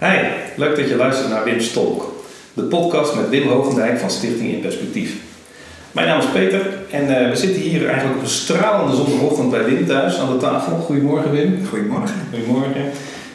Hi, 0.00 0.18
leuk 0.56 0.76
dat 0.76 0.88
je 0.88 0.96
luistert 0.96 1.28
naar 1.28 1.44
Wim 1.44 1.60
Stolk, 1.60 2.12
de 2.54 2.62
podcast 2.62 3.14
met 3.14 3.28
Wim 3.28 3.48
Hogendijk 3.48 3.98
van 3.98 4.10
Stichting 4.10 4.52
In 4.52 4.60
Perspectief. 4.60 5.12
Mijn 5.92 6.06
naam 6.06 6.18
is 6.18 6.26
Peter 6.32 6.60
en 6.90 7.18
eh, 7.18 7.28
we 7.30 7.36
zitten 7.36 7.62
hier 7.62 7.86
eigenlijk 7.86 8.16
op 8.16 8.22
een 8.22 8.28
stralende 8.28 8.96
zondagochtend 8.96 9.50
bij 9.50 9.64
Wim 9.64 9.86
thuis 9.86 10.18
aan 10.18 10.32
de 10.32 10.36
tafel. 10.36 10.76
Goedemorgen 10.76 11.30
Wim. 11.30 11.66
Goedemorgen. 11.68 12.14
Goedemorgen. 12.30 12.90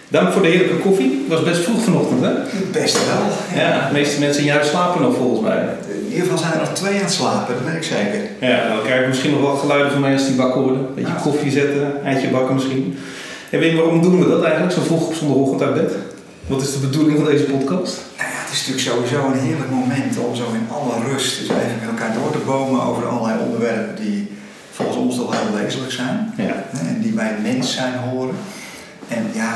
Dank 0.08 0.32
voor 0.32 0.42
de 0.42 0.48
heerlijke 0.48 0.76
koffie. 0.76 1.26
Het 1.28 1.38
was 1.38 1.44
best 1.44 1.64
vroeg 1.64 1.84
vanochtend 1.84 2.22
hè? 2.22 2.32
Best 2.72 2.98
wel. 3.06 3.62
Ja, 3.62 3.88
de 3.88 3.94
meeste 3.94 4.20
mensen 4.20 4.46
in 4.46 4.66
slapen 4.66 5.02
nog 5.02 5.16
volgens 5.16 5.42
mij. 5.42 5.68
In 5.88 6.06
ieder 6.06 6.22
geval 6.22 6.38
zijn 6.38 6.54
er 6.54 6.60
nog 6.60 6.74
twee 6.74 6.94
aan 6.94 7.00
het 7.00 7.12
slapen, 7.12 7.56
dat 7.56 7.66
weet 7.66 7.76
ik 7.76 7.84
zeker. 7.84 8.22
Ja, 8.40 8.68
dan 8.68 8.84
krijg 8.84 9.02
je 9.02 9.08
misschien 9.08 9.32
nog 9.32 9.42
wel 9.42 9.56
geluiden 9.56 9.92
van 9.92 10.02
mij 10.02 10.14
als 10.14 10.28
die 10.28 10.36
wakker 10.36 10.62
worden. 10.62 10.88
Beetje 10.96 11.14
koffie 11.24 11.52
zetten, 11.52 12.04
eitje 12.06 12.28
bakken 12.28 12.54
misschien. 12.54 12.98
En 13.50 13.60
Wim, 13.60 13.76
waarom 13.76 14.02
doen 14.02 14.20
we 14.20 14.30
dat 14.30 14.44
eigenlijk 14.44 14.74
zo 14.74 14.82
vroeg 14.82 15.08
op 15.08 15.14
zondagochtend 15.14 15.62
uit 15.62 15.74
bed? 15.74 15.94
Wat 16.48 16.62
is 16.62 16.72
de 16.72 16.88
bedoeling 16.88 17.18
van 17.18 17.26
deze 17.26 17.44
podcast? 17.44 18.02
Nou 18.18 18.30
ja, 18.30 18.40
het 18.44 18.52
is 18.52 18.68
natuurlijk 18.68 18.88
sowieso 18.88 19.28
een 19.28 19.40
heerlijk 19.40 19.70
moment 19.70 20.18
om 20.18 20.36
zo 20.36 20.44
in 20.54 20.68
alle 20.72 21.12
rust 21.12 21.40
eens 21.40 21.50
even 21.50 21.80
met 21.80 21.90
elkaar 21.90 22.14
door 22.14 22.32
te 22.32 22.46
bomen 22.46 22.82
over 22.84 23.08
allerlei 23.08 23.40
onderwerpen 23.46 24.04
die 24.04 24.28
volgens 24.72 24.98
ons 24.98 25.16
toch 25.16 25.40
heel 25.40 25.64
wezenlijk 25.64 25.92
zijn. 25.92 26.34
Ja. 26.38 26.66
En 26.88 27.02
die 27.02 27.12
bij 27.12 27.36
mens 27.42 27.74
zijn 27.74 27.94
horen. 27.94 28.36
En 29.08 29.24
ja, 29.34 29.54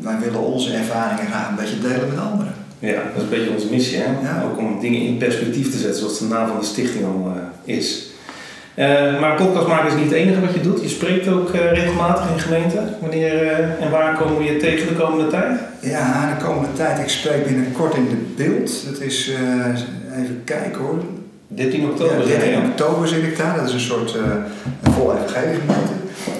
wij 0.00 0.18
willen 0.18 0.40
onze 0.40 0.72
ervaringen 0.72 1.26
graag 1.26 1.48
een 1.48 1.54
beetje 1.54 1.80
delen 1.80 2.08
met 2.08 2.18
anderen. 2.18 2.54
Ja, 2.78 3.02
dat 3.02 3.16
is 3.16 3.22
een 3.22 3.28
beetje 3.28 3.50
onze 3.50 3.70
missie, 3.70 3.98
hè? 3.98 4.04
Ja. 4.22 4.42
Ook 4.42 4.58
om 4.58 4.80
dingen 4.80 5.00
in 5.00 5.16
perspectief 5.16 5.70
te 5.70 5.78
zetten, 5.78 6.00
zoals 6.00 6.18
de 6.18 6.24
naam 6.24 6.48
van 6.48 6.60
de 6.60 6.66
stichting 6.66 7.04
al 7.04 7.32
eh, 7.36 7.76
is. 7.76 8.09
Eh, 8.74 9.20
maar 9.20 9.36
podcast 9.36 9.66
maken 9.66 9.86
is 9.86 9.94
niet 9.94 10.04
het 10.04 10.12
enige 10.12 10.40
wat 10.40 10.54
je 10.54 10.60
doet. 10.60 10.82
Je 10.82 10.88
spreekt 10.88 11.28
ook 11.28 11.50
eh, 11.50 11.72
regelmatig 11.72 12.30
in 12.30 12.40
gemeenten. 12.40 12.94
Wanneer 13.00 13.42
eh, 13.42 13.84
en 13.84 13.90
waar 13.90 14.16
komen 14.16 14.38
we 14.38 14.44
je 14.44 14.56
tegen 14.56 14.88
de 14.88 14.94
komende 14.94 15.30
tijd? 15.30 15.60
Ja, 15.80 16.34
de 16.38 16.44
komende 16.44 16.72
tijd, 16.72 16.98
ik 16.98 17.08
spreek 17.08 17.44
binnenkort 17.44 17.94
in 17.94 18.08
de 18.08 18.34
beeld. 18.36 18.84
Dat 18.90 19.00
is, 19.00 19.30
even 20.16 20.42
kijken 20.44 20.80
hoor, 20.80 20.98
13 21.46 21.84
oktober. 21.84 22.18
Ja, 22.18 22.26
zei 22.26 22.38
13 22.38 22.60
je. 22.60 22.68
oktober 22.68 23.08
zit 23.08 23.22
ik 23.22 23.36
daar. 23.36 23.56
Dat 23.56 23.68
is 23.68 23.74
een 23.74 23.80
soort 23.80 24.14
uh, 24.14 24.22
een 24.82 24.92
vol 24.92 25.14
evangeliegemeente. 25.14 25.92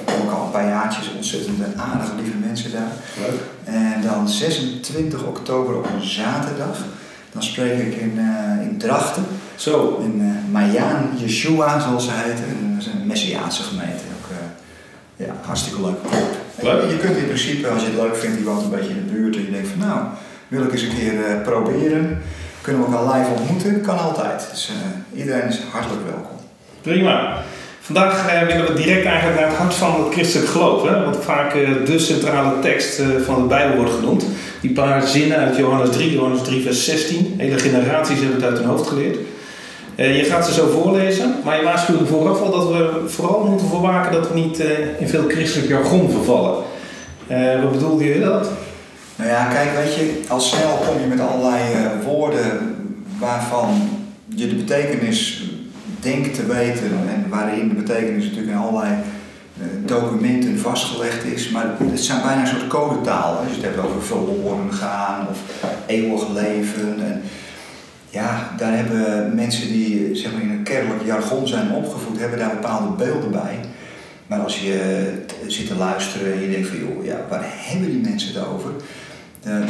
Er 0.07 0.13
komen 0.13 0.33
ook 0.33 0.39
al 0.39 0.45
een 0.45 0.51
paar 0.51 0.69
jaartjes 0.69 1.13
ontzettend 1.17 1.59
aardige, 1.77 2.13
lieve 2.23 2.37
mensen 2.47 2.73
daar. 2.73 2.93
Leuk. 3.27 3.41
En 3.65 4.03
dan 4.03 4.29
26 4.29 5.25
oktober 5.25 5.77
op 5.77 5.85
een 5.85 6.07
zaterdag. 6.07 6.79
Dan 7.33 7.43
spreek 7.43 7.79
ik 7.79 7.95
in, 7.95 8.19
in 8.63 8.79
Drachten. 8.79 9.25
Zo. 9.61 9.99
In 10.03 10.21
uh, 10.21 10.53
Mayaan 10.53 11.11
Yeshua, 11.17 11.81
zoals 11.81 12.05
ze 12.05 12.11
heet. 12.15 12.39
En 12.39 12.75
dat 12.75 12.87
is 12.87 12.87
een 12.87 13.07
Messiaanse 13.07 13.63
gemeente. 13.63 14.05
Ook, 14.17 14.31
eh, 14.31 15.27
ja, 15.27 15.35
hartstikke 15.43 15.81
leuk. 15.81 15.97
Leuk. 16.61 16.91
Je 16.91 16.97
kunt 16.97 17.17
in 17.17 17.27
principe, 17.27 17.69
als 17.69 17.83
je 17.83 17.89
het 17.89 17.97
leuk 17.97 18.17
vindt, 18.17 18.37
die 18.37 18.45
woont 18.45 18.63
een 18.63 18.71
beetje 18.71 18.91
in 18.91 19.07
de 19.07 19.13
buurt. 19.13 19.37
En 19.37 19.45
je 19.45 19.51
denkt 19.51 19.69
van 19.69 19.89
nou, 19.89 20.01
wil 20.49 20.63
ik 20.63 20.73
eens 20.73 20.83
een 20.83 20.97
keer 20.97 21.25
eh, 21.25 21.43
proberen. 21.43 22.23
Kunnen 22.61 22.83
we 22.83 22.97
elkaar 22.97 23.19
live 23.19 23.31
ontmoeten? 23.31 23.81
Kan 23.81 23.99
altijd. 23.99 24.49
Dus 24.51 24.69
eh, 24.69 25.19
iedereen 25.19 25.49
is 25.49 25.61
hartelijk 25.73 26.05
welkom. 26.05 26.37
Prima. 26.81 27.43
Vandaag 27.93 28.29
eh, 28.29 28.47
willen 28.47 28.67
we 28.67 28.83
direct 28.83 29.05
eigenlijk 29.05 29.41
naar 29.41 29.49
het 29.49 29.59
hart 29.59 29.75
van 29.75 30.05
het 30.05 30.13
christelijk 30.13 30.49
geloof. 30.49 30.89
Hè? 30.89 31.05
Wat 31.05 31.25
vaak 31.25 31.55
eh, 31.55 31.69
de 31.85 31.99
centrale 31.99 32.61
tekst 32.61 32.99
eh, 32.99 33.07
van 33.25 33.43
de 33.43 33.49
Bijbel 33.49 33.77
wordt 33.77 33.95
genoemd. 33.95 34.25
Die 34.61 34.73
paar 34.73 35.07
zinnen 35.07 35.39
uit 35.39 35.57
Johannes 35.57 35.91
3, 35.91 36.13
Johannes 36.13 36.43
3 36.43 36.63
vers 36.63 36.85
16. 36.85 37.35
Hele 37.37 37.59
generaties 37.59 38.19
hebben 38.19 38.37
het 38.37 38.45
uit 38.45 38.59
hun 38.59 38.67
hoofd 38.67 38.89
geleerd. 38.89 39.19
Eh, 40.01 40.17
je 40.17 40.25
gaat 40.25 40.47
ze 40.47 40.53
zo 40.53 40.69
voorlezen, 40.69 41.35
maar 41.45 41.57
je 41.57 41.65
waarschuwde 41.65 42.07
vooraf 42.07 42.41
al 42.41 42.51
dat 42.51 42.69
we 42.69 43.03
vooral 43.07 43.47
moeten 43.47 43.67
voorwaken 43.67 44.13
dat 44.13 44.29
we 44.29 44.39
niet 44.39 44.61
eh, 44.61 45.01
in 45.01 45.09
veel 45.09 45.25
christelijk 45.29 45.69
jargon 45.69 46.11
vervallen. 46.11 46.65
Eh, 47.27 47.63
wat 47.63 47.73
bedoelde 47.73 48.05
je 48.05 48.21
dat? 48.21 48.51
Nou 49.17 49.31
ja, 49.31 49.45
kijk, 49.45 49.75
weet 49.75 49.95
je, 49.95 50.21
al 50.29 50.41
snel 50.41 50.79
kom 50.87 51.01
je 51.01 51.07
met 51.07 51.21
allerlei 51.21 51.61
woorden 52.05 52.77
waarvan 53.19 53.69
je 54.35 54.49
de 54.49 54.55
betekenis 54.55 55.51
denkt 56.01 56.35
te 56.35 56.47
weten 56.47 56.91
en 57.09 57.27
waarin 57.29 57.69
de 57.69 57.75
betekenis 57.75 58.25
natuurlijk 58.25 58.53
in 58.53 58.59
allerlei 58.59 58.95
documenten 59.85 60.59
vastgelegd 60.59 61.25
is. 61.25 61.49
Maar 61.49 61.67
het 61.91 62.01
zijn 62.01 62.23
bijna 62.23 62.41
een 62.41 62.47
soort 62.47 62.67
codetaal. 62.67 63.41
Hè. 63.41 63.47
Dus 63.49 63.57
je 63.57 63.63
hebt 63.63 63.87
over 63.87 64.03
verloren 64.03 64.73
gaan 64.73 65.27
of 65.31 65.39
eeuwig 65.87 66.29
leven. 66.29 66.97
En 67.01 67.23
ja, 68.11 68.55
daar 68.59 68.77
hebben 68.77 69.35
mensen 69.35 69.69
die 69.69 70.15
zeg 70.17 70.33
maar, 70.33 70.43
in 70.43 70.51
een 70.51 70.63
kerkelijk 70.63 71.05
jargon 71.05 71.49
zijn 71.49 71.73
opgevoed, 71.73 72.19
hebben 72.19 72.39
daar 72.39 72.51
bepaalde 72.61 73.05
beelden 73.05 73.31
bij. 73.31 73.59
Maar 74.27 74.39
als 74.41 74.61
je 74.61 74.73
eh, 74.73 75.51
zit 75.51 75.67
te 75.67 75.75
luisteren 75.75 76.33
en 76.33 76.41
je 76.41 76.51
denkt 76.51 76.69
van 76.69 76.79
joh, 76.79 77.05
ja, 77.05 77.17
waar 77.29 77.45
hebben 77.47 77.91
die 77.91 78.01
mensen 78.11 78.35
het 78.35 78.47
over? 78.47 78.71
Dan, 79.43 79.65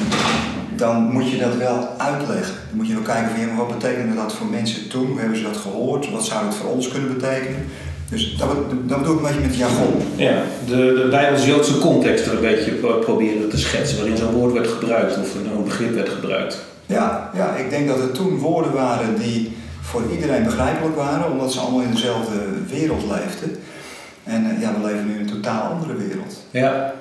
dan 0.77 1.13
moet 1.13 1.31
je 1.31 1.39
dat 1.39 1.57
wel 1.57 1.89
uitleggen. 1.99 2.55
Dan 2.69 2.77
moet 2.77 2.87
je 2.87 2.95
wel 2.95 3.03
kijken 3.03 3.31
van 3.31 3.41
ja, 3.41 3.55
wat 3.57 3.79
betekende 3.79 4.15
dat 4.15 4.33
voor 4.35 4.47
mensen 4.47 4.89
toen? 4.89 5.07
Hoe 5.07 5.19
hebben 5.19 5.37
ze 5.37 5.43
dat 5.43 5.57
gehoord? 5.57 6.11
Wat 6.11 6.25
zou 6.25 6.47
het 6.47 6.55
voor 6.55 6.71
ons 6.71 6.89
kunnen 6.89 7.15
betekenen? 7.19 7.65
Dus 8.11 8.37
dat, 8.39 8.49
dat 8.87 8.99
bedoel 8.99 9.15
ik 9.15 9.21
een 9.21 9.27
beetje 9.27 9.47
met 9.49 9.57
jargon. 9.57 9.95
Ja, 10.17 10.43
de, 10.67 10.77
de 10.77 11.09
Bijbels-Joodse 11.11 11.79
context 11.79 12.27
er 12.27 12.35
een 12.35 12.41
beetje 12.41 12.71
pro- 12.71 12.99
proberen 12.99 13.49
te 13.49 13.59
schetsen. 13.59 13.99
Waarin 13.99 14.17
zo'n 14.17 14.33
woord 14.33 14.53
werd 14.53 14.69
gebruikt 14.69 15.19
of 15.19 15.35
er 15.35 15.53
een 15.57 15.65
begrip 15.65 15.95
werd 15.95 16.09
gebruikt. 16.09 16.65
Ja, 16.91 17.31
ja, 17.35 17.55
ik 17.55 17.71
denk 17.71 17.89
dat 17.89 17.99
er 17.99 18.13
toen 18.13 18.39
woorden 18.39 18.73
waren 18.73 19.19
die 19.19 19.57
voor 19.81 20.03
iedereen 20.13 20.45
begrijpelijk 20.45 20.97
waren, 20.97 21.31
omdat 21.31 21.53
ze 21.53 21.61
allemaal 21.61 21.81
in 21.81 21.91
dezelfde 21.91 22.39
wereld 22.69 23.03
leefden. 23.03 23.57
En 24.25 24.51
eh, 24.51 24.61
ja, 24.61 24.73
we 24.73 24.87
leven 24.87 25.07
nu 25.07 25.15
in 25.15 25.21
een 25.21 25.41
totaal 25.41 25.63
andere 25.63 25.95
wereld. 25.97 26.43
Ja. 26.51 26.93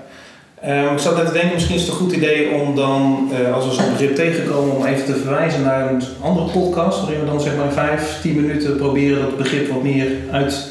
Ehm, 0.62 0.94
ik 0.94 1.00
zat 1.00 1.16
net 1.16 1.26
te 1.26 1.34
denken, 1.34 1.54
misschien 1.54 1.76
is 1.76 1.82
het 1.82 1.92
een 1.92 1.98
goed 1.98 2.12
idee 2.12 2.52
om 2.52 2.76
dan, 2.76 3.32
eh, 3.34 3.54
als 3.54 3.66
we 3.66 3.74
zo'n 3.74 3.92
begrip 3.92 4.16
tegenkomen, 4.16 4.76
om 4.76 4.86
even 4.86 5.06
te 5.06 5.16
verwijzen 5.16 5.64
naar 5.64 5.92
een 5.92 6.02
andere 6.22 6.50
podcast. 6.50 7.00
Waarin 7.00 7.20
we 7.20 7.26
dan 7.26 7.42
zeg 7.42 7.56
maar 7.56 7.66
in 7.66 7.72
vijf, 7.72 8.20
tien 8.22 8.36
minuten 8.42 8.76
proberen 8.76 9.22
dat 9.22 9.38
begrip 9.38 9.70
wat 9.70 9.84
meer 9.84 10.12
uit, 10.32 10.66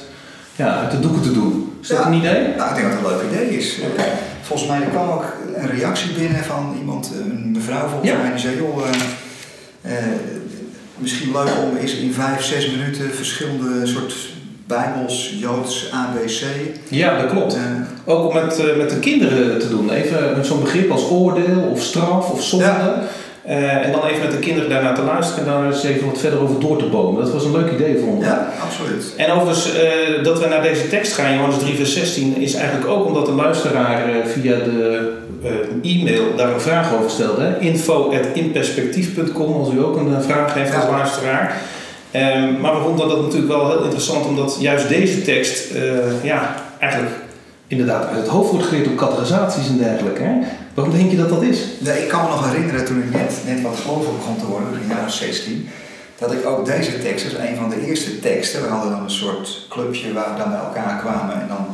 ja, 0.56 0.78
uit 0.80 0.90
de 0.90 1.00
doeken 1.00 1.22
te 1.22 1.32
doen. 1.32 1.78
Is 1.82 1.88
dat 1.88 2.04
een 2.04 2.12
idee? 2.12 2.42
Nou, 2.56 2.70
ik 2.70 2.76
denk 2.76 2.92
dat 2.92 2.98
het 2.98 3.10
een 3.10 3.16
leuk 3.16 3.32
idee 3.32 3.56
is. 3.58 3.78
Volgens 4.42 4.68
mij 4.68 4.80
kwam 4.80 5.08
ook 5.08 5.24
een 5.62 5.70
reactie 5.70 6.12
binnen 6.12 6.44
van 6.44 6.74
iemand, 6.78 7.10
een 7.24 7.50
mevrouw 7.52 7.88
volgens 7.88 8.10
Ja. 8.10 8.16
mij, 8.18 8.30
die 8.30 8.38
zei: 8.40 8.56
joh, 8.56 8.82
eh, 8.88 9.96
eh, 9.96 10.04
misschien 10.96 11.32
leuk 11.32 11.50
om 11.70 11.76
eens 11.76 11.94
in 11.94 12.12
vijf, 12.12 12.42
zes 12.42 12.70
minuten 12.70 13.10
verschillende 13.14 13.86
soort 13.86 14.14
Bijbels, 14.66 15.34
Joods, 15.40 15.90
ABC. 15.92 16.42
Ja, 16.88 17.22
dat 17.22 17.30
klopt. 17.30 17.54
eh, 17.54 17.60
Ook 18.04 18.28
om 18.28 18.34
met, 18.34 18.76
met 18.76 18.90
de 18.90 18.98
kinderen 18.98 19.58
te 19.58 19.68
doen. 19.68 19.90
Even 19.90 20.36
met 20.36 20.46
zo'n 20.46 20.60
begrip 20.60 20.90
als 20.90 21.10
oordeel 21.10 21.60
of 21.60 21.82
straf 21.82 22.30
of 22.30 22.42
zonde. 22.44 22.64
Ja. 22.64 23.02
Eh, 23.48 23.86
en 23.86 23.92
dan 23.92 24.04
even 24.04 24.22
met 24.22 24.30
de 24.30 24.38
kinderen 24.38 24.70
daarna 24.70 24.92
te 24.92 25.02
luisteren 25.02 25.44
en 25.46 25.50
daar 25.52 25.66
eens 25.66 25.84
even 25.84 26.06
wat 26.06 26.18
verder 26.18 26.40
over 26.40 26.60
door 26.60 26.78
te 26.78 26.84
bomen. 26.84 27.24
Dat 27.24 27.32
was 27.32 27.44
een 27.44 27.52
leuk 27.52 27.72
idee 27.72 27.98
voor 27.98 28.08
ons. 28.08 28.24
ja, 28.24 28.52
absoluut. 28.64 29.12
En 29.16 29.30
overigens, 29.30 29.74
eh, 29.74 30.24
dat 30.24 30.38
we 30.40 30.46
naar 30.48 30.62
deze 30.62 30.88
tekst 30.88 31.12
gaan, 31.12 31.32
Johannes 31.34 31.58
3 31.58 31.74
vers 31.76 31.92
16, 31.92 32.36
is 32.36 32.54
eigenlijk 32.54 32.90
ook 32.90 33.06
omdat 33.06 33.26
de 33.26 33.32
luisteraar 33.32 34.08
eh, 34.08 34.14
via 34.26 34.56
de 34.56 35.12
e-mail 35.82 36.22
daar 36.36 36.52
een 36.54 36.60
vraag 36.60 36.94
over 36.94 37.10
stelde. 37.10 37.42
hè. 37.42 37.58
info.inperspectief.com 37.58 39.52
als 39.52 39.72
u 39.72 39.82
ook 39.82 39.96
een 39.96 40.22
vraag 40.22 40.54
heeft 40.54 40.74
als 40.74 40.84
Ja. 40.84 40.90
luisteraar. 40.90 41.60
Ehm, 42.10 42.60
maar 42.60 42.74
we 42.74 42.82
vonden 42.82 43.08
dat 43.08 43.20
natuurlijk 43.22 43.52
wel 43.52 43.68
heel 43.70 43.82
interessant, 43.82 44.26
omdat 44.26 44.56
juist 44.60 44.88
deze 44.88 45.22
tekst 45.22 45.72
ja, 46.22 46.54
eigenlijk 46.78 47.12
inderdaad 47.66 48.06
uit 48.08 48.16
het 48.16 48.28
hoofd 48.28 48.50
wordt 48.50 48.66
geleerd 48.66 48.84
door 48.84 48.94
categorisaties 48.94 49.68
en 49.68 49.78
dergelijke. 49.78 50.22
Hè? 50.22 50.34
Waarom 50.78 50.96
denk 50.96 51.10
je 51.10 51.16
dat 51.16 51.28
dat 51.28 51.42
is? 51.42 51.60
Nee, 51.78 52.02
ik 52.02 52.08
kan 52.08 52.22
me 52.22 52.28
nog 52.28 52.50
herinneren 52.50 52.84
toen 52.84 53.02
ik 53.02 53.10
net, 53.10 53.32
net 53.46 53.62
wat 53.62 53.76
gelovig 53.76 54.16
begon 54.16 54.38
te 54.38 54.46
worden, 54.46 54.80
in 54.82 54.88
jaar 54.88 55.04
of 55.04 55.12
16, 55.12 55.68
dat 56.18 56.32
ik 56.32 56.46
ook 56.46 56.66
deze 56.66 56.98
tekst, 57.02 57.24
dat 57.30 57.40
is 57.40 57.48
een 57.48 57.56
van 57.56 57.70
de 57.70 57.86
eerste 57.86 58.18
teksten, 58.20 58.62
we 58.62 58.68
hadden 58.68 58.90
dan 58.90 59.02
een 59.02 59.10
soort 59.10 59.66
clubje 59.68 60.12
waar 60.12 60.32
we 60.32 60.38
dan 60.38 60.50
bij 60.50 60.58
elkaar 60.58 60.98
kwamen 60.98 61.40
en 61.40 61.48
dan 61.48 61.66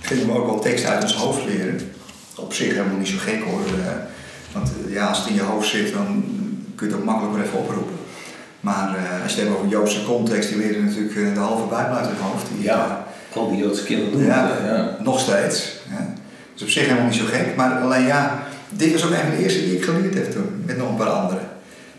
gingen 0.00 0.26
we 0.26 0.32
ook 0.32 0.46
wel 0.46 0.58
teksten 0.60 0.90
uit 0.90 1.02
ons 1.02 1.14
hoofd 1.14 1.44
leren. 1.44 1.92
Op 2.36 2.52
zich 2.52 2.68
helemaal 2.68 2.96
niet 2.96 3.08
zo 3.08 3.16
gek 3.18 3.42
hoor, 3.44 3.60
eh, 3.60 3.92
want 4.52 4.68
eh, 4.86 4.92
ja, 4.92 5.06
als 5.06 5.18
het 5.18 5.28
in 5.28 5.34
je 5.34 5.42
hoofd 5.42 5.68
zit, 5.68 5.92
dan 5.92 6.24
kun 6.74 6.86
je 6.86 6.92
het 6.92 7.00
ook 7.02 7.08
makkelijk 7.08 7.34
weer 7.36 7.44
even 7.44 7.58
oproepen. 7.58 7.94
Maar 8.60 8.88
eh, 8.96 9.22
als 9.22 9.32
je 9.34 9.38
het 9.40 9.48
hebt 9.48 9.58
over 9.58 9.70
Joodse 9.70 10.04
context, 10.04 10.48
die 10.48 10.58
leren 10.58 10.84
natuurlijk 10.84 11.34
de 11.34 11.40
halve 11.40 11.66
Bijbel 11.66 11.96
uit 11.96 12.06
hun 12.06 12.30
hoofd. 12.30 12.46
Die, 12.54 12.62
Ja. 12.64 13.04
Al 13.34 13.48
die 13.50 13.58
Joodse 13.58 13.84
kinderen 13.84 14.12
doen 14.12 14.24
Ja. 14.24 14.96
nog 15.02 15.20
steeds. 15.20 15.72
Ja. 15.90 16.14
Dus 16.56 16.64
op 16.64 16.70
zich 16.70 16.86
helemaal 16.86 17.04
niet 17.08 17.14
zo 17.18 17.24
gek. 17.24 17.56
Maar 17.56 17.80
alleen 17.80 18.06
ja, 18.06 18.45
dit 18.76 18.92
was 18.92 19.04
ook 19.04 19.10
een 19.10 19.16
van 19.16 19.30
de 19.30 19.42
eerste 19.42 19.64
die 19.64 19.76
ik 19.76 19.84
geleerd 19.84 20.14
heb 20.14 20.30
toen. 20.30 20.62
Met 20.64 20.76
nog 20.76 20.88
een 20.88 20.96
paar 20.96 21.08
andere. 21.08 21.40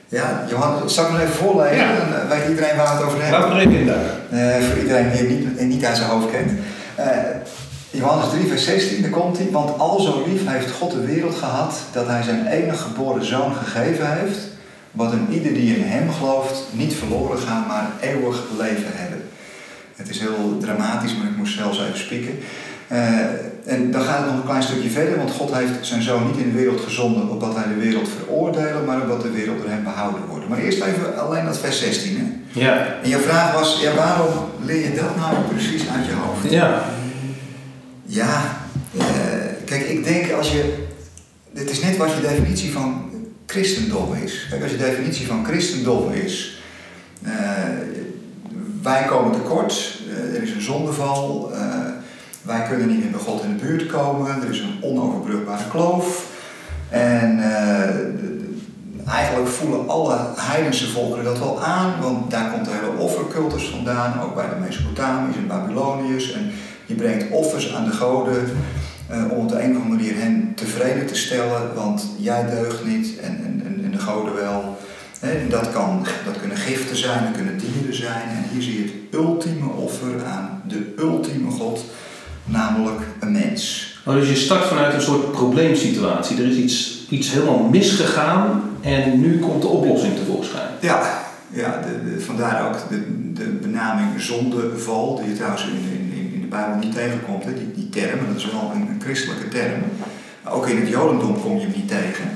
Ja, 0.10 0.46
Johan, 0.50 0.90
zal 0.90 1.06
ik 1.06 1.22
even 1.22 1.34
voorlezen? 1.34 1.78
Ja. 1.78 1.96
Dan 1.96 2.14
eh, 2.14 2.30
weet 2.30 2.50
iedereen 2.50 2.78
waar 2.78 2.94
het 2.94 3.04
over 3.04 3.24
hebben. 3.24 3.72
In 3.72 3.86
duiken. 3.86 4.12
Eh, 4.30 4.68
voor 4.68 4.78
iedereen 4.78 5.12
die 5.12 5.18
hem 5.18 5.28
niet, 5.28 5.68
niet 5.68 5.86
uit 5.86 5.98
zijn 5.98 6.10
hoofd 6.10 6.32
kent. 6.32 6.52
Eh, 6.96 7.08
Johannes 7.90 8.30
3, 8.30 8.48
vers 8.48 8.66
16, 8.66 9.02
daar 9.02 9.12
komt 9.12 9.38
hij. 9.38 9.48
Want 9.52 9.80
al 9.80 10.00
zo 10.00 10.24
lief 10.28 10.42
heeft 10.46 10.72
God 10.72 10.92
de 10.92 11.06
wereld 11.06 11.36
gehad 11.36 11.80
dat 11.92 12.08
hij 12.08 12.24
zijn 12.24 12.46
enige 12.46 12.78
geboren 12.78 13.26
zoon 13.26 13.56
gegeven 13.56 14.18
heeft. 14.18 14.38
Wat 14.92 15.12
een 15.12 15.28
ieder 15.32 15.54
die 15.54 15.76
in 15.76 15.84
hem 15.84 16.12
gelooft 16.12 16.64
niet 16.72 16.94
verloren 16.94 17.38
gaat, 17.38 17.68
maar 17.68 17.90
eeuwig 18.02 18.44
leven 18.58 18.92
hebben. 18.92 19.22
Het 19.96 20.10
is 20.10 20.20
heel 20.20 20.58
dramatisch, 20.62 21.16
maar 21.16 21.28
ik 21.28 21.38
moest 21.38 21.58
zelfs 21.58 21.80
even 21.80 22.00
spieken. 22.00 22.40
Eh, 22.88 23.00
en 23.68 23.92
dan 23.92 24.02
gaat 24.02 24.18
het 24.18 24.25
nog 24.28 24.36
een 24.36 24.46
klein 24.46 24.64
stukje 24.64 24.90
verder, 24.90 25.18
want 25.18 25.31
God 25.31 25.54
heeft 25.54 25.72
zijn 25.81 26.02
zoon 26.02 26.28
niet 26.28 26.38
in 26.38 26.52
de 26.52 26.58
wereld 26.58 26.80
gezonden 26.81 27.30
opdat 27.30 27.56
hij 27.56 27.68
de 27.68 27.80
wereld 27.80 28.10
veroordelen, 28.19 28.86
maar 28.86 29.02
opdat 29.02 29.22
de 29.22 29.31
wereld 29.31 29.58
door 29.62 29.69
hem 29.69 29.84
behouden 29.84 30.22
wordt. 30.30 30.48
Maar 30.48 30.58
eerst 30.58 30.81
even 30.84 31.18
alleen 31.19 31.46
dat 31.46 31.58
vers 31.58 31.80
16. 31.80 32.18
Hè? 32.18 32.60
Ja. 32.60 32.96
En 33.04 33.10
je 33.10 33.18
vraag 33.18 33.54
was, 33.54 33.80
ja, 33.81 33.94
waarom 33.96 34.34
leer 34.66 34.84
je 34.90 34.96
dat 34.96 35.16
nou 35.16 35.36
precies 35.54 35.81
uit 35.90 36.06
je 36.06 36.12
hoofd? 36.14 36.52
Ja. 36.52 36.84
Ja, 38.06 38.58
eh, 38.98 39.06
kijk, 39.66 39.81
ik 39.81 40.04
denk 40.04 40.31
als 40.31 40.52
je. 40.52 40.86
Dit 41.52 41.69
is 41.69 41.81
net 41.81 41.98
wat 41.98 42.10
je 42.16 42.22
definitie 42.22 42.72
van 42.72 43.10
christendom 43.46 44.14
is. 44.24 44.48
Kijk, 44.50 44.62
als 44.62 44.72
je 44.72 44.78
definitie 44.78 45.28
van 45.28 45.46
christendom 45.46 46.12
is. 46.12 46.62
eh, 47.24 47.31
wij 48.81 49.04
komen 49.06 49.31
tekort, 49.31 50.00
eh, 50.10 50.36
er 50.36 50.44
is 50.44 50.52
een 50.52 50.62
zondeval, 50.62 51.52
wij 52.48 52.66
kunnen 52.70 52.88
niet 52.88 53.00
meer 53.00 53.12
bij 53.12 53.20
God 53.20 53.44
in 53.44 53.58
de 53.58 53.66
buurt 53.66 53.86
komen, 53.86 54.42
er 54.42 54.50
is 54.50 54.60
een 54.60 54.78
onoverbrugbare 54.82 55.70
kloof. 55.70 56.26
En 56.90 57.40
eh, 57.40 57.96
eigenlijk 59.16 59.48
voelen 59.48 59.90
alle 59.90 60.18
heidense 60.36 60.88
volkeren 60.90 61.24
dat 61.24 61.40
wel 61.40 61.64
aan, 61.64 61.94
want 62.02 62.32
daar 62.32 62.52
komt 62.52 62.66
de 62.66 62.72
hele 62.72 62.98
offercultus 63.04 63.68
vandaan, 63.68 64.22
ook 64.22 64.36
bij 64.36 64.50
de 64.50 64.66
Mesopotamiërs 64.66 65.36
en 65.38 65.48
Babyloniërs. 65.48 66.32
En 66.34 66.52
je 66.86 66.94
brengt 66.94 67.32
offers 67.32 67.74
aan 67.76 67.86
de 67.86 67.92
goden 67.92 68.44
eh, 69.10 69.24
om 69.32 69.38
op 69.38 69.50
de 69.50 69.56
een 69.64 69.76
of 69.78 69.82
andere 69.84 69.96
manier 69.96 70.16
hen 70.18 70.52
tevreden 70.56 71.06
te 71.08 71.16
stellen, 71.16 71.76
want 71.76 72.06
jij 72.20 72.50
deugt 72.50 72.86
niet 72.86 73.20
en, 73.20 73.38
en, 73.46 73.62
en- 73.66 73.82
en 73.84 73.92
de 73.92 74.00
goden 74.00 74.36
wel. 74.36 74.78
Hè, 75.20 75.48
dat, 75.48 75.72
kan, 75.72 76.06
dat 76.26 76.40
kunnen 76.40 76.58
giften 76.58 76.98
zijn, 76.98 77.24
dat 77.24 77.34
kunnen 77.36 77.58
dieren 77.58 77.96
zijn. 77.96 78.22
En 78.30 78.44
hier 78.52 78.62
zie 78.62 78.78
je 78.78 78.84
het 78.84 78.94
ultieme 79.20 79.70
offer 79.70 80.26
aan 80.26 80.62
de 80.68 80.94
ultieme 80.98 81.52
God, 81.52 81.84
namelijk 82.48 83.02
een 83.20 83.32
mens. 83.32 83.96
Oh, 84.06 84.14
dus 84.14 84.30
je 84.30 84.36
start 84.36 84.66
vanuit 84.66 84.94
een 84.94 85.02
soort 85.02 85.32
probleemsituatie. 85.32 86.38
Er 86.38 86.50
is 86.50 86.56
iets, 86.56 87.06
iets 87.10 87.32
helemaal 87.32 87.60
misgegaan 87.60 88.62
en 88.82 89.20
nu 89.20 89.40
komt 89.40 89.62
de 89.62 89.68
oplossing 89.68 90.16
tevoorschijn. 90.16 90.70
Ja, 90.82 91.24
ja 91.50 91.82
de, 91.82 92.14
de- 92.14 92.22
vandaar 92.22 92.68
ook 92.68 92.90
de, 92.90 93.34
de 93.34 93.44
benaming 93.62 94.22
zondeval, 94.22 95.16
die 95.16 95.30
je 95.30 95.36
trouwens 95.36 95.64
in, 95.64 96.00
in, 96.18 96.34
in 96.34 96.42
de 96.42 96.48
Bijbel 96.48 96.76
niet 96.76 96.94
tegenkomt. 96.96 97.44
Hè. 97.44 97.54
Die, 97.54 97.72
die 97.76 97.90
term, 97.90 98.20
dat 98.28 98.36
is 98.38 98.52
wel 98.52 98.72
een, 98.76 98.82
een 98.82 99.02
christelijke 99.04 99.48
term. 99.48 99.82
Ook 100.50 100.68
in 100.68 100.78
het 100.80 100.90
Jodendom 100.90 101.42
kom 101.42 101.56
je 101.56 101.62
hem 101.62 101.74
niet 101.76 101.88
tegen. 101.88 102.30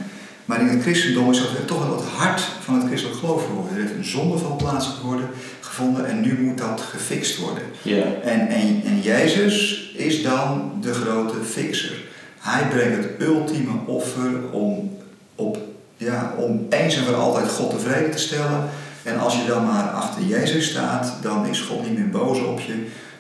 Maar 0.46 0.62
in 0.62 0.68
het 0.68 0.82
christendom 0.82 1.32
is 1.32 1.38
dat 1.38 1.68
toch 1.68 1.88
wel 1.88 1.96
het 1.98 2.06
hart 2.08 2.42
van 2.62 2.76
het 2.76 2.86
christelijk 2.88 3.20
geloof 3.20 3.46
geworden. 3.46 3.76
Er 3.76 3.82
heeft 3.82 3.96
een 3.96 4.06
zondeval 4.06 4.56
plaatsgevonden 4.56 5.30
gevonden 5.72 6.06
en 6.06 6.22
nu 6.22 6.38
moet 6.40 6.58
dat 6.58 6.82
gefixt 6.82 7.38
worden. 7.38 7.64
Ja. 7.82 8.04
En, 8.24 8.48
en, 8.48 8.82
en 8.86 9.02
Jezus 9.02 9.90
is 9.96 10.24
dan 10.24 10.74
de 10.82 10.94
grote 10.94 11.44
fixer. 11.44 11.96
Hij 12.40 12.68
brengt 12.70 12.98
het 12.98 13.28
ultieme 13.28 13.72
offer 13.86 14.52
om, 14.52 14.98
op, 15.36 15.58
ja, 15.98 16.34
om 16.38 16.66
eens 16.70 16.96
en 16.96 17.04
voor 17.04 17.16
altijd 17.16 17.50
God 17.50 17.70
tevreden 17.70 18.12
te 18.12 18.18
stellen. 18.18 18.70
En 19.04 19.20
als 19.20 19.36
je 19.36 19.48
dan 19.48 19.66
maar 19.66 19.84
achter 19.84 20.24
Jezus 20.24 20.70
staat, 20.70 21.14
dan 21.22 21.48
is 21.48 21.60
God 21.60 21.90
niet 21.90 21.98
meer 21.98 22.10
boos 22.10 22.40
op 22.40 22.60
je. 22.60 22.74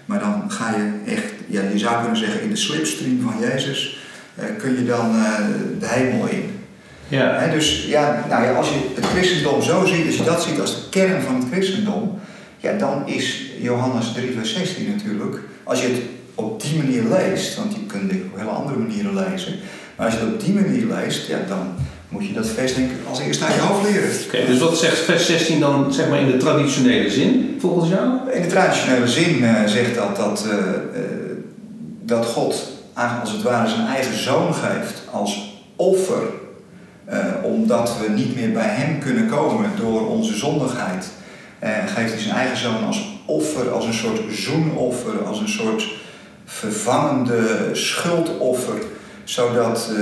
Maar 0.06 0.20
dan 0.20 0.52
ga 0.52 0.76
je 0.76 1.12
echt, 1.12 1.34
ja, 1.48 1.62
je 1.72 1.80
zou 1.80 2.00
kunnen 2.02 2.18
zeggen, 2.18 2.42
in 2.42 2.50
de 2.50 2.56
slipstream 2.56 3.22
van 3.22 3.50
Jezus 3.50 3.98
eh, 4.36 4.46
kun 4.58 4.78
je 4.78 4.86
dan 4.86 5.16
eh, 5.16 5.36
de 5.80 5.88
hemel 5.88 6.28
in. 6.28 6.60
Ja. 7.08 7.48
Dus 7.48 7.86
ja, 7.86 8.26
nou 8.30 8.44
ja, 8.44 8.54
als 8.54 8.70
je 8.70 8.92
het 8.96 9.06
christendom 9.06 9.62
zo 9.62 9.86
ziet, 9.86 10.06
als 10.06 10.16
je 10.16 10.24
dat 10.24 10.44
ziet 10.44 10.60
als 10.60 10.76
de 10.76 10.90
kern 10.90 11.22
van 11.22 11.36
het 11.36 11.46
christendom, 11.52 12.20
ja, 12.62 12.78
dan 12.78 13.08
is 13.08 13.52
Johannes 13.60 14.12
3, 14.14 14.32
vers 14.32 14.54
16 14.54 14.88
natuurlijk, 14.96 15.40
als 15.64 15.82
je 15.82 15.88
het 15.88 16.02
op 16.36 16.62
die 16.62 16.78
manier 16.78 17.04
leest, 17.04 17.56
want 17.56 17.74
je 17.74 17.86
kunt 17.86 18.10
dit 18.10 18.22
op 18.32 18.38
hele 18.38 18.50
andere 18.50 18.78
manieren 18.78 19.16
lezen, 19.16 19.54
maar 19.96 20.06
als 20.06 20.16
je 20.16 20.22
het 20.22 20.34
op 20.34 20.42
die 20.46 20.54
manier 20.54 20.86
leest, 20.86 21.28
ja, 21.28 21.40
dan 21.48 21.74
moet 22.12 22.28
je 22.28 22.34
dat 22.34 22.48
vers 22.48 22.74
denk 22.74 22.92
ik 22.92 22.98
als 23.10 23.20
eerste 23.20 23.46
uit 23.46 23.54
je 23.54 23.60
hoofd 23.60 23.90
leren. 23.90 24.10
Oké, 24.26 24.46
dus 24.46 24.60
wat 24.60 24.78
zegt 24.78 24.98
vers 24.98 25.26
16 25.26 25.60
dan 25.60 25.94
zeg 25.94 26.10
maar 26.10 26.20
in 26.20 26.32
de 26.32 26.38
traditionele 26.38 27.10
zin, 27.10 27.58
volgens 27.60 27.90
jou? 27.90 28.32
In 28.32 28.42
de 28.42 28.48
traditionele 28.48 29.08
zin 29.08 29.44
eh, 29.44 29.66
zegt 29.66 29.96
dat 29.96 30.16
dat, 30.16 30.48
eh, 30.50 30.58
eh, 30.58 31.10
dat 32.04 32.26
God 32.26 32.70
als 32.94 33.32
het 33.32 33.42
ware 33.42 33.70
zijn 33.70 33.88
eigen 33.88 34.18
zoon 34.18 34.54
geeft 34.54 35.02
als 35.12 35.64
offer, 35.76 36.22
omdat 37.44 37.96
we 38.02 38.14
niet 38.14 38.36
meer 38.36 38.52
bij 38.52 38.68
hem 38.68 39.00
kunnen 39.00 39.28
komen 39.28 39.70
door 39.80 40.08
onze 40.08 40.36
zondigheid. 40.38 41.06
Eh, 41.62 41.70
geeft 41.96 42.12
hij 42.12 42.22
zijn 42.22 42.36
eigen 42.36 42.58
zoon 42.58 42.84
als 42.86 43.20
offer, 43.26 43.72
als 43.72 43.86
een 43.86 43.94
soort 43.94 44.20
zoenoffer, 44.30 45.24
als 45.26 45.40
een 45.40 45.50
soort 45.50 45.88
vervangende 46.46 47.70
schuldoffer, 47.74 48.82
zodat 49.24 49.90
eh, 49.90 49.96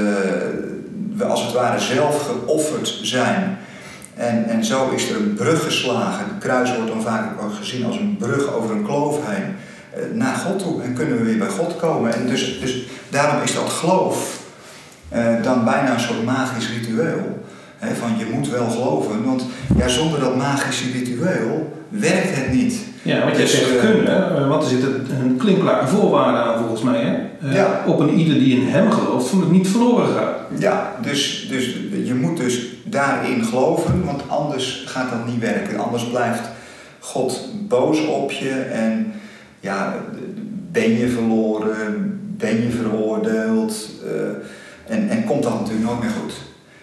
we 1.15 1.25
als 1.25 1.44
het 1.44 1.53
ware 1.53 1.79
zelf 1.79 2.25
geofferd 2.27 3.00
zijn. 3.01 3.57
En, 4.15 4.45
en 4.50 4.65
zo 4.65 4.89
is 4.89 5.09
er 5.09 5.15
een 5.15 5.33
brug 5.33 5.63
geslagen. 5.63 6.25
Het 6.25 6.38
kruis 6.39 6.75
wordt 6.75 6.91
dan 6.91 7.01
vaak 7.01 7.25
gezien 7.59 7.85
als 7.85 7.95
een 7.97 8.17
brug 8.19 8.53
over 8.53 8.75
een 8.75 8.85
kloof 8.85 9.17
heen. 9.25 9.56
eh, 9.94 10.01
Naar 10.13 10.35
God 10.35 10.59
toe. 10.59 10.81
En 10.81 10.94
kunnen 10.94 11.17
we 11.17 11.23
weer 11.23 11.38
bij 11.38 11.50
God 11.50 11.75
komen. 11.75 12.13
En 12.13 12.27
dus, 12.27 12.59
dus 12.59 12.75
daarom 13.09 13.41
is 13.44 13.53
dat 13.53 13.69
geloof 13.69 14.38
dan 15.44 15.65
bijna 15.65 15.94
een 15.94 16.00
soort 16.00 16.23
magisch 16.23 16.69
ritueel. 16.69 17.38
Van 17.79 18.17
je 18.17 18.25
moet 18.33 18.49
wel 18.49 18.69
geloven. 18.69 19.25
Want 19.25 19.45
ja, 19.77 19.87
zonder 19.87 20.19
dat 20.19 20.35
magische 20.35 20.91
ritueel 20.91 21.73
werkt 21.89 22.35
het 22.35 22.53
niet. 22.53 22.75
Ja, 23.01 23.19
want 23.19 23.35
jij 23.35 23.45
Dus, 23.45 23.53
zegt 23.53 23.75
eh, 23.75 23.79
kunnen, 23.79 24.35
hè, 24.35 24.47
want 24.47 24.63
er 24.63 24.69
zit 24.69 24.83
een, 24.83 25.37
klinkklare 25.37 25.87
voorwaarde 25.87 26.37
aan 26.37 26.59
volgens 26.59 26.81
mij. 26.81 26.99
Hè? 27.01 27.47
Eh, 27.47 27.53
Ja. 27.55 27.83
Op 27.87 27.99
een 27.99 28.13
ieder 28.13 28.33
die 28.33 28.61
in 28.61 28.67
hem 28.67 28.91
gelooft, 28.91 29.27
van 29.27 29.39
het 29.39 29.51
niet 29.51 29.67
verloren 29.67 30.07
gaat. 30.15 30.35
Ja, 30.57 30.95
dus, 31.01 31.47
dus 31.49 31.75
je 32.03 32.13
moet 32.13 32.37
dus 32.37 32.65
daarin 32.83 33.43
geloven, 33.43 34.05
want 34.05 34.21
anders 34.27 34.83
gaat 34.85 35.09
dat 35.09 35.25
niet 35.27 35.39
werken. 35.39 35.79
Anders 35.79 36.07
blijft 36.09 36.41
God 36.99 37.45
boos 37.67 38.05
op 38.07 38.31
je 38.31 38.49
en 38.51 39.11
ja, 39.59 39.95
ben 40.71 40.97
je 40.97 41.07
verloren, 41.09 42.19
ben 42.37 42.61
je 42.61 42.69
veroordeeld 42.69 43.89
eh, 44.05 44.95
en, 44.95 45.09
en 45.09 45.23
komt 45.23 45.43
dat 45.43 45.59
natuurlijk 45.59 45.85
nooit 45.85 45.99
meer 45.99 46.09
goed. 46.21 46.33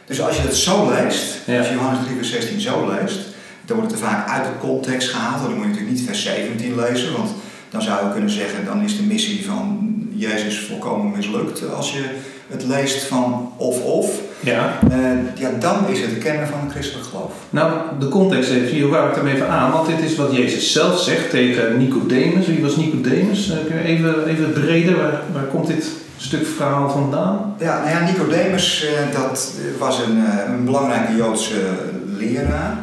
Dus 0.06 0.20
als 0.20 0.36
je 0.36 0.42
het 0.42 0.56
zo 0.56 0.90
leest, 0.90 1.24
Ja. 1.46 1.58
als 1.58 1.68
je 1.68 1.74
Johannes 1.74 2.04
3 2.04 2.16
vers 2.16 2.30
16 2.30 2.60
zo 2.60 2.92
leest, 2.94 3.18
dan 3.64 3.76
wordt 3.76 3.92
het 3.92 4.00
er 4.00 4.06
vaak 4.06 4.28
uit 4.28 4.44
de 4.44 4.66
context 4.66 5.08
gehaald. 5.08 5.42
Dan 5.42 5.50
moet 5.52 5.60
je 5.62 5.68
natuurlijk 5.68 5.96
niet 5.96 6.06
vers 6.06 6.22
17 6.22 6.74
lezen, 6.76 7.12
want 7.12 7.30
dan 7.70 7.82
zou 7.82 8.06
je 8.06 8.12
kunnen 8.12 8.30
zeggen, 8.30 8.64
dan 8.64 8.82
is 8.82 8.96
de 8.96 9.02
missie 9.02 9.44
van 9.46 9.94
Jezus 10.14 10.58
volkomen 10.58 11.16
mislukt 11.16 11.72
als 11.74 11.92
je 11.92 12.04
het 12.48 12.64
leest 12.64 13.02
van 13.02 13.52
of-of. 13.56 14.10
Ja. 14.40 14.78
Eh, 14.90 14.98
ja, 15.40 15.50
dan 15.60 15.76
is 15.88 16.00
het 16.00 16.10
de 16.10 16.16
kern 16.16 16.46
van 16.46 16.60
een 16.60 16.70
christelijk 16.70 17.06
geloof. 17.06 17.32
Nou, 17.50 17.72
de 17.98 18.08
context 18.08 18.50
even, 18.50 18.68
hier 18.68 18.88
wou 18.88 19.08
ik 19.10 19.16
hem 19.16 19.26
even 19.26 19.48
aan, 19.48 19.72
want 19.72 19.86
dit 19.86 20.00
is 20.10 20.16
wat 20.16 20.36
Jezus 20.36 20.72
zelf 20.72 21.00
zegt 21.00 21.30
tegen 21.30 21.78
Nicodemus. 21.78 22.46
Wie 22.46 22.62
was 22.62 22.76
Nicodemus? 22.76 23.50
Eh, 23.50 23.56
kun 23.66 23.76
je 23.76 23.82
even, 23.82 24.26
even 24.26 24.52
breder, 24.52 24.96
waar, 24.96 25.20
waar 25.32 25.44
komt 25.44 25.66
dit 25.66 25.86
stuk 26.16 26.46
verhaal 26.46 26.90
vandaan? 26.90 27.54
Ja, 27.58 27.78
nou 27.78 27.90
ja, 27.90 28.00
Nicodemus, 28.04 28.84
eh, 28.84 29.20
dat 29.20 29.52
was 29.78 29.98
een, 29.98 30.24
eh, 30.26 30.52
een 30.54 30.64
belangrijke 30.64 31.16
Joodse 31.16 31.60
leraar. 32.06 32.76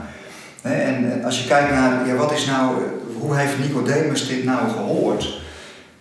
En 0.61 1.21
als 1.25 1.39
je 1.41 1.47
kijkt 1.47 1.71
naar, 1.71 2.07
ja, 2.07 2.13
wat 2.15 2.31
is 2.31 2.45
nou, 2.45 2.71
hoe 3.19 3.35
heeft 3.35 3.59
Nicodemus 3.59 4.27
dit 4.27 4.43
nou 4.43 4.59
gehoord? 4.69 5.41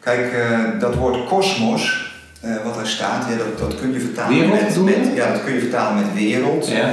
Kijk, 0.00 0.32
eh, 0.32 0.58
dat 0.80 0.94
woord 0.94 1.24
kosmos, 1.26 2.10
wat 2.64 2.74
daar 2.74 2.86
staat, 2.86 3.24
ja, 3.30 3.36
dat, 3.36 3.58
dat 3.70 3.80
kun 3.80 3.92
je 3.92 4.00
vertalen 4.00 4.38
Wereld, 4.38 4.84
met, 4.84 4.84
met- 4.84 5.14
ja, 5.16 5.32
dat 5.32 5.44
kun 5.44 5.52
je 5.54 5.60
vertalen 5.60 5.94
met 6.02 6.14
wereld. 6.14 6.68
Ja. 6.68 6.92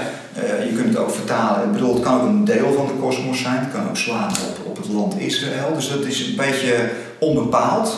Je 0.64 0.74
kunt 0.76 0.88
het 0.88 0.98
ook 0.98 1.12
vertalen, 1.12 1.64
ik 1.66 1.72
bedoel, 1.72 1.94
het 1.94 2.04
kan 2.04 2.22
ook 2.22 2.28
een 2.28 2.46
deel 2.46 2.74
van 2.74 2.86
de 2.88 2.94
kosmos 2.94 3.42
zijn, 3.42 3.58
het 3.60 3.72
kan 3.74 3.88
ook 3.90 3.98
slaan 3.98 4.30
op, 4.30 4.66
op 4.66 4.78
het 4.78 4.88
land 4.88 5.20
Israël, 5.20 5.74
dus 5.74 5.90
dat 5.90 6.06
is 6.06 6.28
een 6.28 6.36
beetje 6.36 6.90
onbepaald. 7.20 7.98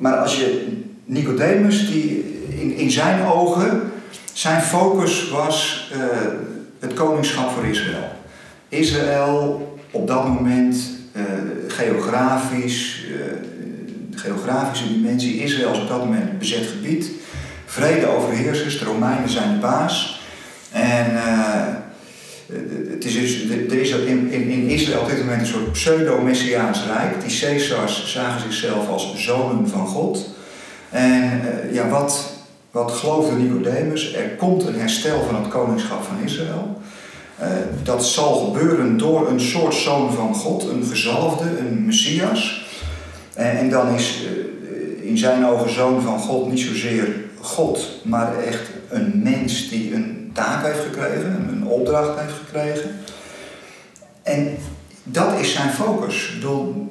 Maar 0.00 0.16
als 0.16 0.36
je 0.36 0.78
Nicodemus, 1.04 1.90
die 1.90 2.34
in, 2.48 2.76
in 2.76 2.90
zijn 2.90 3.26
ogen, 3.26 3.82
zijn 4.32 4.62
focus 4.62 5.30
was 5.30 5.88
eh, 5.92 5.98
het 6.78 6.94
koningschap 6.94 7.50
voor 7.50 7.66
Israël. 7.66 8.12
Israël 8.68 9.68
op 9.90 10.06
dat 10.06 10.28
moment, 10.28 10.76
eh, 11.12 11.22
geografisch, 11.68 13.04
eh, 13.06 13.36
de 14.10 14.18
geografische 14.18 14.88
dimensie, 14.88 15.42
Israël 15.42 15.72
is 15.72 15.80
op 15.80 15.88
dat 15.88 16.04
moment 16.04 16.38
bezet 16.38 16.66
gebied. 16.66 17.10
Vrede 17.66 18.06
overheersers, 18.06 18.78
de 18.78 18.84
Romeinen 18.84 19.28
zijn 19.28 19.52
de 19.52 19.58
baas. 19.58 20.20
En 20.72 21.16
eh, 21.16 21.79
het 22.90 23.04
is 23.04 23.14
dus, 23.14 23.50
er 23.50 23.80
is 23.80 23.90
in, 23.90 24.30
in, 24.30 24.68
Israël 24.68 25.00
op 25.00 25.08
dit 25.08 25.18
moment 25.18 25.40
een 25.40 25.46
soort 25.46 25.72
pseudo-messiaans 25.72 26.84
rijk. 26.86 27.28
Die 27.28 27.38
Caesars 27.40 28.12
zagen 28.12 28.40
zichzelf 28.40 28.88
als 28.88 29.14
zonen 29.16 29.68
van 29.68 29.86
God. 29.86 30.28
En 30.90 31.22
eh, 31.22 31.74
ja, 31.74 31.88
wat, 31.88 32.32
wat 32.70 32.92
geloofde 32.92 33.36
Nicodemus? 33.36 34.14
Er 34.14 34.28
komt 34.28 34.66
een 34.66 34.80
herstel 34.80 35.22
van 35.26 35.34
het 35.34 35.48
koningschap 35.48 36.02
van 36.02 36.24
Israël. 36.24 36.80
Eh, 37.36 37.48
dat 37.82 38.04
zal 38.04 38.34
gebeuren 38.34 38.96
door 38.96 39.28
een 39.28 39.40
soort 39.40 39.74
zoon 39.74 40.12
van 40.12 40.34
God, 40.34 40.68
een 40.68 40.84
gezalfde, 40.84 41.58
een 41.58 41.86
messias. 41.86 42.68
En, 43.34 43.70
dan 43.70 43.94
is 43.94 44.24
eh, 44.24 45.08
in 45.08 45.18
zijn 45.18 45.46
ogen 45.46 45.70
zoon 45.70 46.02
van 46.02 46.18
God, 46.18 46.50
niet 46.50 46.60
zozeer 46.60 47.08
God, 47.40 47.88
maar 48.02 48.38
echt 48.38 48.70
een 48.88 49.20
mens 49.22 49.68
die 49.68 49.94
een 49.94 50.30
taak 50.34 50.64
heeft 50.64 50.80
gekregen, 50.80 51.48
een 51.48 51.66
opdracht 51.66 52.20
heeft 52.20 52.34
gekregen. 52.44 52.90
En 54.22 54.56
dat 55.02 55.40
is 55.40 55.52
zijn 55.52 55.70
focus. 55.70 56.32
Bedoel, 56.34 56.88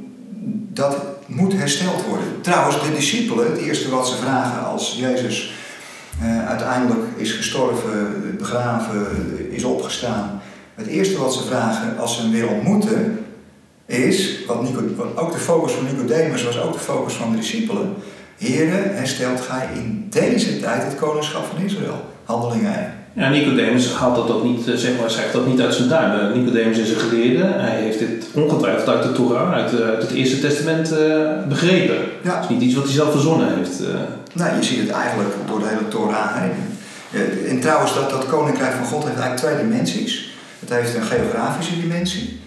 dat 0.74 0.98
moet 1.26 1.54
hersteld 1.54 2.06
worden. 2.06 2.42
Trouwens, 2.42 2.84
de 2.84 2.96
discipelen, 2.96 3.52
het 3.52 3.62
eerste 3.62 3.90
wat 3.90 4.08
ze 4.08 4.16
vragen 4.16 4.66
als 4.66 4.96
Jezus 4.98 5.54
uh, 6.24 6.48
uiteindelijk 6.48 7.00
is 7.16 7.32
gestorven, 7.32 8.36
begraven, 8.38 9.08
is 9.52 9.64
opgestaan. 9.64 10.42
Het 10.76 10.88
eerste 10.88 11.18
wat 11.18 11.34
ze 11.34 11.44
vragen 11.44 11.98
als 11.98 12.16
ze 12.16 12.22
hem 12.22 12.32
weer 12.32 12.48
ontmoeten, 12.48 13.26
is, 13.86 14.46
wat 14.48 14.58
ook 15.16 15.32
de 15.32 15.38
focus 15.38 15.72
van 15.72 15.86
Nicodemus 15.86 16.44
was, 16.44 16.62
ook 16.62 16.74
de 16.74 16.80
focus 16.80 17.14
van 17.14 17.32
de 17.32 17.38
discipelen. 17.38 17.96
Heren, 18.40 18.96
herstelt 18.96 19.42
gij 19.42 19.68
in 19.74 20.08
deze 20.10 20.60
tijd 20.60 20.84
het 20.84 20.96
koningschap 20.96 21.46
van 21.54 21.66
Israël. 21.66 22.06
Handelingen 22.24 22.76
1. 22.76 22.94
Ja, 23.14 23.30
Nicodemus 23.30 23.94
haalt 23.94 24.16
dat 24.16 24.32
ook 24.32 24.44
niet, 24.44 24.68
eh, 24.68 24.76
zeg 24.76 24.92
maar, 25.00 25.12
zegt 25.12 25.34
dat 25.34 25.48
niet 25.48 25.62
uit 25.62 25.74
zijn 25.74 25.90
duim. 25.90 26.20
Eh, 26.20 26.36
Nicodemus 26.36 26.78
is 26.78 26.90
een 26.90 27.00
geleerde. 27.00 27.44
Hij 27.44 27.76
heeft 27.76 28.00
dit 28.00 28.26
ongetwijfeld 28.34 28.90
uit 28.90 29.04
de 29.04 29.12
Torah, 29.12 29.54
uit, 29.54 29.72
het 30.02 30.12
Eerste 30.12 30.40
Testament 30.40 30.94
begrepen. 31.48 31.98
Ja. 32.24 32.36
Het 32.36 32.44
is 32.44 32.50
niet 32.50 32.62
iets 32.62 32.76
wat 32.76 32.84
hij 32.84 32.94
zelf 32.94 33.12
verzonnen 33.12 33.56
heeft. 33.58 33.80
Nou, 34.34 34.56
je 34.56 34.64
ziet 34.64 34.80
het 34.80 34.90
eigenlijk 34.90 35.30
door 35.48 35.60
de 35.60 35.68
hele 35.68 35.88
Torah 35.88 36.36
heen. 36.36 36.52
En 37.50 37.60
trouwens, 37.60 37.94
dat, 37.94 38.10
dat 38.10 38.26
koninkrijk 38.26 38.74
van 38.74 38.86
God 38.86 39.04
heeft 39.04 39.20
eigenlijk 39.20 39.56
twee 39.56 39.68
dimensies. 39.68 40.30
Het 40.60 40.70
heeft 40.70 40.96
een 40.96 41.04
geografische 41.04 41.80
dimensie. 41.80 42.40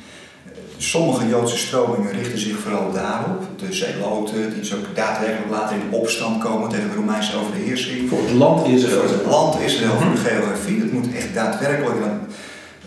Sommige 0.83 1.29
Joodse 1.29 1.57
stromingen 1.57 2.13
richten 2.13 2.39
zich 2.39 2.59
vooral 2.59 2.93
daarop. 2.93 3.43
De 3.57 3.73
Zeeloten, 3.73 4.55
die 4.55 4.75
ook 4.75 4.95
daadwerkelijk 4.95 5.51
later 5.51 5.77
in 5.77 5.99
opstand 5.99 6.43
komen 6.43 6.69
tegen 6.69 6.89
de 6.89 6.95
Romeinse 6.95 7.37
overheersing. 7.37 8.09
Voor 8.09 8.19
het 8.19 8.33
land 8.33 8.67
Israël. 8.67 9.01
Voor 9.01 9.17
het 9.17 9.27
land 9.27 9.61
Israël, 9.61 9.99
voor 10.01 10.11
de 10.11 10.29
geografie. 10.31 10.79
Dat 10.79 10.93
moet 10.93 11.15
echt 11.15 11.35
daadwerkelijk 11.35 11.97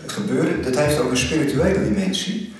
gebeuren. 0.06 0.62
Dat 0.62 0.76
heeft 0.76 1.00
ook 1.00 1.10
een 1.10 1.16
spirituele 1.16 1.84
dimensie. 1.84 2.52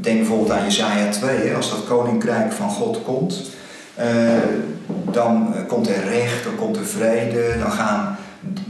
Denk 0.00 0.18
bijvoorbeeld 0.18 0.50
aan 0.50 0.64
Jesaja 0.64 1.10
2, 1.10 1.54
als 1.54 1.70
dat 1.70 1.84
koninkrijk 1.84 2.52
van 2.52 2.70
God 2.70 3.02
komt. 3.02 3.50
Eh, 3.94 4.08
dan 5.10 5.54
eh, 5.54 5.66
komt 5.66 5.88
er 5.88 6.04
recht, 6.08 6.44
dan 6.44 6.56
komt 6.56 6.76
er 6.76 6.86
vrede, 6.86 7.58
dan, 7.58 7.72
gaan, 7.72 8.16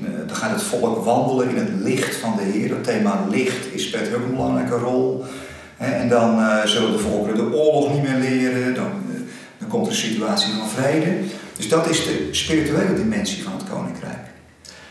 eh, 0.05 0.11
dan 0.27 0.37
gaat 0.37 0.51
het 0.51 0.63
volk 0.63 1.05
wandelen 1.05 1.49
in 1.49 1.57
het 1.57 1.71
licht 1.83 2.17
van 2.17 2.35
de 2.37 2.43
Heer. 2.43 2.71
Het 2.71 2.85
thema 2.85 3.27
licht 3.31 3.73
is, 3.73 3.83
speelt 3.83 4.15
ook 4.15 4.23
een 4.23 4.31
belangrijke 4.31 4.77
rol. 4.77 5.25
En 5.81 6.09
dan 6.09 6.39
uh, 6.39 6.65
zullen 6.65 6.93
de 6.93 6.99
volkeren 6.99 7.37
de 7.37 7.57
oorlog 7.57 7.93
niet 7.93 8.03
meer 8.03 8.19
leren, 8.19 8.75
dan, 8.75 8.91
dan 9.59 9.69
komt 9.69 9.87
er 9.87 9.93
een 9.93 9.99
situatie 9.99 10.53
van 10.53 10.69
vrede. 10.69 11.19
Dus 11.57 11.69
dat 11.69 11.89
is 11.89 12.05
de 12.05 12.29
spirituele 12.31 12.95
dimensie 12.95 13.43
van 13.43 13.53
het 13.53 13.69
koninkrijk. 13.71 14.27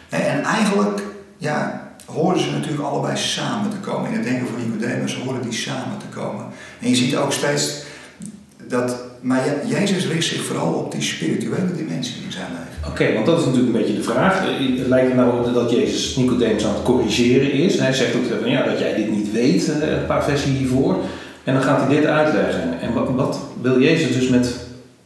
En 0.09 0.43
eigenlijk 0.43 1.01
ja, 1.37 1.87
horen 2.05 2.39
ze 2.39 2.51
natuurlijk 2.51 2.83
allebei 2.83 3.17
samen 3.17 3.69
te 3.69 3.77
komen. 3.77 4.09
In 4.09 4.15
het 4.15 4.23
denken 4.23 4.47
van 4.47 4.61
Nicodemus 4.61 5.15
horen 5.15 5.41
die 5.41 5.51
samen 5.51 5.97
te 5.97 6.19
komen. 6.19 6.45
En 6.81 6.89
je 6.89 6.95
ziet 6.95 7.15
ook 7.15 7.31
steeds 7.31 7.83
dat 8.67 8.95
maar 9.21 9.43
Jezus 9.65 10.07
richt 10.07 10.27
zich 10.27 10.43
vooral 10.45 10.73
op 10.73 10.91
die 10.91 11.01
spirituele 11.01 11.75
dimensie 11.75 12.23
in 12.25 12.31
zijn 12.31 12.51
leven. 12.51 12.78
Oké, 12.89 13.13
want 13.13 13.25
dat 13.25 13.39
is 13.39 13.45
natuurlijk 13.45 13.73
een 13.73 13.81
beetje 13.81 13.95
de 13.95 14.03
vraag. 14.03 14.43
Lijkt 14.87 15.07
het 15.07 15.15
nou 15.15 15.53
dat 15.53 15.71
Jezus 15.71 16.15
Nicodemus 16.15 16.65
aan 16.65 16.73
het 16.73 16.83
corrigeren 16.83 17.51
is? 17.51 17.79
Hij 17.79 17.93
zegt 17.93 18.15
ook 18.15 18.41
van, 18.41 18.49
ja, 18.49 18.63
dat 18.63 18.79
jij 18.79 18.95
dit 18.95 19.11
niet 19.11 19.31
weet, 19.31 19.69
eh, 19.69 19.91
een 19.91 20.05
paar 20.05 20.23
versies 20.23 20.57
hiervoor. 20.57 20.95
En 21.43 21.53
dan 21.53 21.63
gaat 21.63 21.79
hij 21.79 21.95
dit 21.95 22.05
uitleggen. 22.05 22.79
En 22.81 22.93
wat, 22.93 23.09
wat 23.09 23.39
wil 23.61 23.81
Jezus 23.81 24.13
dus 24.15 24.27
met 24.27 24.55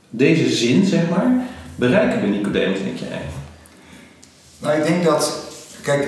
deze 0.10 0.50
zin, 0.50 0.86
zeg 0.86 1.10
maar, 1.10 1.46
bereiken 1.76 2.20
bij 2.20 2.30
Nicodemus, 2.30 2.80
denk 2.84 2.98
jij? 2.98 3.22
Nou, 4.60 4.78
ik 4.78 4.84
denk 4.84 5.04
dat, 5.04 5.40
kijk, 5.82 6.08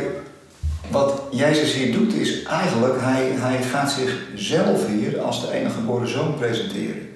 wat 0.92 1.22
Jezus 1.32 1.74
hier 1.74 1.92
doet 1.92 2.14
is 2.14 2.44
eigenlijk, 2.44 2.94
hij, 2.98 3.32
hij 3.34 3.62
gaat 3.62 3.92
zichzelf 3.92 4.88
hier 4.88 5.20
als 5.20 5.42
de 5.42 5.54
enige 5.54 5.76
geboren 5.76 6.08
zoon 6.08 6.36
presenteren. 6.36 7.10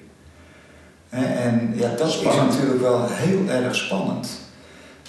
En 1.10 1.72
ja, 1.76 1.94
dat 1.96 2.08
is 2.08 2.22
natuurlijk 2.22 2.80
wel 2.80 3.06
heel 3.10 3.48
erg 3.48 3.74
spannend. 3.74 4.28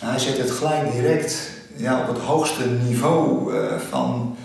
Hij 0.05 0.19
zet 0.19 0.37
het 0.37 0.51
gelijk 0.51 0.91
direct 0.91 1.49
ja, 1.75 1.99
op 1.99 2.15
het 2.15 2.23
hoogste 2.23 2.63
niveau 2.87 3.53
uh, 3.53 3.59
van 3.89 4.35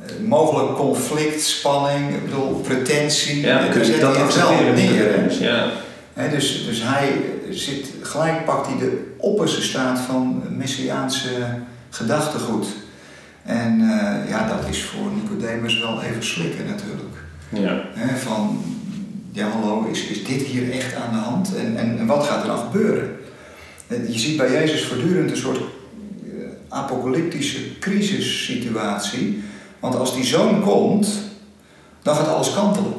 uh, 0.00 0.28
mogelijk 0.28 0.76
conflict, 0.76 1.42
spanning, 1.42 2.14
ik 2.14 2.24
bedoel, 2.24 2.54
pretentie. 2.54 3.40
Ja, 3.40 3.66
kun 3.66 3.86
je 3.86 3.98
dat 3.98 4.16
accepteren 4.16 4.74
neer. 4.74 5.42
Ja. 5.42 6.28
dus, 6.30 6.66
dus 6.66 6.82
hij 6.82 7.20
zit, 7.50 7.86
gelijk 8.02 8.44
pakt 8.44 8.66
hij 8.66 8.78
de 8.78 9.14
opperste 9.18 9.62
staat 9.62 9.98
van 9.98 10.42
messiaanse 10.48 11.30
gedachtegoed. 11.90 12.66
En 13.42 13.80
uh, 13.80 14.30
ja, 14.30 14.48
dat 14.48 14.68
is 14.68 14.82
voor 14.82 15.10
Nicodemus 15.14 15.80
wel 15.80 16.02
even 16.02 16.24
slikken 16.24 16.66
natuurlijk. 16.66 17.16
Ja. 17.48 17.82
van, 18.16 18.64
ja 19.32 19.48
hallo, 19.48 19.88
is, 19.90 20.06
is 20.06 20.24
dit 20.24 20.42
hier 20.42 20.72
echt 20.72 20.94
aan 20.94 21.12
de 21.12 21.18
hand? 21.18 21.56
En, 21.56 21.76
en, 21.76 21.98
en 21.98 22.06
wat 22.06 22.26
gaat 22.26 22.42
er 22.42 22.48
dan 22.48 22.58
gebeuren? 22.58 23.22
Je 23.88 24.18
ziet 24.18 24.36
bij 24.36 24.50
Jezus 24.50 24.84
voortdurend 24.84 25.30
een 25.30 25.36
soort 25.36 25.58
eh, 25.58 25.62
apocalyptische 26.68 27.78
crisissituatie. 27.78 29.42
Want 29.80 29.94
als 29.96 30.14
die 30.14 30.24
zoon 30.24 30.62
komt, 30.62 31.08
dan 32.02 32.16
gaat 32.16 32.28
alles 32.28 32.54
kantelen. 32.54 32.92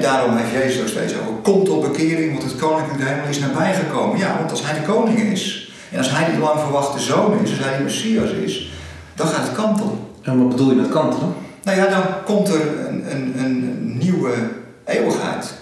daarom 0.00 0.36
heeft 0.36 0.52
Jezus 0.52 0.80
ook 0.80 0.88
steeds 0.88 1.12
over, 1.12 1.34
komt 1.42 1.68
op 1.68 1.82
bekering, 1.82 2.32
want 2.32 2.50
het 2.52 2.60
koninkrijk 2.60 2.98
de 2.98 3.04
hemel 3.04 3.28
is 3.28 3.38
nabijgekomen. 3.38 4.18
Ja, 4.18 4.36
want 4.38 4.50
als 4.50 4.64
hij 4.64 4.80
de 4.80 4.86
koning 4.86 5.18
is, 5.18 5.72
en 5.90 5.98
als 5.98 6.10
hij 6.10 6.30
die 6.30 6.40
lang 6.40 6.60
verwachte 6.60 7.00
zoon 7.00 7.38
is, 7.42 7.50
als 7.50 7.58
hij 7.58 7.76
de 7.76 7.82
Messias 7.82 8.30
is, 8.30 8.72
dan 9.14 9.26
gaat 9.26 9.46
het 9.46 9.56
kantelen. 9.56 9.98
En 10.22 10.38
wat 10.38 10.48
bedoel 10.48 10.68
je 10.68 10.74
met 10.74 10.88
kantelen? 10.88 11.34
Nou 11.62 11.78
ja, 11.78 11.86
dan 11.86 12.02
komt 12.24 12.48
er 12.48 12.86
een, 12.88 13.10
een, 13.10 13.34
een 13.38 13.98
nieuwe 13.98 14.34
eeuwigheid. 14.84 15.54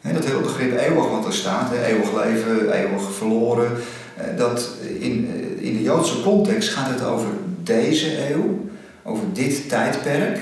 Dat 0.00 0.24
hele 0.24 0.40
begrip 0.40 0.78
eeuwig 0.78 1.10
wat 1.10 1.26
er 1.26 1.32
staat, 1.32 1.72
eeuwig 1.72 2.24
leven, 2.24 2.72
eeuwig 2.72 3.12
verloren, 3.12 3.70
eh, 4.16 4.24
dat 4.36 4.70
in, 4.98 5.30
eh, 5.34 5.66
in 5.66 5.76
de 5.76 5.82
Joodse 5.82 6.22
context 6.22 6.68
gaat 6.68 6.90
het 6.90 7.04
over 7.04 7.28
deze 7.62 8.30
eeuw, 8.30 8.68
over 9.02 9.24
dit 9.32 9.68
tijdperk. 9.68 10.38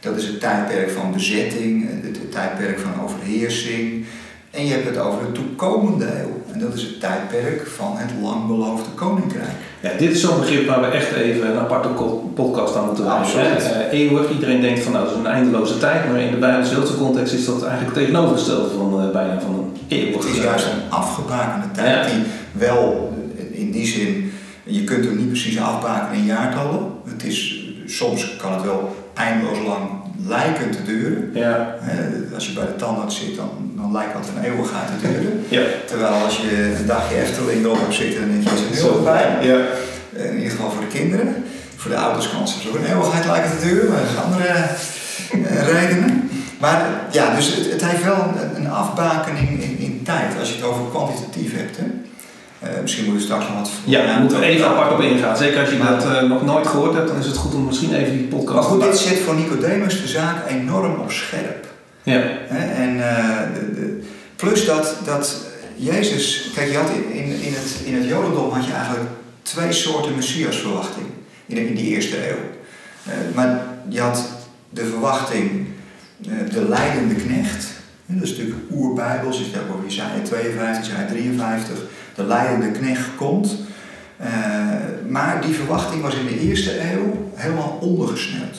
Dat 0.00 0.16
is 0.16 0.26
het 0.26 0.40
tijdperk 0.40 0.90
van 0.90 1.12
bezetting, 1.12 1.88
het 2.02 2.32
tijdperk 2.32 2.78
van 2.78 3.02
overheersing. 3.04 4.04
En 4.50 4.66
je 4.66 4.72
hebt 4.72 4.86
het 4.86 4.98
over 4.98 5.26
de 5.26 5.32
toekomende 5.32 6.04
eeuw. 6.04 6.45
En 6.56 6.62
dat 6.62 6.74
is 6.74 6.82
het 6.82 7.00
tijdperk 7.00 7.66
van 7.66 7.96
het 7.96 8.10
lang 8.22 8.46
beloofde 8.46 8.90
koninkrijk. 8.94 9.56
Ja, 9.80 9.90
dit 9.98 10.10
is 10.12 10.20
zo'n 10.20 10.38
begrip 10.38 10.66
waar 10.66 10.80
we 10.80 10.86
echt 10.86 11.12
even 11.12 11.50
een 11.50 11.58
aparte 11.58 11.88
podcast 12.34 12.76
aan 12.76 12.86
moeten 12.86 13.04
wijden. 13.04 13.56
Uh, 13.58 14.00
eeuwig, 14.00 14.30
iedereen 14.30 14.60
denkt 14.60 14.80
van 14.80 14.92
nou 14.92 15.04
dat 15.04 15.12
is 15.12 15.18
een 15.18 15.26
eindeloze 15.26 15.78
tijd, 15.78 16.08
maar 16.08 16.20
in 16.20 16.30
de 16.30 16.36
Bijbelse 16.36 16.96
context 16.96 17.32
is 17.32 17.44
dat 17.44 17.64
eigenlijk 17.64 17.96
het 17.96 18.04
tegenovergestelde 18.04 18.68
van 18.68 19.04
uh, 19.04 19.10
bijna 19.10 19.40
van 19.40 19.54
een 19.54 19.76
eeuwig. 19.88 20.26
Het 20.26 20.36
is 20.36 20.42
juist 20.42 20.66
een 20.66 20.90
afgebakende 20.90 21.70
tijd 21.72 22.10
die 22.10 22.22
wel 22.52 23.12
in 23.52 23.70
die 23.70 23.86
zin, 23.86 24.32
je 24.64 24.84
kunt 24.84 25.04
er 25.04 25.14
niet 25.14 25.28
precies 25.28 25.60
afbakenen 25.60 26.18
in 26.18 26.24
jaartallen. 26.24 26.80
Het 27.08 27.24
is, 27.24 27.64
soms 27.86 28.36
kan 28.36 28.52
het 28.52 28.62
wel 28.62 28.96
eindeloos 29.14 29.58
lang 29.66 29.95
lijken 30.28 30.70
te 30.70 30.82
duren. 30.84 31.30
Ja. 31.34 31.74
als 32.34 32.46
je 32.46 32.52
bij 32.52 32.66
de 32.66 32.76
tandarts 32.76 33.18
zit, 33.20 33.36
dan, 33.36 33.50
dan 33.76 33.92
lijkt 33.92 34.12
dat 34.12 34.28
een 34.28 34.44
eeuwigheid 34.44 34.88
te 34.88 35.08
duren. 35.08 35.44
Ja. 35.56 35.62
Terwijl 35.86 36.12
als 36.12 36.36
je 36.36 36.74
een 36.78 36.86
dagje 36.86 37.20
Efteling 37.20 37.64
erop 37.64 37.80
hebt 37.80 37.94
zitten, 37.94 38.20
dan 38.20 38.30
denk 38.30 38.42
je, 38.42 38.68
is 38.70 38.80
heel 38.80 39.02
fijn. 39.04 39.46
Ja. 39.46 39.58
In 40.12 40.36
ieder 40.36 40.50
geval 40.50 40.70
voor 40.70 40.80
de 40.80 40.98
kinderen. 40.98 41.44
Voor 41.76 41.90
de 41.90 41.96
ouders 41.96 42.30
kan 42.30 42.40
het 42.40 42.68
ook 42.68 42.74
een 42.74 42.92
eeuwigheid 42.92 43.26
lijken 43.26 43.50
te 43.58 43.66
duren, 43.66 43.90
maar 43.90 44.24
andere 44.24 44.54
uh, 45.34 45.68
redenen. 45.72 46.30
Maar 46.58 46.86
ja, 47.10 47.34
dus 47.34 47.54
het, 47.54 47.70
het 47.70 47.84
heeft 47.84 48.04
wel 48.04 48.16
een, 48.16 48.56
een 48.56 48.70
afbakening 48.70 49.62
in, 49.62 49.78
in 49.78 50.00
tijd, 50.04 50.38
als 50.38 50.48
je 50.48 50.54
het 50.54 50.64
over 50.64 50.84
kwantitatief 50.90 51.56
hebt. 51.56 51.76
Hè. 51.76 51.84
Uh, 52.62 52.68
misschien 52.80 53.04
moeten 53.04 53.22
we 53.22 53.28
straks 53.28 53.48
nog 53.48 53.58
wat... 53.58 53.70
Ja, 53.84 54.06
daar 54.06 54.20
moeten 54.20 54.40
we 54.40 54.46
even 54.46 54.66
apart 54.66 54.92
op 54.92 55.00
ingaan. 55.00 55.36
Zeker 55.36 55.60
als 55.60 55.70
je 55.70 55.78
dat 55.78 56.04
uh, 56.04 56.22
nog 56.22 56.44
nooit 56.44 56.66
gehoord 56.66 56.94
hebt, 56.94 57.08
dan 57.08 57.18
is 57.18 57.26
het 57.26 57.36
goed 57.36 57.54
om 57.54 57.64
misschien 57.64 57.94
even 57.94 58.12
die 58.12 58.26
podcast... 58.26 58.54
Maar 58.54 58.62
goed, 58.62 58.82
dit 58.82 58.98
zet 58.98 59.18
voor 59.18 59.34
Nicodemus 59.34 60.00
de 60.00 60.08
zaak 60.08 60.50
enorm 60.50 61.00
op 61.00 61.10
scherp. 61.10 61.66
Ja. 62.02 62.22
en 62.48 62.96
uh, 62.96 63.38
de, 63.54 63.74
de, 63.74 64.02
plus 64.36 64.64
dat, 64.64 64.96
dat 65.04 65.46
Jezus... 65.76 66.50
Kijk, 66.54 66.70
je 66.70 66.76
had 66.76 66.90
in, 67.12 67.26
in, 67.42 67.52
het, 67.54 67.80
in 67.84 67.94
het 67.94 68.08
Jodendom 68.08 68.50
had 68.50 68.66
je 68.66 68.72
eigenlijk 68.72 69.08
twee 69.42 69.72
soorten 69.72 70.14
Messiasverwachting 70.14 71.06
in, 71.46 71.56
in 71.56 71.74
die 71.74 71.94
eerste 71.94 72.28
eeuw. 72.28 72.36
maar 73.34 73.60
je 73.88 74.00
had 74.00 74.24
de 74.70 74.84
verwachting, 74.84 75.66
de 76.50 76.68
leidende 76.68 77.14
knecht... 77.14 77.74
Dat 78.06 78.22
is 78.22 78.30
natuurlijk 78.30 78.58
oerbijbels, 78.72 79.40
is 79.40 79.52
daar 79.52 79.62
over 79.74 79.86
Isaiah 79.86 80.22
52, 80.24 80.84
Isaiah 80.84 81.08
53 81.08 81.78
de 82.16 82.24
leidende 82.24 82.70
knecht 82.78 83.08
komt. 83.16 83.56
Uh, 84.20 84.26
maar 85.08 85.42
die 85.46 85.54
verwachting 85.54 86.02
was 86.02 86.14
in 86.14 86.26
de 86.26 86.40
eerste 86.40 86.80
eeuw 86.80 87.30
helemaal 87.34 87.78
ondergesneeuwd. 87.80 88.56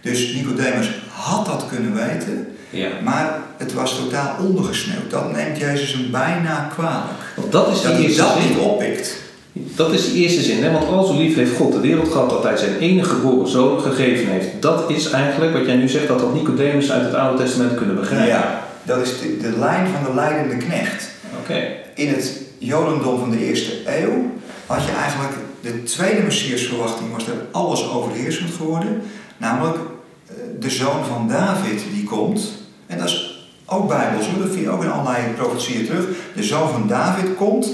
Dus 0.00 0.32
Nicodemus 0.32 0.90
had 1.08 1.46
dat 1.46 1.64
kunnen 1.68 1.94
weten, 1.94 2.46
ja. 2.70 2.88
maar 3.02 3.38
het 3.56 3.72
was 3.72 3.96
totaal 3.96 4.36
ondergesneeuwd. 4.40 5.10
Dat 5.10 5.32
neemt 5.32 5.58
Jezus 5.58 5.92
hem 5.92 6.10
bijna 6.10 6.70
kwalijk. 6.74 7.32
Want 7.36 7.52
dat 7.52 7.68
is 7.68 7.80
die 7.80 7.88
Dat 7.88 7.96
hij 7.96 8.02
eerste 8.02 8.22
dat 8.22 8.32
zin. 8.38 8.48
niet 8.48 8.58
oppikt. 8.58 9.16
Dat 9.52 9.92
is 9.92 10.04
de 10.04 10.12
eerste 10.12 10.40
zin, 10.42 10.62
hè? 10.62 10.70
want 10.70 10.88
al 10.88 11.04
zo 11.04 11.16
lief 11.16 11.34
heeft 11.34 11.56
God 11.56 11.72
de 11.72 11.80
wereld 11.80 12.12
gehad 12.12 12.30
dat 12.30 12.42
hij 12.42 12.56
zijn 12.56 12.78
enige 12.78 13.08
geboren 13.08 13.48
zoon 13.48 13.80
gegeven 13.80 14.26
heeft. 14.26 14.48
Dat 14.60 14.90
is 14.90 15.10
eigenlijk 15.10 15.52
wat 15.52 15.66
jij 15.66 15.76
nu 15.76 15.88
zegt, 15.88 16.08
dat 16.08 16.20
had 16.20 16.34
Nicodemus 16.34 16.92
uit 16.92 17.04
het 17.04 17.14
Oude 17.14 17.42
Testament 17.42 17.74
kunnen 17.74 17.96
begrijpen. 17.96 18.28
Ja, 18.28 18.64
dat 18.82 18.98
is 19.00 19.18
de, 19.20 19.36
de 19.36 19.58
lijn 19.58 19.86
van 19.86 20.04
de 20.04 20.14
leidende 20.14 20.56
knecht. 20.56 21.08
Oké. 21.42 21.66
In 21.94 22.08
het 22.08 22.40
Jodendom 22.64 23.18
van 23.18 23.30
de 23.30 23.46
eerste 23.46 24.00
eeuw 24.00 24.30
had 24.66 24.84
je 24.84 24.92
eigenlijk 24.92 25.32
de 25.60 25.82
tweede 25.82 26.22
Messiasverwachting 26.22 27.12
was 27.12 27.26
er 27.26 27.46
alles 27.50 27.90
overheersend 27.90 28.54
geworden. 28.54 29.02
Namelijk 29.36 29.76
eh, 29.76 30.34
de 30.60 30.70
zoon 30.70 31.04
van 31.04 31.28
David 31.28 31.82
die 31.94 32.04
komt. 32.04 32.52
En 32.86 32.98
dat 32.98 33.08
is 33.08 33.46
ook 33.66 33.88
bijbels 33.88 34.26
dat 34.38 34.48
vind 34.50 34.64
je 34.64 34.70
ook 34.70 34.82
in 34.82 34.90
allerlei 34.90 35.32
profetieën 35.32 35.86
terug. 35.86 36.06
De 36.34 36.42
zoon 36.42 36.70
van 36.70 36.88
David 36.88 37.34
komt 37.36 37.72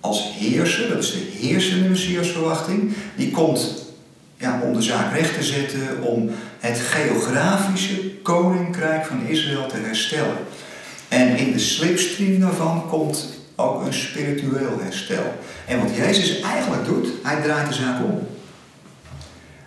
als 0.00 0.22
heerser, 0.38 0.88
dat 0.88 1.02
is 1.02 1.12
de 1.12 1.46
heersende 1.46 1.88
Messiasverwachting. 1.88 2.92
Die 3.16 3.30
komt 3.30 3.84
ja, 4.36 4.60
om 4.64 4.72
de 4.72 4.82
zaak 4.82 5.14
recht 5.14 5.34
te 5.34 5.42
zetten, 5.42 6.02
om 6.02 6.30
het 6.58 6.78
geografische 6.78 8.10
koninkrijk 8.22 9.06
van 9.06 9.26
Israël 9.26 9.66
te 9.66 9.76
herstellen. 9.76 10.36
En 11.08 11.36
in 11.36 11.52
de 11.52 11.58
slipstream 11.58 12.40
daarvan 12.40 12.84
komt 12.88 13.35
ook 13.56 13.86
een 13.86 13.94
spiritueel 13.94 14.78
herstel. 14.80 15.34
En 15.66 15.80
wat 15.80 15.96
Jezus 15.96 16.40
eigenlijk 16.40 16.84
doet, 16.84 17.08
hij 17.22 17.42
draait 17.42 17.68
de 17.68 17.74
zaak 17.74 18.04
om. 18.04 18.26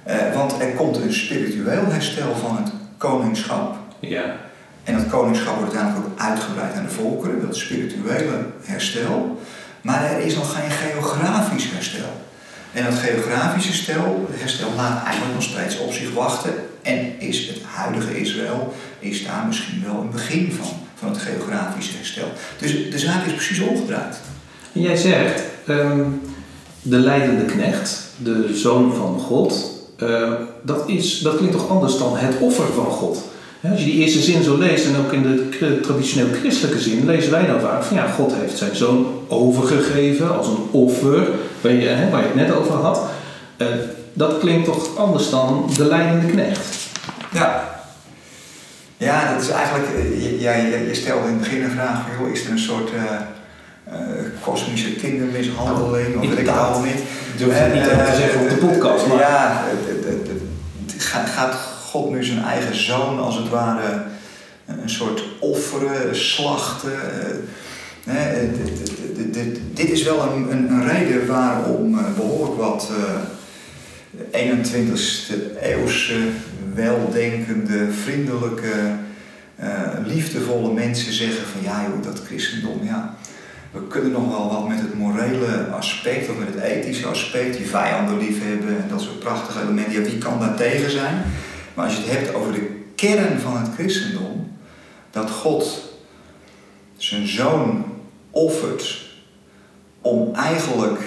Eh, 0.04 0.34
want 0.34 0.62
er 0.62 0.72
komt 0.72 0.98
een 0.98 1.14
spiritueel 1.14 1.86
herstel 1.86 2.36
van 2.36 2.58
het 2.58 2.72
koningschap. 2.98 3.76
Ja. 4.00 4.36
En 4.84 4.98
dat 4.98 5.08
koningschap 5.08 5.58
wordt 5.58 5.76
uiteindelijk 5.76 6.12
ook 6.12 6.20
uitgebreid 6.20 6.74
aan 6.74 6.84
de 6.84 6.92
volkeren, 6.92 7.42
dat 7.42 7.56
spirituele 7.56 8.46
herstel. 8.64 9.42
Maar 9.82 10.04
er 10.04 10.20
is 10.20 10.36
nog 10.36 10.54
geen 10.54 10.72
geografisch 10.72 11.72
herstel. 11.72 12.28
En 12.74 12.84
dat 12.84 12.94
geografische 12.94 13.70
herstel, 13.70 14.30
herstel 14.32 14.74
laat 14.76 15.04
eigenlijk 15.04 15.34
nog 15.34 15.44
steeds 15.44 15.80
op 15.80 15.92
zich 15.92 16.14
wachten. 16.14 16.54
En 16.82 17.20
is 17.20 17.48
het 17.48 17.64
huidige 17.64 18.20
Israël, 18.20 18.74
is 19.00 19.26
daar 19.26 19.44
misschien 19.48 19.84
wel 19.86 20.02
een 20.02 20.12
begin 20.12 20.52
van, 20.52 20.68
van 21.00 21.10
het 21.10 21.18
geografische 21.18 21.96
herstel. 21.96 22.28
Dus 22.60 22.72
de 22.92 23.00
zaak 23.00 23.26
is 23.26 23.34
precies 23.34 23.60
omgedraaid. 23.60 24.20
En 24.74 24.82
jij 24.82 24.96
zegt, 24.96 25.42
ehm, 25.66 26.04
de 26.82 26.98
leidende 26.98 27.46
knecht, 27.46 28.04
de 28.18 28.50
zoon 28.54 28.94
van 28.94 29.20
God, 29.20 29.72
eh, 29.98 30.32
dat, 30.64 30.84
is, 30.90 31.20
dat 31.20 31.36
klinkt 31.36 31.56
toch 31.56 31.70
anders 31.70 31.98
dan 31.98 32.18
het 32.18 32.36
offer 32.40 32.66
van 32.76 32.86
God? 32.86 33.24
Als 33.72 33.80
je 33.80 33.86
die 33.86 34.02
eerste 34.02 34.20
zin 34.20 34.44
zo 34.44 34.58
leest, 34.58 34.86
en 34.86 34.96
ook 35.06 35.14
in 35.14 35.22
de 35.22 35.80
traditioneel 35.82 36.34
christelijke 36.40 36.80
zin, 36.80 37.06
lezen 37.06 37.32
wij 37.32 37.46
dan 37.46 37.60
vaak 37.60 37.84
van 37.84 37.98
ja, 37.98 38.08
God 38.08 38.34
heeft 38.34 38.58
zijn 38.58 38.76
zoon 38.76 39.08
overgegeven 39.28 40.38
als 40.38 40.48
een 40.48 40.68
offer, 40.72 41.28
waar 41.62 41.72
je, 41.72 41.88
hè, 41.88 42.10
waar 42.10 42.22
je 42.22 42.28
het 42.28 42.36
net 42.36 42.56
over 42.56 42.74
had. 42.74 43.02
Eh, 43.58 43.68
dat 44.14 44.38
klinkt 44.40 44.66
toch 44.66 44.98
anders 44.98 45.30
dan 45.30 45.70
de 45.78 45.86
leidende 45.86 46.32
knecht? 46.32 46.78
Ja. 47.34 47.79
Ja, 49.00 49.34
dat 49.34 49.42
is 49.42 49.50
eigenlijk, 49.50 49.88
eh, 49.96 50.24
je, 50.24 50.40
ja, 50.40 50.54
je, 50.56 50.86
je 50.88 50.94
stelde 50.94 51.28
in 51.28 51.34
het 51.34 51.40
begin 51.40 51.64
een 51.64 51.72
vraag 51.72 52.02
van, 52.02 52.26
joh, 52.26 52.34
is 52.34 52.46
er 52.46 52.52
een 52.52 52.60
soort 52.60 52.90
eh, 52.94 53.04
eh, 53.94 54.00
kosmische 54.44 54.92
kindermishandeling 54.96 56.16
of 56.16 56.22
weet 56.30 56.40
ik 56.40 56.46
het 56.46 56.56
allemaal 56.58 56.82
niet. 56.84 57.02
Durf 57.38 57.60
het 57.60 57.74
niet 57.74 57.84
te 57.84 58.16
zeggen 58.16 58.42
op 58.42 58.50
de 58.50 58.56
podcast, 58.56 59.08
maar... 59.08 59.18
Ja, 59.20 59.64
gaat- 60.98 61.68
God 61.90 62.10
nu 62.12 62.24
zijn 62.24 62.44
eigen 62.44 62.76
zoon 62.76 63.20
als 63.20 63.36
het 63.36 63.50
ware 63.50 64.02
een 64.66 64.90
soort 64.90 65.24
offeren, 65.40 66.16
slachten? 66.16 66.92
dit- 68.04 68.76
dit- 68.78 69.16
dit- 69.16 69.34
dit- 69.34 69.60
Dit 69.74 69.90
is 69.90 70.04
wel 70.04 70.22
een, 70.22 70.52
een, 70.52 70.70
een 70.72 70.88
reden 70.90 71.28
waarom 71.28 71.98
eh, 72.00 72.04
behoorlijk 72.16 72.58
wat 72.62 72.90
eh 72.92 73.22
21ste 74.32 75.34
eeuwse, 75.62 76.14
weldenkende, 76.80 77.92
vriendelijke, 77.92 78.96
eh, 79.56 79.70
liefdevolle 80.06 80.74
mensen 80.74 81.14
zeggen 81.14 81.46
van 81.46 81.62
ja 81.62 81.82
joh, 81.82 82.04
dat 82.04 82.22
christendom, 82.26 82.80
ja, 82.84 83.16
we 83.72 83.88
kunnen 83.88 84.12
nog 84.12 84.30
wel 84.30 84.50
wat 84.50 84.68
met 84.68 84.80
het 84.80 84.94
morele 84.94 85.68
aspect 85.72 86.30
of 86.30 86.38
met 86.38 86.54
het 86.54 86.64
ethische 86.64 87.08
aspect, 87.08 87.58
die 87.58 87.66
vijanden 87.66 88.18
liefhebben 88.18 88.82
en 88.82 88.90
dat 88.90 89.02
soort 89.02 89.20
prachtige 89.20 89.62
elementen. 89.62 89.94
Ja, 89.94 90.02
wie 90.02 90.18
kan 90.18 90.40
daar 90.40 90.56
tegen 90.56 90.92
zijn? 90.92 91.24
Maar 91.74 91.86
als 91.86 91.96
je 91.96 92.02
het 92.02 92.12
hebt 92.12 92.34
over 92.34 92.54
de 92.54 92.82
kern 92.96 93.40
van 93.40 93.58
het 93.58 93.70
christendom, 93.74 94.58
dat 95.12 95.30
God 95.30 95.94
zijn 96.98 97.28
zoon 97.28 97.86
offert 98.32 99.08
om 100.02 100.36
eigenlijk 100.36 101.02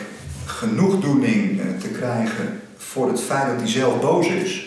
genoegdoening 0.45 1.61
eh, 1.61 1.67
te 1.81 1.89
krijgen 1.89 2.61
voor 2.77 3.09
het 3.09 3.21
feit 3.21 3.47
dat 3.47 3.61
hij 3.61 3.69
zelf 3.69 4.01
boos 4.01 4.27
is. 4.27 4.62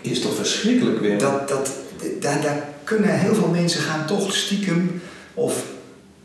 Is 0.00 0.20
toch 0.20 0.34
verschrikkelijk 0.34 1.00
weer? 1.00 1.18
Dat, 1.18 1.48
dat, 1.48 1.70
daar, 2.20 2.42
daar 2.42 2.68
kunnen 2.84 3.18
heel 3.18 3.34
veel 3.34 3.48
mensen 3.48 3.80
gaan 3.80 4.06
toch 4.06 4.34
stiekem, 4.34 5.00
of 5.34 5.64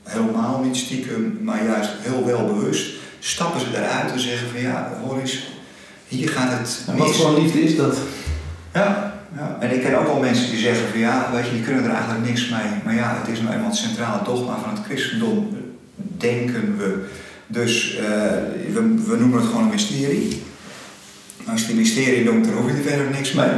helemaal 0.04 0.62
niet 0.64 0.76
stiekem, 0.76 1.40
maar 1.42 1.66
juist 1.66 1.90
heel 2.00 2.26
wel 2.26 2.46
bewust, 2.46 2.94
stappen 3.20 3.60
ze 3.60 3.68
eruit 3.74 4.12
en 4.12 4.20
zeggen 4.20 4.50
van 4.50 4.62
ja, 4.62 4.92
hoor 5.04 5.20
eens, 5.20 5.48
hier 6.08 6.30
gaat 6.30 6.52
het 6.52 6.84
En 6.88 6.98
wat 6.98 7.08
mis. 7.08 7.18
voor 7.18 7.40
liefde 7.40 7.62
is 7.62 7.76
dat? 7.76 7.98
Ja, 8.74 9.14
ja, 9.36 9.58
en 9.60 9.76
ik 9.76 9.82
ken 9.82 10.00
ook 10.00 10.06
wel 10.06 10.20
mensen 10.20 10.50
die 10.50 10.60
zeggen 10.60 10.90
van 10.90 11.00
ja, 11.00 11.30
weet 11.34 11.46
je, 11.46 11.52
die 11.52 11.64
kunnen 11.64 11.84
er 11.84 11.92
eigenlijk 11.92 12.26
niks 12.26 12.50
mee. 12.50 12.82
Maar 12.84 12.96
ja, 12.96 13.18
het 13.22 13.34
is 13.34 13.42
nou 13.42 13.54
eenmaal 13.54 13.70
het 13.70 13.78
centrale 13.78 14.24
dogma 14.24 14.58
van 14.60 14.70
het 14.70 14.86
christendom, 14.86 15.58
denken 15.96 16.78
we. 16.78 17.06
Dus 17.48 17.96
eh, 17.96 18.06
we, 18.74 19.04
we 19.08 19.18
noemen 19.18 19.40
het 19.40 19.48
gewoon 19.48 19.64
een 19.64 19.70
mysterie. 19.70 20.42
Als 21.52 21.62
het 21.62 21.70
een 21.70 21.76
mysterie 21.76 22.24
noemt, 22.24 22.46
dan 22.46 22.54
hoef 22.54 22.72
je 22.72 22.78
er 22.78 22.90
verder 22.90 23.10
niks 23.12 23.32
mee. 23.32 23.50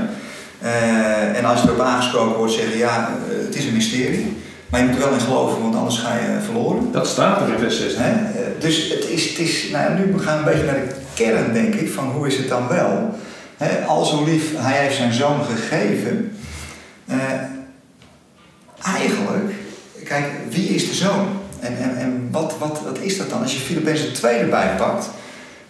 Eh, 0.62 1.38
en 1.38 1.46
als 1.46 1.62
je 1.62 1.68
erop 1.68 1.80
aangesproken 1.82 2.38
wordt, 2.38 2.54
zeggen 2.54 2.78
ja, 2.78 3.10
eh, 3.30 3.46
het 3.46 3.56
is 3.56 3.66
een 3.66 3.74
mysterie. 3.74 4.38
Maar 4.70 4.80
je 4.80 4.86
moet 4.86 4.96
er 4.96 5.04
wel 5.04 5.14
in 5.14 5.20
geloven, 5.20 5.62
want 5.62 5.76
anders 5.76 5.98
ga 5.98 6.14
je 6.14 6.40
verloren. 6.44 6.92
Dat 6.92 7.08
staat 7.08 7.42
er 7.42 7.54
in 7.54 7.60
vers 7.60 7.78
16. 7.78 8.02
Hè? 8.02 8.12
Eh, 8.12 8.46
Dus 8.60 8.90
het 8.90 9.06
is, 9.06 9.30
het 9.30 9.40
is 9.40 9.70
nou, 9.72 9.94
nu 9.94 10.20
gaan 10.20 10.44
we 10.44 10.50
een 10.50 10.54
beetje 10.56 10.72
naar 10.72 10.88
de 10.88 10.96
kern, 11.14 11.54
denk 11.54 11.74
ik, 11.74 11.90
van 11.90 12.06
hoe 12.06 12.28
is 12.28 12.38
het 12.38 12.48
dan 12.48 12.68
wel. 12.68 13.16
Hè, 13.58 13.86
al 13.86 14.06
zo 14.06 14.24
lief, 14.24 14.44
hij 14.56 14.82
heeft 14.82 14.96
zijn 14.96 15.14
zoon 15.14 15.44
gegeven. 15.44 16.32
Eh, 17.06 17.18
eigenlijk, 18.84 19.54
kijk, 20.04 20.26
wie 20.50 20.68
is 20.68 20.90
de 20.90 20.96
zoon? 20.96 21.28
En, 21.60 21.78
en, 21.78 21.98
en 21.98 22.28
wat, 22.32 22.56
wat, 22.60 22.82
wat 22.84 22.98
is 23.02 23.18
dat 23.18 23.30
dan? 23.30 23.42
Als 23.42 23.54
je 23.54 23.60
Filippenzen 23.60 24.14
2 24.14 24.38
erbij 24.38 24.76
pakt, 24.78 25.10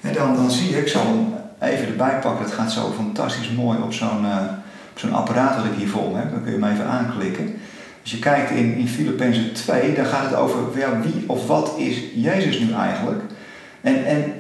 dan, 0.02 0.36
dan 0.36 0.52
zie 0.52 0.70
je, 0.70 0.78
ik 0.78 0.88
zal 0.88 1.37
even 1.62 1.88
erbij 1.88 2.20
pakken, 2.20 2.46
het 2.46 2.54
gaat 2.54 2.72
zo 2.72 2.94
fantastisch 2.96 3.50
mooi 3.50 3.78
op 3.82 3.94
zo'n 3.94 4.26
eh, 4.26 4.38
zo'n 5.00 5.14
apparaat 5.14 5.56
dat 5.56 5.66
ik 5.66 5.78
hier 5.78 5.88
voor 5.88 6.12
me 6.12 6.18
heb, 6.18 6.32
dan 6.32 6.44
kun 6.44 6.52
je 6.52 6.60
hem 6.60 6.72
even 6.72 6.86
aanklikken. 6.86 7.60
Als 8.02 8.12
je 8.12 8.20
kijkt 8.20 8.52
in, 8.52 8.76
in 8.76 8.88
Filippenzen 8.88 9.54
2, 9.54 9.96
dan 9.96 10.06
gaat 10.06 10.30
het 10.30 10.36
over 10.36 10.60
ja, 10.76 11.02
wie 11.02 11.24
of 11.28 11.48
wat 11.48 11.74
is 11.78 11.98
Jezus 12.16 12.60
nu 12.60 12.74
eigenlijk. 12.74 13.22
En, 13.82 14.06
en 14.06 14.34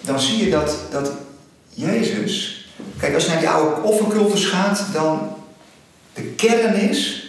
dan 0.00 0.20
zie 0.20 0.44
je 0.44 0.50
dat, 0.50 0.78
dat 0.90 1.12
Jezus. 1.68 2.66
Kijk, 2.98 3.14
als 3.14 3.24
je 3.24 3.30
naar 3.30 3.38
die 3.38 3.48
oude 3.48 3.82
offercultus 3.82 4.44
gaat, 4.44 4.86
dan 4.92 5.36
de 6.14 6.22
kern 6.22 6.74
is. 6.74 7.22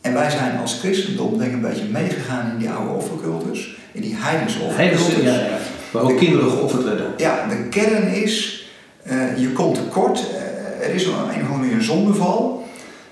En 0.00 0.12
wij 0.12 0.30
zijn 0.30 0.58
als 0.58 0.78
christendom 0.78 1.38
denk 1.38 1.50
ik 1.50 1.56
een 1.56 1.70
beetje 1.70 1.84
meegegaan 1.84 2.50
in 2.50 2.58
die 2.58 2.70
oude 2.70 2.90
offercultus. 2.90 3.76
In 3.92 4.00
die 4.00 4.16
heidense 4.16 4.60
offercultus. 4.60 5.22
ja, 5.22 5.32
ja. 5.32 5.58
Waar 5.96 6.12
ook 6.12 6.18
kinderen 6.18 6.50
geofferd 6.50 6.84
werden. 6.84 7.06
Ja, 7.16 7.46
de 7.48 7.68
kern 7.68 8.06
is, 8.12 8.66
eh, 9.02 9.38
je 9.38 9.52
komt 9.52 9.74
tekort, 9.74 10.24
eh, 10.30 10.88
er 10.88 10.94
is 10.94 11.04
een, 11.04 11.12
een 11.12 11.18
of 11.18 11.32
andere 11.32 11.58
manier 11.58 11.72
een 11.74 11.82
zondeval. 11.82 12.64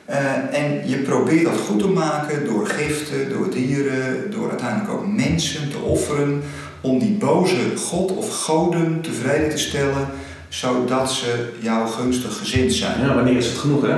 eh, 0.04 0.26
en 0.52 0.88
je 0.88 0.96
probeert 0.96 1.44
dat 1.44 1.56
goed 1.68 1.78
te 1.78 1.88
maken 1.88 2.44
door 2.44 2.66
giften, 2.66 3.28
door 3.28 3.50
dieren, 3.50 4.30
door 4.30 4.48
uiteindelijk 4.48 4.90
ook 4.90 5.06
mensen 5.06 5.70
te 5.70 5.78
offeren. 5.78 6.42
Om 6.80 6.98
die 6.98 7.16
boze 7.16 7.56
god 7.76 8.10
of 8.16 8.42
goden 8.42 9.00
tevreden 9.00 9.50
te 9.50 9.58
stellen, 9.58 10.08
zodat 10.48 11.12
ze 11.12 11.48
jou 11.60 11.88
gunstig 11.88 12.36
gezind 12.38 12.72
zijn. 12.72 13.00
Ja, 13.00 13.14
wanneer 13.14 13.36
is 13.36 13.46
het 13.46 13.58
genoeg, 13.58 13.82
hè? 13.82 13.96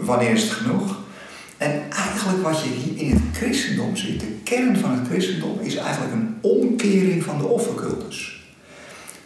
Wanneer 0.00 0.30
is 0.30 0.42
het 0.42 0.50
genoeg? 0.50 0.96
En 1.64 1.82
eigenlijk 1.90 2.42
wat 2.42 2.60
je 2.60 2.68
hier 2.68 3.06
in 3.06 3.10
het 3.10 3.36
christendom 3.36 3.96
ziet, 3.96 4.20
de 4.20 4.36
kern 4.42 4.78
van 4.78 4.90
het 4.90 5.08
christendom, 5.08 5.58
is 5.60 5.76
eigenlijk 5.76 6.12
een 6.12 6.36
omkering 6.40 7.22
van 7.22 7.38
de 7.38 7.46
offercultus. 7.46 8.42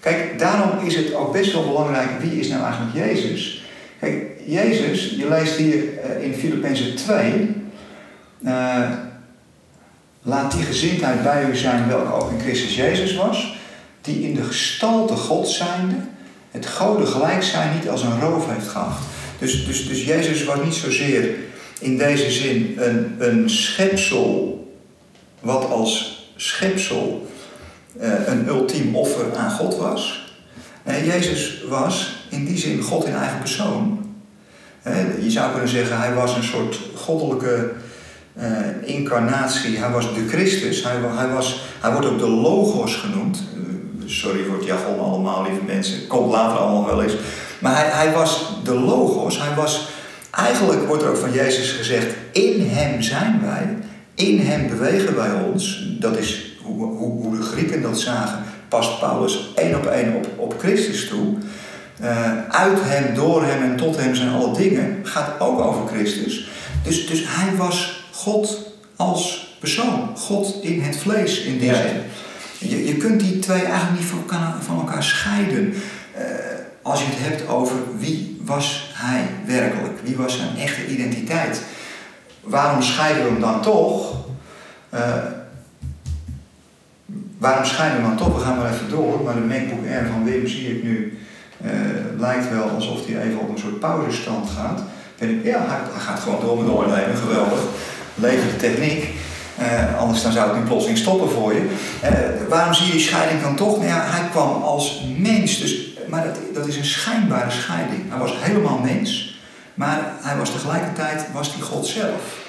Kijk, 0.01 0.38
daarom 0.38 0.87
is 0.87 0.96
het 0.96 1.14
ook 1.14 1.33
best 1.33 1.53
wel 1.53 1.66
belangrijk, 1.66 2.09
wie 2.20 2.40
is 2.40 2.48
nou 2.48 2.62
eigenlijk 2.62 2.94
Jezus? 2.96 3.64
Kijk, 4.01 4.24
Jezus, 4.46 5.11
je 5.11 5.29
leest 5.29 5.57
hier 5.57 5.98
eh, 5.98 6.24
in 6.24 6.35
Filippenzen 6.35 6.96
2, 6.96 7.55
eh, 8.44 8.90
laat 10.22 10.53
die 10.53 10.62
gezindheid 10.62 11.22
bij 11.22 11.44
u 11.51 11.57
zijn 11.57 11.88
welke 11.88 12.12
ook 12.12 12.31
in 12.31 12.40
Christus 12.40 12.77
Jezus 12.77 13.14
was, 13.14 13.59
die 14.01 14.22
in 14.29 14.35
de 14.35 14.44
gestalte 14.44 15.16
God 15.16 15.48
zijnde, 15.48 15.96
het 16.51 16.66
goden 16.66 17.07
gelijk 17.07 17.42
zijn 17.42 17.74
niet 17.74 17.88
als 17.88 18.03
een 18.03 18.20
roof 18.20 18.46
heeft 18.48 18.68
geacht. 18.68 19.03
Dus, 19.38 19.66
dus, 19.66 19.88
dus 19.88 20.05
Jezus 20.05 20.44
was 20.44 20.64
niet 20.64 20.74
zozeer 20.74 21.46
in 21.78 21.98
deze 21.98 22.30
zin 22.30 22.74
een, 22.78 23.16
een 23.18 23.50
schepsel 23.50 24.58
wat 25.40 25.70
als 25.70 26.22
schepsel 26.36 27.26
uh, 28.00 28.12
een 28.26 28.48
ultiem 28.48 28.96
offer 28.96 29.36
aan 29.36 29.50
God 29.50 29.76
was. 29.76 30.32
Uh, 30.88 31.06
Jezus 31.06 31.64
was 31.68 32.16
in 32.28 32.44
die 32.44 32.58
zin 32.58 32.82
God 32.82 33.04
in 33.04 33.14
eigen 33.14 33.38
persoon. 33.38 34.06
Uh, 34.86 35.22
je 35.22 35.30
zou 35.30 35.50
kunnen 35.50 35.68
zeggen, 35.68 35.98
hij 35.98 36.14
was 36.14 36.36
een 36.36 36.44
soort 36.44 36.80
goddelijke 36.94 37.70
incarnatie. 38.84 39.78
Hij 39.78 39.90
was 39.90 40.14
de 40.14 40.28
Christus. 40.28 40.82
Hij, 40.82 40.96
hij, 41.14 41.28
was, 41.28 41.60
hij 41.80 41.92
wordt 41.92 42.06
ook 42.06 42.18
de 42.18 42.28
Logos 42.28 42.96
genoemd. 42.96 43.42
sorry 44.04 44.44
voor 44.44 44.56
het 44.56 44.64
jargon 44.64 45.00
allemaal, 45.00 45.42
lieve 45.42 45.64
mensen. 45.66 46.06
Komt 46.06 46.30
later 46.30 46.58
allemaal 46.58 46.86
wel 46.86 47.02
eens. 47.02 47.16
Maar 47.58 47.76
hij, 47.76 47.88
hij 47.90 48.12
was 48.12 48.52
de 48.64 48.74
Logos. 48.74 49.38
Hij 49.38 49.54
was, 49.54 49.88
eigenlijk 50.38 50.87
wordt 50.87 51.03
er 51.03 51.09
ook 51.09 51.16
van 51.16 51.33
Jezus 51.33 51.70
gezegd, 51.70 52.14
in 52.33 52.68
hem 52.70 53.03
zijn 53.03 53.40
wij. 53.40 53.77
In 54.14 54.40
hem 54.40 54.68
bewegen 54.68 55.16
wij 55.16 55.33
ons. 55.33 55.87
Dat 56.01 56.18
is 56.18 56.57
hoe, 56.62 56.85
hoe, 56.85 57.22
hoe 57.22 57.37
de 57.37 57.42
Grieken 57.42 57.83
dat 57.83 58.01
zagen. 58.01 58.42
Past 58.68 59.01
Paulus 59.01 59.53
één 59.55 59.77
op 59.77 59.87
één 59.87 60.14
op, 60.14 60.27
op 60.37 60.55
Christus 60.59 61.09
toe. 61.09 61.35
Uh, 62.03 62.48
uit 62.48 62.79
hem, 62.81 63.14
door 63.14 63.44
hem 63.44 63.62
en 63.62 63.77
tot 63.77 63.96
hem 63.96 64.14
zijn 64.14 64.33
alle 64.33 64.57
dingen. 64.57 65.01
Gaat 65.03 65.40
ook 65.40 65.61
over 65.61 65.87
Christus. 65.87 66.48
Dus, 66.85 67.07
dus 67.07 67.22
hij 67.27 67.57
was 67.57 68.05
God 68.12 68.59
als 68.96 69.48
persoon. 69.61 70.16
God 70.16 70.59
in 70.62 70.81
het 70.81 70.96
vlees 70.96 71.40
in 71.40 71.59
die 71.59 71.74
zin. 71.74 72.01
Je, 72.59 72.87
je 72.87 72.96
kunt 72.96 73.20
die 73.20 73.38
twee 73.38 73.62
eigenlijk 73.62 74.01
niet 74.01 74.09
van 74.09 74.18
elkaar, 74.18 74.55
van 74.61 74.79
elkaar 74.79 75.03
scheiden. 75.03 75.74
Uh, 75.74 76.22
als 76.83 77.01
je 77.01 77.07
het 77.09 77.29
hebt 77.29 77.48
over 77.48 77.77
wie 77.98 78.40
was 78.44 78.88
hij 79.06 79.26
werkelijk? 79.46 80.00
Wie 80.02 80.16
was 80.16 80.37
zijn 80.37 80.56
echte 80.56 80.87
identiteit? 80.87 81.62
waarom 82.48 82.82
scheiden 82.82 83.22
we 83.22 83.30
hem 83.30 83.40
dan 83.40 83.62
toch? 83.62 84.14
Uh, 84.94 85.00
waarom 87.38 87.64
scheiden 87.64 88.00
we 88.00 88.06
hem 88.06 88.16
dan 88.16 88.26
toch? 88.26 88.37
We 88.38 88.44
gaan 88.44 88.56
maar 88.56 88.72
even 88.72 88.90
door, 88.90 89.20
maar 89.24 89.34
de 89.34 89.40
MacBook 89.40 89.87
Air 89.87 90.06
van 90.12 90.24
Wim 90.24 90.46
zie 90.46 90.76
ik 90.76 90.82
nu. 90.82 91.18
Uh, 91.64 91.70
lijkt 92.18 92.50
wel 92.50 92.68
alsof 92.68 93.06
hij 93.06 93.22
even 93.22 93.38
op 93.38 93.48
een 93.48 93.58
soort 93.58 93.80
pauzestand 93.80 94.50
gaat. 94.50 94.82
Ben 95.18 95.30
ik, 95.30 95.44
ja, 95.44 95.64
hij, 95.66 96.00
gaat 96.00 96.20
gewoon 96.20 96.40
door 96.40 96.58
met 96.58 96.72
opnemen, 96.72 97.16
geweldig. 97.16 97.58
Leven 98.14 98.48
de 98.48 98.56
techniek. 98.56 99.08
Uh, 99.61 99.98
anders 100.00 100.22
dan 100.22 100.32
zou 100.32 100.48
het 100.48 100.58
nu 100.58 100.64
plotseling 100.64 100.98
stoppen 100.98 101.30
voor 101.30 101.54
je. 101.54 101.68
waarom 102.48 102.74
zie 102.74 102.87
je 102.87 102.92
die 102.92 103.00
scheiding 103.00 103.42
dan 103.42 103.56
toch? 103.56 103.76
Nou 103.76 103.88
ja, 103.88 104.04
hij 104.04 104.28
kwam 104.30 104.62
als 104.62 105.04
mens, 105.16 105.61
dus, 105.61 105.96
maar 106.08 106.24
dat, 106.24 106.36
dat 106.54 106.66
is 106.66 106.76
een 106.76 106.84
schijnbare 106.84 107.50
scheiding. 107.50 108.02
Hij 108.08 108.18
was 108.18 108.32
helemaal 108.36 108.78
mens. 108.78 109.38
Maar 109.74 110.12
hij 110.20 110.36
was 110.36 110.52
tegelijkertijd 110.52 111.26
was 111.32 111.52
hij 111.52 111.62
God 111.62 111.86
zelf. 111.86 112.46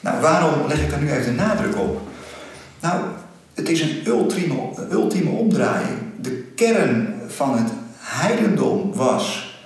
Nou, 0.00 0.20
waarom 0.20 0.68
leg 0.68 0.82
ik 0.82 0.90
daar 0.90 1.00
nu 1.00 1.12
even 1.12 1.36
de 1.36 1.42
nadruk 1.42 1.78
op? 1.78 2.00
Nou, 2.80 3.00
het 3.54 3.68
is 3.68 3.80
een 3.80 4.02
ultieme, 4.06 4.54
ultieme 4.90 5.30
omdraaiing. 5.30 5.98
De 6.20 6.52
kern 6.56 7.14
van 7.28 7.58
het 7.58 7.72
heidendom 7.96 8.94
was: 8.94 9.56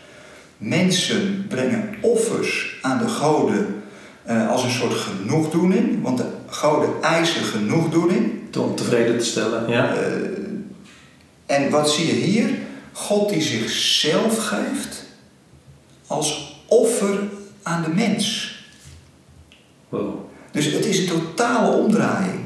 mensen 0.59 1.47
brengen 1.49 1.95
offers 2.01 2.79
aan 2.83 2.99
de 2.99 3.09
goden 3.09 3.83
uh, 4.29 4.51
als 4.51 4.65
een 4.65 4.71
soort 4.71 4.95
genoegdoening, 4.95 6.03
want 6.03 6.19
de 6.19 6.27
goden 6.47 6.91
eisen 7.03 7.45
genoegdoening. 7.45 8.35
Om 8.59 8.75
tevreden 8.75 9.19
te 9.19 9.25
stellen, 9.25 9.69
ja. 9.69 9.95
Uh, 9.95 10.01
en 11.47 11.71
wat 11.71 11.91
zie 11.91 12.07
je 12.07 12.13
hier? 12.13 12.49
God 12.97 13.29
die 13.29 13.43
zichzelf 13.43 14.47
geeft 14.47 15.05
als 16.07 16.57
offer 16.67 17.19
aan 17.63 17.83
de 17.83 17.89
mens. 17.89 18.55
Dus 20.51 20.65
het 20.65 20.85
is 20.85 20.99
een 20.99 21.07
totale 21.07 21.77
omdraaiing. 21.77 22.41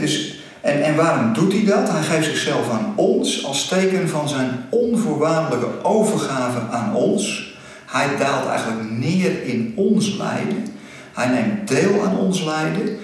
dus, 0.00 0.42
en, 0.60 0.82
en 0.82 0.96
waarom 0.96 1.32
doet 1.32 1.52
hij 1.52 1.64
dat? 1.64 1.90
Hij 1.90 2.02
geeft 2.02 2.24
zichzelf 2.24 2.70
aan 2.70 2.92
ons 2.96 3.44
als 3.44 3.68
teken 3.68 4.08
van 4.08 4.28
zijn 4.28 4.66
onvoorwaardelijke 4.70 5.84
overgave 5.84 6.60
aan 6.70 6.94
ons. 6.94 7.54
Hij 7.86 8.16
daalt 8.18 8.48
eigenlijk 8.48 8.90
neer 8.90 9.42
in 9.44 9.72
ons 9.76 10.16
lijden. 10.16 10.66
Hij 11.12 11.28
neemt 11.28 11.68
deel 11.68 12.04
aan 12.04 12.18
ons 12.18 12.44
lijden. 12.44 12.98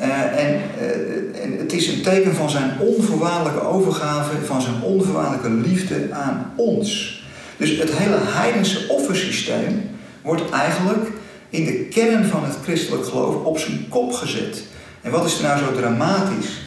Uh, 0.00 0.06
en, 0.44 0.60
uh, 0.80 1.42
en 1.42 1.58
het 1.58 1.72
is 1.72 1.88
een 1.88 2.02
teken 2.02 2.34
van 2.34 2.50
zijn 2.50 2.78
onvoorwaardelijke 2.78 3.60
overgave, 3.60 4.44
van 4.44 4.62
zijn 4.62 4.82
onvoorwaardelijke 4.82 5.68
liefde 5.68 6.12
aan 6.12 6.52
ons. 6.56 7.22
Dus 7.56 7.78
het 7.78 7.90
hele 7.92 8.16
heidense 8.20 8.88
offersysteem 8.88 9.90
wordt 10.22 10.50
eigenlijk 10.50 11.10
in 11.50 11.64
de 11.64 11.72
kern 11.72 12.24
van 12.24 12.44
het 12.44 12.56
christelijk 12.62 13.06
geloof 13.06 13.44
op 13.44 13.58
zijn 13.58 13.86
kop 13.88 14.12
gezet. 14.12 14.62
En 15.00 15.10
wat 15.10 15.24
is 15.24 15.36
er 15.36 15.42
nou 15.42 15.58
zo 15.58 15.72
dramatisch? 15.72 16.60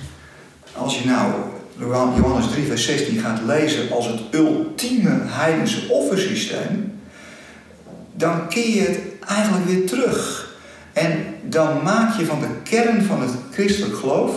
Als 0.73 0.99
je 0.99 1.05
nou 1.05 1.31
Johannes 2.15 2.51
3, 2.51 2.65
vers 2.65 2.85
16 2.85 3.19
gaat 3.19 3.39
lezen 3.45 3.91
als 3.91 4.07
het 4.07 4.19
ultieme 4.31 5.19
heidense 5.23 5.89
offersysteem, 5.89 6.99
dan 8.15 8.47
keer 8.47 8.75
je 8.75 8.81
het 8.81 8.99
eigenlijk 9.27 9.65
weer 9.65 9.85
terug. 9.85 10.51
En 10.93 11.32
dan 11.43 11.83
maak 11.83 12.17
je 12.17 12.25
van 12.25 12.39
de 12.39 12.49
kern 12.63 13.03
van 13.03 13.21
het 13.21 13.31
christelijk 13.51 13.95
geloof, 13.95 14.31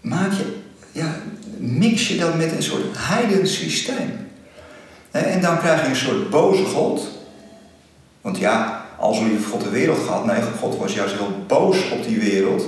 maak 0.00 0.32
je, 0.32 0.56
ja, 0.92 1.14
mix 1.58 2.08
je 2.08 2.18
dat 2.18 2.36
met 2.36 2.52
een 2.52 2.62
soort 2.62 2.84
heidens 2.96 3.54
systeem. 3.54 4.30
En 5.10 5.40
dan 5.40 5.58
krijg 5.58 5.82
je 5.82 5.88
een 5.88 5.96
soort 5.96 6.30
boze 6.30 6.64
God. 6.64 7.08
Want 8.20 8.38
ja, 8.38 8.84
als 8.98 9.20
lief 9.20 9.50
God 9.50 9.62
de 9.62 9.70
wereld 9.70 9.98
gehad. 9.98 10.26
Nee, 10.26 10.40
God 10.60 10.76
was 10.76 10.94
juist 10.94 11.14
heel 11.14 11.44
boos 11.46 11.76
op 11.90 12.04
die 12.06 12.18
wereld. 12.18 12.66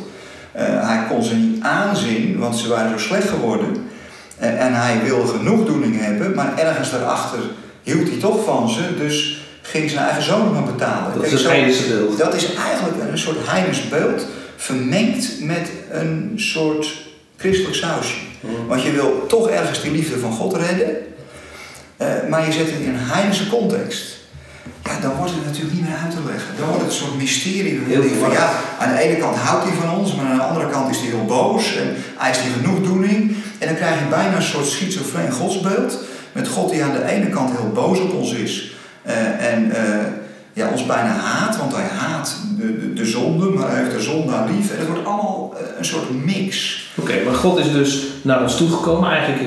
Uh, 0.57 0.63
hij 0.89 1.07
kon 1.09 1.23
ze 1.23 1.35
niet 1.35 1.63
aanzien, 1.63 2.39
want 2.39 2.57
ze 2.57 2.69
waren 2.69 2.91
zo 2.91 3.07
slecht 3.07 3.29
geworden. 3.29 3.89
Uh, 4.41 4.65
en 4.65 4.75
hij 4.75 5.01
wilde 5.03 5.27
genoegdoening 5.27 6.01
hebben, 6.01 6.35
maar 6.35 6.59
ergens 6.59 6.91
daarachter 6.91 7.39
hield 7.83 8.09
hij 8.09 8.19
toch 8.19 8.45
van 8.45 8.69
ze. 8.69 8.97
Dus 8.99 9.44
ging 9.67 9.91
zijn 9.91 10.05
eigen 10.05 10.23
zoon 10.23 10.53
maar 10.53 10.63
betalen. 10.63 11.15
Dat 11.15 11.25
is 11.25 11.45
een 11.45 11.51
heidense 11.51 11.89
beeld. 11.89 12.19
Dat 12.19 12.35
is 12.35 12.55
eigenlijk 12.55 13.11
een 13.11 13.19
soort 13.19 13.37
heidens 13.41 13.89
beeld, 13.89 14.27
vermengd 14.57 15.41
met 15.41 15.69
een 15.91 16.33
soort 16.37 16.93
christelijk 17.37 17.75
sausje. 17.75 18.17
Hmm. 18.41 18.67
Want 18.67 18.83
je 18.83 18.93
wil 18.93 19.27
toch 19.29 19.49
ergens 19.49 19.83
die 19.83 19.91
liefde 19.91 20.19
van 20.19 20.33
God 20.33 20.57
redden. 20.57 20.97
Uh, 21.99 22.09
maar 22.29 22.47
je 22.47 22.53
zet 22.53 22.67
het 22.67 22.81
in 22.81 22.89
een 22.89 23.01
heidense 23.01 23.49
context. 23.49 24.13
Ja, 24.85 25.01
dan 25.01 25.17
wordt 25.17 25.33
het 25.33 25.45
natuurlijk 25.45 25.75
niet 25.75 25.89
meer 25.89 25.99
uit 26.05 26.11
te 26.11 26.23
leggen. 26.27 26.55
Dan 26.59 26.69
wordt 26.69 26.83
het 26.83 26.91
een 26.91 26.99
soort 26.99 27.17
mysterie. 27.17 27.81
Heel 27.87 28.03
van, 28.21 28.31
ja, 28.31 28.53
aan 28.79 28.95
de 28.95 29.01
ene 29.01 29.17
kant 29.17 29.37
houdt 29.37 29.65
hij 29.65 29.73
van 29.73 29.99
ons, 29.99 30.15
maar 30.15 30.25
aan 30.25 30.37
de 30.37 30.43
andere 30.43 30.71
kant 30.71 30.91
is 30.91 30.99
hij 30.99 31.07
heel 31.07 31.25
boos 31.25 31.77
en 31.77 31.97
eist 32.19 32.41
hij 32.41 32.51
genoegdoening. 32.51 33.37
En 33.59 33.67
dan 33.67 33.77
krijg 33.77 33.99
je 33.99 34.07
bijna 34.11 34.37
een 34.37 34.43
soort 34.43 34.67
schizofreen 34.67 35.33
godsbeeld. 35.33 35.99
Met 36.33 36.49
God 36.49 36.71
die 36.71 36.83
aan 36.83 36.93
de 36.93 37.05
ene 37.05 37.29
kant 37.29 37.51
heel 37.51 37.71
boos 37.75 38.01
op 38.01 38.13
ons 38.13 38.33
is 38.33 38.74
en 39.39 39.65
uh, 39.65 39.75
ja, 40.53 40.69
ons 40.71 40.87
bijna 40.87 41.17
haat, 41.17 41.57
want 41.57 41.75
hij 41.75 41.89
haat 41.99 42.37
de, 42.59 42.79
de, 42.79 42.93
de, 42.93 43.05
zonde, 43.05 43.47
maar 43.47 43.71
hij 43.71 43.81
heeft 43.81 43.97
de 43.97 44.03
zonde 44.03 44.33
aan 44.33 44.57
lief. 44.57 44.71
En 44.71 44.79
het 44.79 44.87
wordt 44.87 45.07
allemaal 45.07 45.55
een 45.79 45.85
soort 45.85 46.25
mix. 46.25 46.83
Oké, 46.97 47.13
maar 47.25 47.35
God 47.35 47.59
is 47.59 47.73
dus 47.73 48.07
naar 48.23 48.43
ons 48.43 48.57
toegekomen. 48.57 49.11
Eigenlijk 49.11 49.43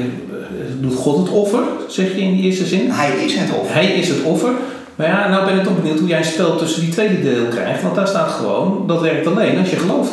doet 0.80 0.96
God 0.96 1.18
het 1.18 1.30
offer, 1.30 1.64
zeg 1.88 2.06
je 2.16 2.22
in 2.22 2.36
die 2.36 2.44
eerste 2.44 2.66
zin. 2.66 2.92
Hij 2.92 3.12
is 3.12 3.36
het 3.36 3.52
offer. 3.54 3.74
Hij 3.74 3.88
is 3.88 4.10
het 4.10 4.22
offer. 4.22 4.52
Maar 4.96 5.08
ja, 5.08 5.28
nou 5.28 5.46
ben 5.46 5.58
ik 5.58 5.64
toch 5.64 5.76
benieuwd 5.76 6.00
hoe 6.00 6.08
jij 6.08 6.18
een 6.18 6.26
spel 6.26 6.58
tussen 6.58 6.82
die 6.82 6.90
tweede 6.90 7.22
deel 7.22 7.48
krijgt. 7.48 7.82
Want 7.82 7.96
daar 7.96 8.08
staat 8.08 8.32
gewoon, 8.32 8.88
dat 8.88 9.02
werkt 9.02 9.28
alleen 9.28 9.58
als 9.60 9.70
je 9.70 9.76
gelooft. 9.76 10.12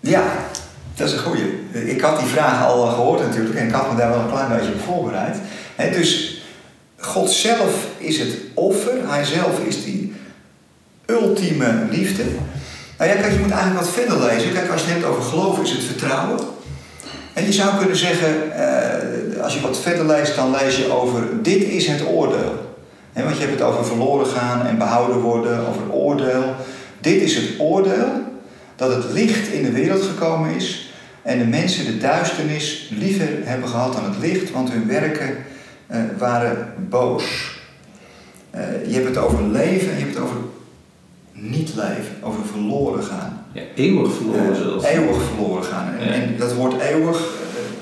Ja, 0.00 0.24
dat 0.94 1.06
is 1.06 1.12
een 1.12 1.18
goeie. 1.18 1.65
Ik 1.84 2.00
had 2.00 2.18
die 2.18 2.28
vraag 2.28 2.66
al 2.66 2.86
gehoord 2.86 3.20
natuurlijk 3.20 3.54
en 3.54 3.66
ik 3.66 3.72
had 3.72 3.92
me 3.92 3.98
daar 3.98 4.10
wel 4.10 4.18
een 4.18 4.30
klein 4.30 4.48
beetje 4.48 4.72
op 4.72 4.80
voorbereid. 4.80 5.36
dus 5.76 6.42
God 6.98 7.30
zelf 7.30 7.86
is 7.98 8.18
het 8.18 8.36
offer. 8.54 8.92
Hij 9.04 9.24
zelf 9.24 9.58
is 9.58 9.84
die 9.84 10.14
ultieme 11.06 11.74
liefde. 11.90 12.22
Nou 12.98 13.10
ja, 13.10 13.16
kijk, 13.16 13.32
je 13.32 13.38
moet 13.38 13.50
eigenlijk 13.50 13.84
wat 13.84 13.94
verder 13.94 14.18
lezen. 14.18 14.52
Kijk, 14.52 14.70
als 14.70 14.80
je 14.80 14.86
het 14.86 14.96
hebt 14.96 15.12
over 15.12 15.22
geloof 15.22 15.62
is 15.62 15.70
het 15.70 15.84
vertrouwen. 15.84 16.38
En 17.32 17.44
je 17.44 17.52
zou 17.52 17.76
kunnen 17.76 17.96
zeggen, 17.96 18.52
eh, 18.52 19.42
als 19.42 19.54
je 19.54 19.60
wat 19.60 19.78
verder 19.78 20.06
leest, 20.06 20.36
dan 20.36 20.50
lees 20.50 20.76
je 20.76 20.90
over 20.90 21.42
dit 21.42 21.62
is 21.62 21.86
het 21.86 22.06
oordeel. 22.06 22.74
He, 23.12 23.24
want 23.24 23.36
je 23.36 23.42
hebt 23.42 23.58
het 23.58 23.68
over 23.68 23.84
verloren 23.84 24.26
gaan 24.26 24.66
en 24.66 24.78
behouden 24.78 25.20
worden, 25.20 25.66
over 25.68 25.92
oordeel. 25.92 26.54
Dit 27.00 27.22
is 27.22 27.34
het 27.34 27.48
oordeel, 27.58 28.08
dat 28.76 28.94
het 28.94 29.12
licht 29.12 29.48
in 29.48 29.62
de 29.62 29.72
wereld 29.72 30.02
gekomen 30.02 30.54
is 30.54 30.85
en 31.26 31.38
de 31.38 31.44
mensen 31.44 31.84
de 31.84 31.98
duisternis 31.98 32.90
liever 32.98 33.28
hebben 33.42 33.68
gehad 33.68 33.92
dan 33.92 34.04
het 34.04 34.18
licht, 34.18 34.50
want 34.50 34.70
hun 34.70 34.86
werken 34.86 35.36
uh, 35.90 35.98
waren 36.18 36.72
boos. 36.88 37.24
Uh, 38.54 38.60
je 38.86 38.94
hebt 38.94 39.06
het 39.06 39.16
over 39.18 39.42
leven 39.42 39.90
en 39.90 39.98
je 39.98 40.04
hebt 40.04 40.14
het 40.14 40.24
over 40.24 40.36
niet 41.32 41.74
leven, 41.74 42.14
over 42.22 42.46
verloren 42.46 43.04
gaan. 43.04 43.44
Ja, 43.52 43.62
eeuwig 43.74 44.14
verloren 44.14 44.50
uh, 44.50 44.56
zelfs. 44.56 44.84
Eeuwig 44.84 45.22
verloren 45.22 45.64
gaan. 45.64 45.94
En, 45.98 46.12
en 46.12 46.36
dat 46.38 46.54
woord 46.54 46.80
eeuwig, 46.80 47.28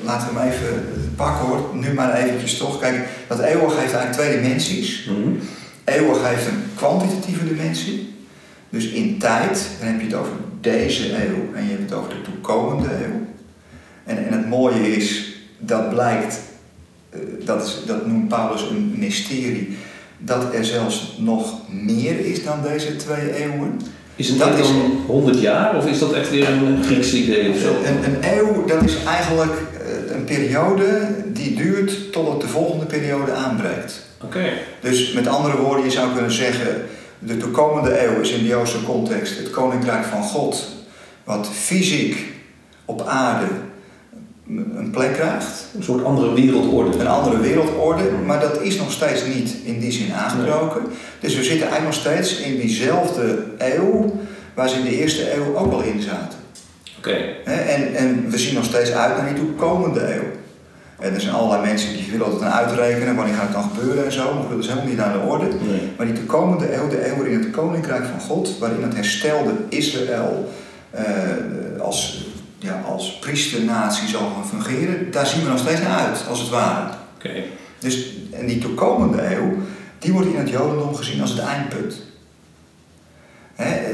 laten 0.04 0.34
we 0.34 0.40
hem 0.40 0.50
even 0.52 0.84
pakken 1.16 1.46
hoor, 1.46 1.70
nu 1.72 1.92
maar 1.92 2.14
eventjes 2.14 2.56
toch. 2.56 2.80
Kijk, 2.80 3.08
dat 3.28 3.40
eeuwig 3.40 3.80
heeft 3.80 3.92
eigenlijk 3.92 4.12
twee 4.12 4.40
dimensies. 4.40 5.06
Mm 5.08 5.22
-hmm. 5.22 5.38
eeuwig 5.84 6.28
heeft 6.28 6.46
een 6.46 6.62
kwantitatieve 6.74 7.44
dimensie. 7.44 8.14
Dus 8.68 8.88
in 8.88 9.18
tijd, 9.18 9.68
dan 9.78 9.88
heb 9.88 10.00
je 10.00 10.06
het 10.06 10.14
over 10.14 10.32
deze 10.60 11.12
eeuw 11.12 11.54
en 11.54 11.64
je 11.64 11.70
hebt 11.70 11.90
het 11.90 11.92
over 11.92 12.10
de 12.10 12.22
toekomende 12.22 12.88
eeuw. 12.88 13.23
En, 14.04 14.26
en 14.26 14.32
het 14.32 14.48
mooie 14.48 14.96
is, 14.96 15.34
dat 15.58 15.90
blijkt, 15.90 16.40
eh, 17.10 17.18
dat, 17.44 17.66
is, 17.66 17.78
dat 17.86 18.06
noemt 18.06 18.28
Paulus 18.28 18.62
een 18.62 18.94
mysterie, 18.96 19.76
dat 20.18 20.54
er 20.54 20.64
zelfs 20.64 21.16
nog 21.18 21.54
meer 21.68 22.26
is 22.26 22.44
dan 22.44 22.62
deze 22.62 22.96
twee 22.96 23.34
eeuwen. 23.34 23.80
Is 24.16 24.28
het 24.28 24.38
dat 24.38 24.58
dan 24.58 25.04
100 25.06 25.40
jaar 25.40 25.76
of 25.76 25.86
is 25.86 25.98
dat 25.98 26.12
echt 26.12 26.30
weer 26.30 26.48
een 26.48 26.84
Grieks 26.84 27.14
idee 27.14 27.50
of 27.50 27.58
zo? 27.58 27.74
Een, 27.84 28.04
een 28.04 28.38
eeuw, 28.38 28.64
dat 28.64 28.82
is 28.82 29.04
eigenlijk 29.04 29.52
eh, 29.52 30.14
een 30.16 30.24
periode 30.24 31.06
die 31.26 31.56
duurt 31.56 32.12
totdat 32.12 32.40
de 32.40 32.48
volgende 32.48 32.84
periode 32.84 33.32
aanbreekt. 33.32 34.02
Oké. 34.22 34.52
Dus 34.80 35.12
met 35.12 35.26
andere 35.26 35.56
woorden, 35.56 35.84
je 35.84 35.90
zou 35.90 36.12
kunnen 36.12 36.32
zeggen, 36.32 36.82
de 37.18 37.36
toekomende 37.36 38.04
eeuw 38.04 38.20
is 38.20 38.30
in 38.30 38.38
de 38.38 38.48
Joodse 38.48 38.82
context 38.82 39.38
het 39.38 39.50
koninkrijk 39.50 40.04
van 40.04 40.22
God, 40.22 40.68
wat 41.24 41.48
fysiek 41.52 42.24
op 42.84 43.02
aarde 43.06 43.46
een 44.48 44.90
plek 44.90 45.12
krijgt. 45.12 45.64
Een 45.76 45.82
soort 45.82 46.04
andere 46.04 46.32
wereldorde. 46.32 46.98
Een 46.98 47.06
andere 47.06 47.40
wereldorde, 47.40 48.10
maar 48.26 48.40
dat 48.40 48.60
is 48.60 48.76
nog 48.76 48.92
steeds 48.92 49.24
niet 49.34 49.56
in 49.64 49.80
die 49.80 49.92
zin 49.92 50.12
aangebroken. 50.12 50.82
Dus 51.20 51.36
we 51.36 51.44
zitten 51.44 51.68
eigenlijk 51.68 51.96
nog 51.96 52.12
steeds 52.12 52.40
in 52.40 52.56
diezelfde 52.56 53.44
eeuw 53.58 54.20
waar 54.54 54.68
ze 54.68 54.76
in 54.76 54.84
de 54.84 54.98
eerste 54.98 55.34
eeuw 55.34 55.56
ook 55.56 55.72
al 55.72 55.82
in 55.82 56.02
zaten. 56.02 56.38
Oké. 56.98 57.16
En, 57.44 57.94
en 57.94 58.30
we 58.30 58.38
zien 58.38 58.54
nog 58.54 58.64
steeds 58.64 58.92
uit 58.92 59.16
naar 59.16 59.34
die 59.34 59.44
toekomende 59.44 60.14
eeuw. 60.14 60.42
En 60.98 61.14
er 61.14 61.20
zijn 61.20 61.34
allerlei 61.34 61.62
mensen 61.62 61.92
die 61.92 62.10
willen 62.10 62.26
altijd 62.26 62.42
aan 62.42 62.58
uitrekenen 62.58 63.16
wanneer 63.16 63.34
gaat 63.34 63.42
het 63.42 63.52
dan 63.52 63.70
gebeuren 63.74 64.04
en 64.04 64.12
zo, 64.12 64.34
maar 64.34 64.48
dat 64.50 64.58
is 64.58 64.66
helemaal 64.66 64.88
niet 64.88 64.98
aan 64.98 65.12
de 65.12 65.26
orde. 65.26 65.44
Nee. 65.44 65.80
Maar 65.96 66.06
die 66.06 66.14
toekomende 66.14 66.74
eeuw, 66.74 66.88
de 66.88 67.08
eeuw 67.08 67.16
waarin 67.16 67.38
het 67.38 67.50
koninkrijk 67.50 68.04
van 68.04 68.20
God, 68.20 68.58
waarin 68.58 68.82
het 68.82 68.94
herstelde 68.94 69.52
Israël 69.68 70.52
eh, 70.90 71.04
als 71.80 72.23
ja, 72.58 72.80
als 72.86 73.18
priesternatie 73.18 74.08
zal 74.08 74.32
gaan 74.34 74.48
fungeren, 74.48 75.10
daar 75.10 75.26
zien 75.26 75.42
we 75.42 75.48
nog 75.48 75.58
steeds 75.58 75.80
naar 75.80 75.98
uit, 75.98 76.24
als 76.28 76.40
het 76.40 76.48
ware. 76.48 76.90
Oké. 77.14 77.42
Dus, 77.78 78.16
en 78.32 78.46
die 78.46 78.58
toekomende 78.58 79.34
eeuw, 79.34 79.52
die 79.98 80.12
wordt 80.12 80.28
in 80.28 80.38
het 80.38 80.50
Jodendom 80.50 80.94
gezien 80.94 81.20
als 81.20 81.30
het 81.30 81.40
eindpunt. 81.40 82.02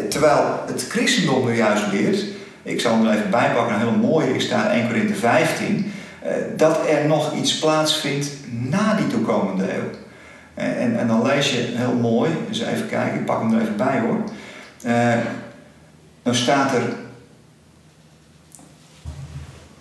terwijl 0.08 0.60
het 0.66 0.86
christendom 0.88 1.46
nu 1.46 1.56
juist 1.56 1.92
leert, 1.92 2.24
ik 2.62 2.80
zal 2.80 2.92
hem 2.92 3.06
er 3.06 3.16
even 3.16 3.30
bijpakken, 3.30 3.74
een 3.74 3.80
hele 3.80 3.96
mooie 3.96 4.34
is 4.34 4.48
daar 4.48 4.70
1 4.70 4.86
Korinthe 4.86 5.14
15, 5.14 5.92
eh, 6.22 6.32
dat 6.56 6.78
er 6.88 7.06
nog 7.06 7.34
iets 7.34 7.58
plaatsvindt 7.58 8.30
na 8.50 8.94
die 8.94 9.06
toekomende 9.06 9.74
eeuw. 9.74 9.90
En, 10.54 10.98
en 10.98 11.06
dan 11.06 11.26
lees 11.26 11.50
je 11.50 11.72
heel 11.74 11.94
mooi, 11.94 12.30
dus 12.48 12.60
even 12.60 12.88
kijken, 12.88 13.18
ik 13.18 13.24
pak 13.24 13.40
hem 13.40 13.54
er 13.54 13.60
even 13.60 13.76
bij 13.76 14.00
hoor. 14.00 14.18
Uh, 14.86 15.14
dan 16.22 16.34
staat 16.34 16.74
er 16.74 16.82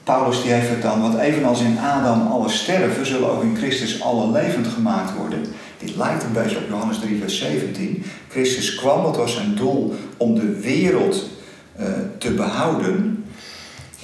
Paulus 0.10 0.42
die 0.42 0.52
heeft 0.52 0.70
het 0.70 0.82
dan, 0.82 1.02
want 1.02 1.18
evenals 1.18 1.62
in 1.62 1.80
Adam 1.80 2.28
alle 2.28 2.50
sterven, 2.50 3.06
zullen 3.06 3.30
ook 3.30 3.44
in 3.44 3.56
Christus 3.58 4.02
alle 4.02 4.32
levend 4.32 4.68
gemaakt 4.68 5.16
worden. 5.18 5.46
Dit 5.78 5.96
lijkt 5.96 6.24
een 6.24 6.34
beetje 6.34 6.58
op 6.58 6.64
Johannes 6.70 7.00
3, 7.00 7.20
vers 7.20 7.40
17. 7.40 8.04
Christus 8.30 8.76
kwam, 8.76 9.04
dat 9.04 9.18
was 9.18 9.34
zijn 9.34 9.56
doel, 9.56 9.96
om 10.18 10.36
de 10.36 10.60
wereld 10.60 11.30
uh, 11.80 11.86
te 12.18 12.32
behouden. 12.32 13.26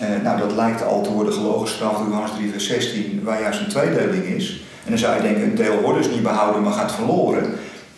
Uh, 0.01 0.07
nou, 0.23 0.39
dat 0.39 0.51
lijkt 0.55 0.83
al 0.83 1.01
te 1.01 1.11
worden 1.11 1.33
gelogen 1.33 1.67
straf 1.67 1.97
door 1.97 2.07
Johannes 2.07 2.31
3, 2.37 2.51
vers 2.51 2.67
16, 2.67 3.21
waar 3.23 3.41
juist 3.41 3.59
een 3.59 3.67
tweedeling 3.67 4.23
is. 4.23 4.63
En 4.83 4.89
dan 4.89 4.99
zou 4.99 5.15
je 5.15 5.21
denken, 5.21 5.43
een 5.43 5.55
deel 5.55 5.81
wordt 5.81 6.03
dus 6.03 6.11
niet 6.11 6.23
behouden, 6.23 6.61
maar 6.61 6.73
gaat 6.73 6.91
verloren. 6.91 7.53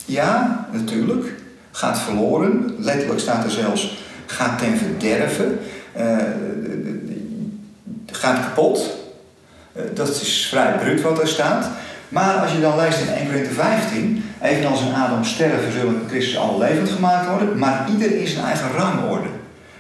Ja, 0.06 0.68
natuurlijk, 0.72 1.34
gaat 1.72 2.00
verloren. 2.00 2.76
Letterlijk 2.78 3.20
staat 3.20 3.44
er 3.44 3.52
zelfs, 3.52 4.04
gaat 4.26 4.60
ten 4.60 4.78
verderven. 4.78 5.60
Uh, 5.98 6.18
gaat 8.18 8.40
kapot. 8.40 8.96
Eh, 9.74 9.82
dat 9.94 10.10
is 10.10 10.48
vrij 10.50 10.78
bruut 10.78 11.02
wat 11.02 11.22
er 11.22 11.28
staat. 11.28 11.70
Maar 12.10 12.36
als 12.36 12.52
je 12.52 12.60
dan 12.60 12.78
leest 12.78 13.00
in 13.00 13.08
1 13.08 13.26
Corinthië 13.26 13.54
15, 13.54 14.24
evenals 14.42 14.82
in 14.82 14.94
Adam 14.94 15.24
sterven 15.24 15.72
zullen 15.72 16.06
Christus 16.10 16.38
alle 16.38 16.58
levend 16.58 16.90
gemaakt 16.90 17.28
worden, 17.28 17.58
maar 17.58 17.90
ieder 17.90 18.20
in 18.20 18.28
zijn 18.28 18.46
eigen 18.46 18.72
rangorde. 18.72 19.28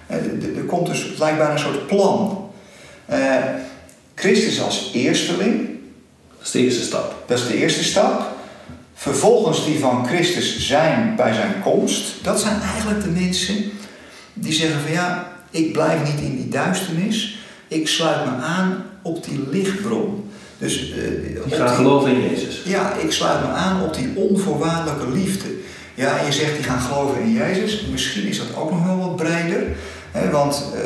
Eh, 0.07 0.17
er 0.57 0.63
komt 0.67 0.87
dus 0.87 1.13
blijkbaar 1.13 1.51
een 1.51 1.59
soort 1.59 1.87
plan. 1.87 2.45
Uh, 3.11 3.35
Christus 4.15 4.61
als 4.61 4.91
eersteling. 4.93 5.69
Dat 6.37 6.45
is 6.45 6.51
de 6.51 6.59
eerste 6.59 6.81
stap. 6.81 7.23
Dat 7.25 7.37
is 7.37 7.47
de 7.47 7.57
eerste 7.57 7.83
stap. 7.83 8.35
Vervolgens 8.93 9.65
die 9.65 9.79
van 9.79 10.07
Christus 10.07 10.67
zijn 10.67 11.13
bij 11.15 11.33
zijn 11.33 11.61
komst. 11.63 12.23
Dat 12.23 12.39
zijn 12.39 12.61
eigenlijk 12.61 13.03
de 13.03 13.09
mensen 13.09 13.71
die 14.33 14.53
zeggen 14.53 14.81
van 14.81 14.91
ja, 14.91 15.31
ik 15.49 15.73
blijf 15.73 16.03
niet 16.03 16.21
in 16.21 16.35
die 16.35 16.47
duisternis. 16.47 17.36
Ik 17.67 17.87
sluit 17.87 18.25
me 18.25 18.31
aan 18.31 18.83
op 19.01 19.23
die 19.23 19.47
lichtbron. 19.49 20.31
Dus, 20.57 20.89
uh, 20.89 20.95
je 21.49 21.55
gaat 21.55 21.75
geloven 21.75 22.11
in 22.11 22.21
Jezus. 22.21 22.61
Ja, 22.65 22.93
ik 22.93 23.11
sluit 23.11 23.41
me 23.41 23.47
aan 23.47 23.83
op 23.83 23.93
die 23.93 24.11
onvoorwaardelijke 24.15 25.11
liefde. 25.11 25.47
Ja, 25.93 26.17
en 26.17 26.25
je 26.25 26.31
zegt 26.31 26.55
die 26.55 26.63
gaan 26.63 26.81
geloven 26.81 27.21
in 27.21 27.33
Jezus. 27.33 27.85
Misschien 27.91 28.27
is 28.27 28.37
dat 28.37 28.55
ook 28.55 28.71
nog 28.71 28.85
wel 28.85 28.97
wat 28.97 29.15
breder. 29.15 29.63
Hè, 30.11 30.29
want 30.29 30.63
uh, 30.75 30.81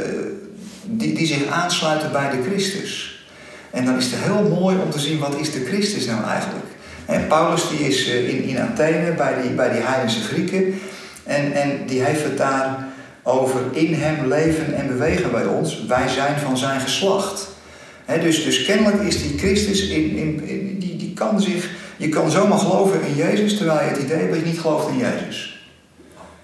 die, 0.83 1.13
die 1.13 1.27
zich 1.27 1.47
aansluiten 1.47 2.11
bij 2.11 2.29
de 2.29 2.49
Christus. 2.49 3.25
En 3.71 3.85
dan 3.85 3.97
is 3.97 4.05
het 4.05 4.19
heel 4.19 4.57
mooi 4.59 4.77
om 4.83 4.89
te 4.89 4.99
zien 4.99 5.19
wat 5.19 5.39
is 5.39 5.51
de 5.51 5.65
Christus 5.65 6.05
nou 6.05 6.23
eigenlijk. 6.23 6.65
En 7.05 7.27
Paulus 7.27 7.69
die 7.69 7.79
is 7.79 8.07
uh, 8.07 8.29
in, 8.29 8.43
in 8.43 8.59
Athene 8.59 9.13
bij 9.13 9.41
die, 9.41 9.51
bij 9.51 9.71
die 9.71 9.81
heidense 9.81 10.21
Grieken. 10.21 10.79
En, 11.23 11.53
en 11.53 11.85
die 11.87 12.03
heeft 12.03 12.23
het 12.23 12.37
daar 12.37 12.85
over 13.23 13.59
in 13.71 13.93
hem 13.93 14.27
leven 14.27 14.75
en 14.75 14.87
bewegen 14.87 15.31
bij 15.31 15.45
ons. 15.45 15.85
Wij 15.87 16.07
zijn 16.07 16.39
van 16.39 16.57
zijn 16.57 16.81
geslacht. 16.81 17.47
dus, 18.21 18.43
dus 18.43 18.65
kennelijk 18.65 19.01
is 19.01 19.21
die 19.21 19.37
Christus, 19.37 19.87
in, 19.87 20.17
in, 20.17 20.79
die, 20.79 20.95
die 20.97 21.13
kan 21.13 21.41
zich, 21.41 21.69
je 21.97 22.09
kan 22.09 22.31
zomaar 22.31 22.59
geloven 22.59 23.01
in 23.01 23.15
Jezus 23.15 23.57
terwijl 23.57 23.79
je 23.79 23.89
het 23.89 24.03
idee 24.03 24.17
hebt 24.17 24.31
dat 24.31 24.39
je 24.39 24.45
niet 24.45 24.59
gelooft 24.59 24.87
in 24.87 24.97
Jezus. 24.97 25.65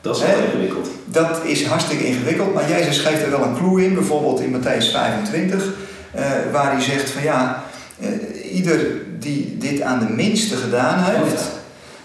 Dat 0.02 0.16
is 0.16 0.24
wel 0.24 0.44
ingewikkeld. 0.44 0.90
Dat 1.06 1.42
is 1.44 1.66
hartstikke 1.66 2.06
ingewikkeld, 2.06 2.54
maar 2.54 2.70
Jezus 2.70 3.00
geeft 3.00 3.22
er 3.22 3.30
wel 3.30 3.44
een 3.44 3.56
clue 3.56 3.84
in, 3.84 3.94
bijvoorbeeld 3.94 4.40
in 4.40 4.56
Matthäus 4.56 4.92
25, 4.92 5.74
eh, 6.12 6.24
waar 6.52 6.72
hij 6.72 6.82
zegt 6.82 7.10
van 7.10 7.24
ja, 7.24 7.64
eh, 8.00 8.56
ieder 8.56 8.80
die 9.20 9.58
dit 9.58 9.82
aan 9.82 10.00
de 10.00 10.14
minste 10.14 10.56
gedaan 10.56 11.04
heeft, 11.04 11.44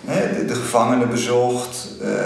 de, 0.06 0.44
de 0.46 0.54
gevangenen 0.54 1.10
bezocht, 1.10 1.88
eh, 2.00 2.08
uh, 2.10 2.16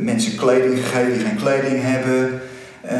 mensen 0.00 0.36
kleding 0.36 0.78
gegeven 0.78 1.12
die 1.12 1.26
geen 1.26 1.36
kleding 1.36 1.82
hebben. 1.82 2.40
Uh, 2.84 2.90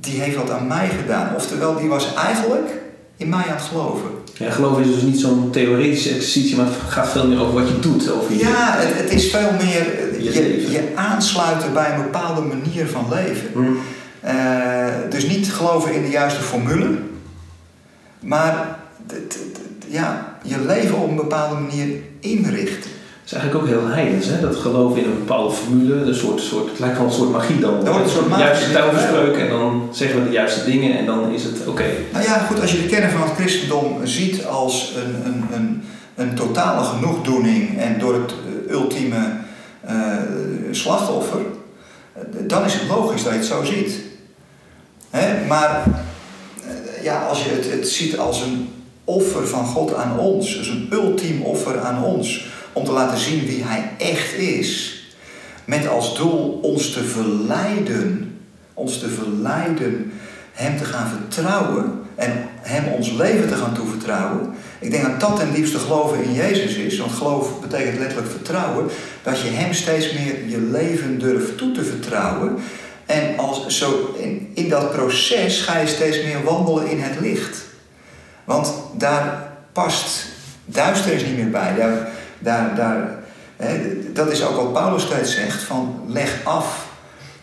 die 0.00 0.20
heeft 0.20 0.36
wat 0.36 0.50
aan 0.50 0.66
mij 0.66 0.88
gedaan. 0.88 1.34
Oftewel, 1.34 1.76
die 1.76 1.88
was 1.88 2.14
eigenlijk 2.14 2.70
in 3.16 3.28
mij 3.28 3.44
aan 3.44 3.54
het 3.54 3.62
geloven. 3.62 4.10
Ja, 4.34 4.50
geloof 4.50 4.78
is 4.78 4.86
dus 4.86 5.02
niet 5.02 5.20
zo'n 5.20 5.50
theoretische 5.50 6.08
exercitie, 6.08 6.56
maar 6.56 6.66
het 6.66 6.74
gaat 6.88 7.08
veel 7.08 7.28
meer 7.28 7.40
over 7.40 7.54
wat 7.54 7.68
je 7.68 7.78
doet. 7.78 8.10
Over 8.10 8.32
je, 8.32 8.38
ja, 8.38 8.76
het, 8.76 8.98
het, 8.98 9.12
is 9.12 9.30
veel 9.30 9.52
meer 9.52 9.86
je, 10.22 10.70
je, 10.70 10.92
aansluiten 10.94 11.72
bij 11.72 11.94
een 11.94 12.02
bepaalde 12.02 12.40
manier 12.40 12.86
van 12.86 13.06
leven. 13.10 13.48
Hmm. 13.52 13.78
Uh, 14.24 14.86
dus 15.10 15.28
niet 15.28 15.52
geloven 15.52 15.94
in 15.94 16.02
de 16.02 16.10
juiste 16.10 16.40
formule, 16.40 16.98
maar 18.20 18.78
ja, 19.88 20.36
je 20.42 20.60
leven 20.60 20.96
op 20.96 21.08
een 21.08 21.16
bepaalde 21.16 21.60
manier 21.60 21.88
inrichten 22.20 22.90
is 23.24 23.32
eigenlijk 23.32 23.64
ook 23.64 23.70
heel 23.70 23.88
heidens, 23.88 24.26
hè? 24.26 24.40
dat 24.40 24.56
geloven 24.56 24.98
in 24.98 25.10
een 25.10 25.18
bepaalde 25.18 25.54
formule, 25.54 25.94
een 25.94 26.14
soort, 26.14 26.40
soort, 26.40 26.70
het 26.70 26.78
lijkt 26.78 26.96
wel 26.96 27.06
een 27.06 27.12
soort 27.12 27.30
magie 27.30 27.58
dan. 27.58 27.84
Dat 27.84 27.88
wordt 27.88 28.04
een 28.04 28.10
soort 28.10 28.28
magie. 28.28 28.44
Juiste 28.44 28.72
tuilverspreuk 28.72 29.36
en 29.36 29.48
dan 29.48 29.88
zeggen 29.92 30.18
we 30.18 30.24
de 30.24 30.32
juiste 30.32 30.64
dingen 30.64 30.98
en 30.98 31.06
dan 31.06 31.32
is 31.32 31.44
het 31.44 31.66
oké. 31.66 31.84
Nou 32.12 32.24
ja, 32.24 32.38
goed, 32.38 32.60
als 32.60 32.72
je 32.72 32.82
de 32.82 32.86
kern 32.86 33.10
van 33.10 33.22
het 33.22 33.32
christendom 33.32 34.06
ziet 34.06 34.46
als 34.46 34.94
een, 34.96 35.32
een, 35.32 35.44
een, 35.52 35.82
een 36.14 36.34
totale 36.34 36.84
genoegdoening 36.84 37.78
en 37.78 37.98
door 37.98 38.14
het 38.14 38.34
eh, 38.66 38.72
ultieme 38.72 39.30
uh, 39.90 39.92
slachtoffer, 40.70 41.40
dan 42.46 42.64
is 42.64 42.72
het 42.72 42.88
logisch 42.88 43.22
dat 43.22 43.32
je 43.32 43.38
het 43.38 43.48
zo 43.48 43.64
ziet. 43.64 43.94
Hè? 45.10 45.46
Maar 45.46 45.82
ja, 47.02 47.26
als 47.26 47.44
je 47.44 47.50
het, 47.50 47.70
het 47.70 47.88
ziet 47.88 48.18
als 48.18 48.40
een 48.40 48.68
offer 49.04 49.48
van 49.48 49.66
God 49.66 49.94
aan 49.94 50.18
ons, 50.18 50.56
dus 50.56 50.68
een 50.68 50.88
ultiem 50.92 51.42
offer 51.42 51.80
aan 51.80 52.04
ons 52.04 52.46
om 52.72 52.84
te 52.84 52.92
laten 52.92 53.18
zien 53.18 53.46
wie 53.46 53.64
Hij 53.64 53.90
echt 53.98 54.34
is. 54.34 55.00
Met 55.64 55.88
als 55.88 56.16
doel 56.16 56.58
ons 56.62 56.92
te 56.92 57.04
verleiden, 57.04 58.36
ons 58.74 58.98
te 58.98 59.08
verleiden 59.08 60.12
Hem 60.52 60.76
te 60.78 60.84
gaan 60.84 61.08
vertrouwen 61.08 62.00
en 62.14 62.48
Hem 62.60 62.92
ons 62.92 63.10
leven 63.10 63.48
te 63.48 63.54
gaan 63.54 63.74
toevertrouwen. 63.74 64.54
Ik 64.78 64.90
denk 64.90 65.02
dat 65.02 65.20
dat 65.20 65.36
ten 65.36 65.52
diepste 65.52 65.78
geloven 65.78 66.24
in 66.24 66.32
Jezus 66.32 66.74
is, 66.74 66.98
want 66.98 67.12
geloof 67.12 67.60
betekent 67.60 67.98
letterlijk 67.98 68.30
vertrouwen, 68.30 68.88
dat 69.22 69.40
je 69.40 69.48
Hem 69.48 69.74
steeds 69.74 70.12
meer 70.12 70.48
je 70.48 70.60
leven 70.60 71.18
durft 71.18 71.56
toe 71.56 71.72
te 71.72 71.84
vertrouwen. 71.84 72.56
En 73.06 73.38
als, 73.38 73.66
zo 73.66 74.14
in, 74.18 74.50
in 74.54 74.68
dat 74.68 74.92
proces 74.92 75.60
ga 75.60 75.78
je 75.78 75.86
steeds 75.86 76.22
meer 76.22 76.44
wandelen 76.44 76.90
in 76.90 77.00
het 77.00 77.20
licht. 77.20 77.64
Want 78.44 78.72
daar 78.98 79.52
past 79.72 80.26
duisternis 80.64 81.24
niet 81.24 81.36
meer 81.36 81.50
bij. 81.50 81.74
Daar, 81.74 82.08
daar, 82.42 82.74
daar, 82.74 83.18
dat 84.12 84.32
is 84.32 84.44
ook 84.44 84.56
wat 84.56 84.72
Paulus 84.72 85.02
steeds 85.02 85.34
zegt, 85.34 85.62
van 85.62 86.04
leg 86.06 86.40
af 86.44 86.90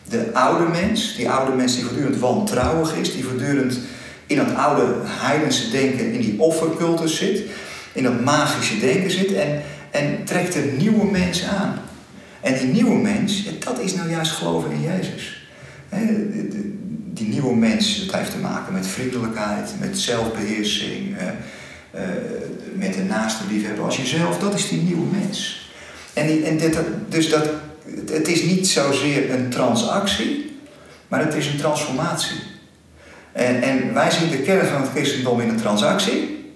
de 0.10 0.30
oude 0.34 0.70
mens, 0.72 1.16
die 1.16 1.30
oude 1.30 1.56
mens 1.56 1.76
die 1.76 1.84
voortdurend 1.84 2.18
wantrouwig 2.18 2.96
is, 2.96 3.14
die 3.14 3.24
voortdurend 3.24 3.80
in 4.26 4.38
dat 4.38 4.56
oude 4.56 4.96
heidense 5.06 5.70
denken, 5.70 6.14
in 6.14 6.22
die 6.22 6.40
offercultus 6.40 7.18
zit, 7.18 7.42
in 7.94 8.04
dat 8.04 8.22
magische 8.22 8.80
denken 8.80 9.12
zit 9.12 9.34
en, 9.34 9.62
en 9.92 10.24
trekt 10.24 10.56
een 10.56 10.78
nieuwe 10.78 11.12
mens 11.12 11.44
aan. 11.44 11.80
En 12.42 12.58
die 12.58 12.68
nieuwe 12.68 12.96
mens, 12.96 13.60
dat 13.60 13.80
is 13.80 13.96
nou 13.96 14.10
juist 14.10 14.32
geloven 14.32 14.72
in 14.72 14.82
Jezus. 14.82 15.48
Die 17.14 17.28
nieuwe 17.28 17.56
mens, 17.56 18.06
dat 18.06 18.16
heeft 18.16 18.32
te 18.32 18.38
maken 18.38 18.74
met 18.74 18.88
vriendelijkheid, 18.88 19.74
met 19.80 20.00
zelfbeheersing, 20.00 21.16
eh, 21.92 22.02
met 22.74 22.94
de 22.94 23.04
naaste 23.04 23.44
liefhebben 23.50 23.86
als 23.86 23.98
jezelf. 23.98 24.40
Dat 24.40 24.54
is 24.54 24.70
die 24.70 24.82
nieuwe 24.82 25.06
mens. 25.12 25.70
En, 26.14 26.28
die, 26.28 26.44
en 26.44 26.58
dit, 26.58 26.78
dus 27.10 27.30
dat, 27.30 27.50
het 28.12 28.28
is 28.28 28.44
niet 28.44 28.68
zozeer 28.68 29.32
een 29.32 29.50
transactie, 29.50 30.60
maar 31.08 31.26
het 31.26 31.36
is 31.36 31.48
een 31.48 31.58
transformatie. 31.58 32.38
En, 33.32 33.62
en 33.62 33.94
wij 33.94 34.12
zien 34.12 34.30
de 34.30 34.38
kern 34.38 34.68
van 34.68 34.82
het 34.82 34.90
christendom 34.90 35.42
in 35.42 35.50
een 35.50 35.62
transactie. 35.62 36.48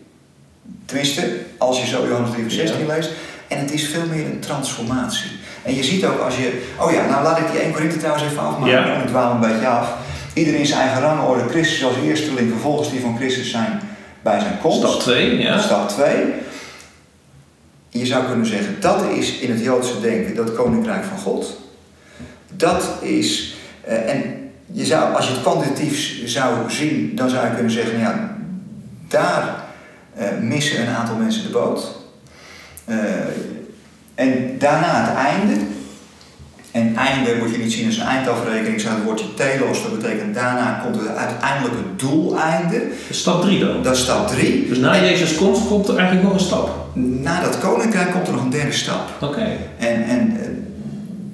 Tenminste, 0.85 1.37
als 1.57 1.79
je 1.79 1.87
zo 1.87 2.07
Johannes 2.07 2.31
3 2.31 2.43
vers 2.43 2.55
16 2.55 2.87
leest. 2.87 3.09
En 3.47 3.59
het 3.59 3.71
is 3.71 3.87
veel 3.87 4.05
meer 4.05 4.25
een 4.25 4.39
transformatie. 4.39 5.31
En 5.63 5.75
je 5.75 5.83
ziet 5.83 6.05
ook 6.05 6.19
als 6.19 6.35
je... 6.35 6.61
Oh 6.79 6.91
ja, 6.91 7.05
nou 7.05 7.23
laat 7.23 7.37
ik 7.37 7.51
die 7.51 7.59
1 7.59 7.71
Korinthe 7.71 7.97
trouwens 7.97 8.25
even 8.25 8.39
afmaken. 8.39 8.71
Ja. 8.71 9.01
Ik 9.01 9.07
dwaal 9.07 9.31
een 9.31 9.39
beetje 9.39 9.67
af. 9.67 9.93
Iedereen 10.33 10.65
zijn 10.65 10.79
eigen 10.79 11.01
rangorde. 11.01 11.49
Christus 11.49 11.83
als 11.83 11.95
eersteling, 12.05 12.51
vervolgens 12.51 12.91
die 12.91 13.01
van 13.01 13.17
Christus 13.17 13.51
zijn 13.51 13.81
bij 14.23 14.39
zijn 14.39 14.59
komst. 14.61 14.77
Stap 14.77 14.99
2, 14.99 15.37
ja. 15.37 15.59
Stap 15.59 15.89
2. 15.89 16.33
Je 17.89 18.05
zou 18.05 18.25
kunnen 18.25 18.45
zeggen, 18.45 18.75
dat 18.79 19.03
is 19.11 19.39
in 19.39 19.51
het 19.51 19.63
Joodse 19.63 20.01
denken 20.01 20.35
dat 20.35 20.53
koninkrijk 20.53 21.03
van 21.03 21.17
God. 21.17 21.59
Dat 22.51 22.89
is... 23.01 23.55
Uh, 23.87 24.09
en 24.09 24.51
je 24.65 24.85
zou, 24.85 25.15
als 25.15 25.27
je 25.27 25.33
het 25.33 25.41
kwantitatief 25.41 26.21
zou 26.25 26.71
zien, 26.71 27.15
dan 27.15 27.29
zou 27.29 27.45
je 27.47 27.53
kunnen 27.53 27.71
zeggen, 27.71 27.99
nou 27.99 28.15
ja, 28.15 28.37
daar 29.07 29.63
uh, 30.19 30.39
missen 30.41 30.81
een 30.81 30.95
aantal 30.95 31.15
mensen 31.15 31.43
de 31.43 31.49
boot. 31.49 31.91
Uh, 32.85 32.97
en 34.15 34.57
daarna 34.59 35.05
het 35.05 35.15
einde. 35.15 35.61
En 36.73 36.95
einde 36.95 37.35
moet 37.39 37.51
je 37.51 37.57
niet 37.57 37.73
zien 37.73 37.85
als 37.85 37.97
een 37.97 38.05
eindafrekening, 38.05 38.81
zou 38.81 38.95
het 38.95 39.03
woordje 39.03 39.33
telos, 39.33 39.81
dat 39.81 39.99
betekent 39.99 40.35
daarna 40.35 40.81
komt 40.83 40.95
het 40.95 41.15
uiteindelijke 41.15 41.83
doeleinde. 41.95 42.87
Stap 43.09 43.41
3 43.41 43.59
dan? 43.59 43.83
Dat 43.83 43.95
is 43.95 44.01
stap 44.01 44.27
3. 44.27 44.67
Dus 44.67 44.77
na 44.77 44.95
Jezus 44.95 45.35
komst 45.35 45.67
komt 45.67 45.87
er 45.87 45.95
eigenlijk 45.95 46.27
nog 46.27 46.33
een 46.33 46.45
stap? 46.45 46.87
Na 46.93 47.41
dat 47.41 47.59
koninkrijk 47.59 48.11
komt 48.11 48.27
er 48.27 48.33
nog 48.33 48.43
een 48.43 48.49
derde 48.49 48.71
stap. 48.71 49.09
Oké. 49.21 49.47
En, 49.77 50.03
en 50.03 50.37
eh, 50.41 50.47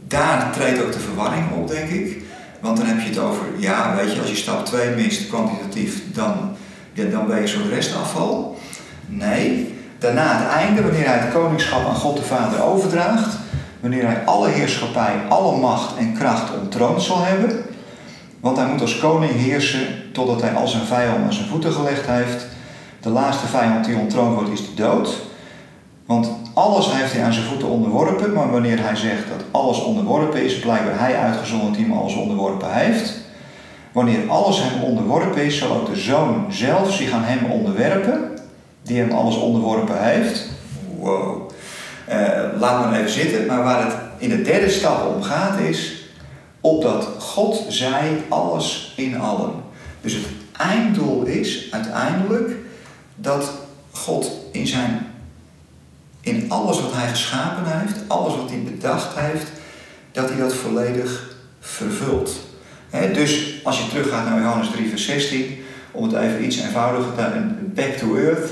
daar 0.07 0.51
treedt 0.53 0.83
ook 0.83 0.93
de 0.93 0.99
verwarring 0.99 1.45
op, 1.51 1.67
denk 1.67 1.89
ik. 1.89 2.23
Want 2.59 2.77
dan 2.77 2.85
heb 2.85 2.99
je 2.99 3.09
het 3.09 3.19
over, 3.19 3.45
ja, 3.57 3.95
weet 3.95 4.13
je, 4.13 4.19
als 4.19 4.29
je 4.29 4.35
stap 4.35 4.65
2 4.65 4.89
mist, 4.95 5.27
kwantitatief, 5.27 6.01
dan, 6.13 6.55
ja, 6.93 7.03
dan 7.05 7.27
ben 7.27 7.41
je 7.41 7.47
zo'n 7.47 7.69
restafval. 7.69 8.57
Nee, 9.05 9.73
daarna 9.99 10.37
het 10.37 10.47
einde, 10.47 10.81
wanneer 10.81 11.05
hij 11.05 11.17
het 11.17 11.33
koningschap 11.33 11.85
aan 11.85 11.95
God 11.95 12.17
de 12.17 12.23
Vader 12.23 12.63
overdraagt, 12.63 13.37
wanneer 13.79 14.05
hij 14.05 14.25
alle 14.25 14.47
heerschappij, 14.47 15.15
alle 15.29 15.57
macht 15.57 15.97
en 15.97 16.13
kracht 16.13 16.59
ontroond 16.61 17.01
zal 17.01 17.23
hebben, 17.23 17.65
want 18.39 18.57
hij 18.57 18.67
moet 18.67 18.81
als 18.81 18.99
koning 18.99 19.31
heersen 19.31 19.87
totdat 20.13 20.41
hij 20.41 20.53
al 20.53 20.67
zijn 20.67 20.85
vijand 20.85 21.23
aan 21.23 21.33
zijn 21.33 21.47
voeten 21.47 21.71
gelegd 21.73 22.05
heeft. 22.05 22.45
De 23.01 23.09
laatste 23.09 23.47
vijand 23.47 23.85
die 23.85 23.97
ontroond 23.97 24.33
wordt 24.35 24.51
is 24.51 24.65
de 24.65 24.73
dood. 24.73 25.21
Want 26.05 26.31
alles 26.53 26.93
heeft 26.93 27.13
hij 27.13 27.23
aan 27.23 27.33
zijn 27.33 27.45
voeten 27.45 27.67
onderworpen, 27.67 28.33
maar 28.33 28.51
wanneer 28.51 28.83
hij 28.83 28.95
zegt 28.95 29.27
dat 29.29 29.43
alles 29.51 29.83
onderworpen 29.83 30.43
is, 30.43 30.59
blijkbaar 30.59 30.99
hij 30.99 31.17
uitgezonderd 31.17 31.75
die 31.75 31.85
hem 31.85 31.97
alles 31.97 32.15
onderworpen 32.15 32.73
heeft. 32.73 33.13
Wanneer 33.91 34.29
alles 34.29 34.61
hem 34.61 34.83
onderworpen 34.83 35.45
is, 35.45 35.57
zal 35.57 35.75
ook 35.75 35.85
de 35.85 35.95
zoon 35.95 36.45
zelf 36.49 36.93
zich 36.93 37.11
aan 37.11 37.23
hem 37.23 37.51
onderwerpen, 37.51 38.31
die 38.81 38.99
hem 38.99 39.11
alles 39.11 39.35
onderworpen 39.35 40.03
heeft. 40.03 40.49
Wow. 40.99 41.48
Uh, 42.09 42.59
laat 42.59 42.85
maar 42.85 42.99
even 42.99 43.11
zitten, 43.11 43.45
maar 43.45 43.63
waar 43.63 43.85
het 43.85 43.95
in 44.17 44.29
de 44.29 44.41
derde 44.41 44.69
stap 44.69 45.15
om 45.15 45.23
gaat 45.23 45.59
is, 45.59 46.03
opdat 46.61 47.07
God 47.19 47.65
zij 47.67 48.23
alles 48.29 48.93
in 48.95 49.19
allen. 49.19 49.51
Dus 50.01 50.13
het 50.13 50.25
einddoel 50.57 51.23
is 51.23 51.67
uiteindelijk 51.71 52.51
dat 53.15 53.51
God 53.91 54.31
in 54.51 54.67
zijn 54.67 55.07
in 56.21 56.51
alles 56.51 56.81
wat 56.81 56.93
hij 56.93 57.07
geschapen 57.07 57.79
heeft, 57.79 57.95
alles 58.07 58.35
wat 58.35 58.49
hij 58.49 58.61
bedacht 58.63 59.19
heeft, 59.19 59.47
dat 60.11 60.29
hij 60.29 60.37
dat 60.37 60.53
volledig 60.53 61.35
vervult. 61.59 62.39
dus 63.13 63.59
als 63.63 63.79
je 63.79 63.89
teruggaat 63.89 64.25
naar 64.25 64.41
Johannes 64.41 64.69
3, 64.69 64.89
vers 64.89 65.05
16, 65.05 65.57
om 65.91 66.03
het 66.03 66.13
even 66.13 66.45
iets 66.45 66.57
eenvoudiger 66.57 67.15
te 67.15 67.39
back 67.73 67.91
to 67.91 68.15
earth. 68.15 68.49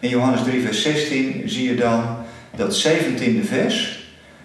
In 0.00 0.08
Johannes 0.08 0.42
3, 0.42 0.62
vers 0.62 0.82
16 0.82 1.42
zie 1.46 1.68
je 1.68 1.76
dan 1.76 2.15
dat 2.56 2.86
17e 2.86 3.44
vers, 3.44 4.04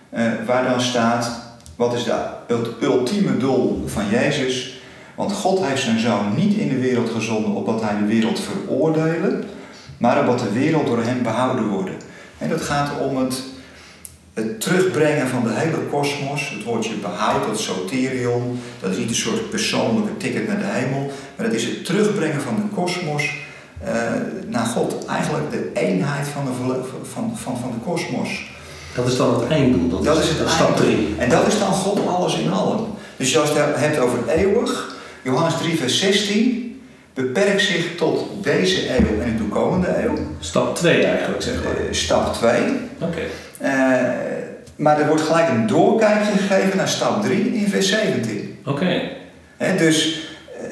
eh, 0.09 0.23
waar 0.45 0.69
dan 0.69 0.81
staat: 0.81 1.41
wat 1.75 1.93
is 1.93 2.05
het 2.05 2.67
ultieme 2.81 3.37
doel 3.37 3.83
van 3.85 4.09
Jezus? 4.09 4.81
Want 5.15 5.31
God 5.31 5.65
heeft 5.65 5.81
zijn 5.81 5.99
zoon 5.99 6.35
niet 6.35 6.57
in 6.57 6.69
de 6.69 6.79
wereld 6.79 7.09
gezonden 7.09 7.51
opdat 7.51 7.81
hij 7.81 7.97
de 7.97 8.05
wereld 8.05 8.39
veroordelen, 8.39 9.43
maar 9.97 10.19
opdat 10.19 10.39
de 10.39 10.51
wereld 10.51 10.85
door 10.85 11.03
hem 11.03 11.23
behouden 11.23 11.67
wordt. 11.67 11.89
En 12.37 12.49
dat 12.49 12.61
gaat 12.61 12.91
om 12.99 13.17
het, 13.17 13.43
het 14.33 14.61
terugbrengen 14.61 15.27
van 15.27 15.43
de 15.43 15.53
hele 15.53 15.77
kosmos. 15.77 16.49
Het 16.49 16.63
woordje 16.63 16.95
behoud, 16.95 17.47
dat 17.47 17.59
soterion, 17.59 18.59
dat 18.79 18.91
is 18.91 18.97
niet 18.97 19.09
een 19.09 19.15
soort 19.15 19.49
persoonlijke 19.49 20.17
ticket 20.17 20.47
naar 20.47 20.59
de 20.59 20.65
hemel, 20.65 21.11
maar 21.35 21.45
dat 21.45 21.55
is 21.55 21.63
het 21.63 21.85
terugbrengen 21.85 22.41
van 22.41 22.55
de 22.55 22.75
kosmos 22.75 23.33
naar 24.47 24.65
God. 24.65 25.05
Eigenlijk 25.05 25.51
de 25.51 25.71
eenheid 25.73 26.27
van 26.27 26.45
de, 26.45 26.51
van, 27.13 27.37
van, 27.37 27.57
van 27.57 27.71
de 27.71 27.91
kosmos. 27.91 28.49
Dat 28.95 29.07
is 29.07 29.17
dan 29.17 29.39
het 29.39 29.49
einddoel, 29.49 29.89
dat, 29.89 30.03
dat 30.03 30.23
is, 30.23 30.29
het 30.29 30.49
stap 30.49 30.77
3. 30.77 31.15
En 31.17 31.29
dat 31.29 31.47
is 31.47 31.59
dan 31.59 31.71
God 31.73 32.07
alles 32.07 32.37
in 32.37 32.51
allen. 32.51 32.79
Dus 33.17 33.37
als 33.37 33.49
je 33.49 33.59
het 33.59 33.79
hebt 33.79 33.99
over 33.99 34.19
eeuwig, 34.27 34.95
Johannes 35.21 35.53
3 35.57 35.77
vers 35.77 35.99
16, 35.99 36.81
beperkt 37.13 37.61
zich 37.61 37.95
tot 37.95 38.43
deze 38.43 38.89
eeuw 38.89 39.21
en 39.21 39.31
de 39.31 39.37
toekomende 39.37 40.03
eeuw. 40.03 40.17
Stap 40.39 40.75
2 40.75 41.03
eigenlijk, 41.03 41.41
zeg 41.41 41.63
maar. 41.63 41.73
Uh, 41.73 41.93
stap 41.93 42.33
2. 42.33 42.61
Oké. 42.99 43.21
Uh, 43.61 43.69
maar 44.75 44.99
er 44.99 45.07
wordt 45.07 45.21
gelijk 45.21 45.49
een 45.49 45.67
doorkijkje 45.67 46.31
gegeven 46.31 46.77
naar 46.77 46.87
stap 46.87 47.23
3 47.23 47.53
in 47.53 47.67
vers 47.69 47.89
17. 47.89 48.59
Oké. 48.65 49.01
Dus 49.77 50.07
uh, 50.07 50.30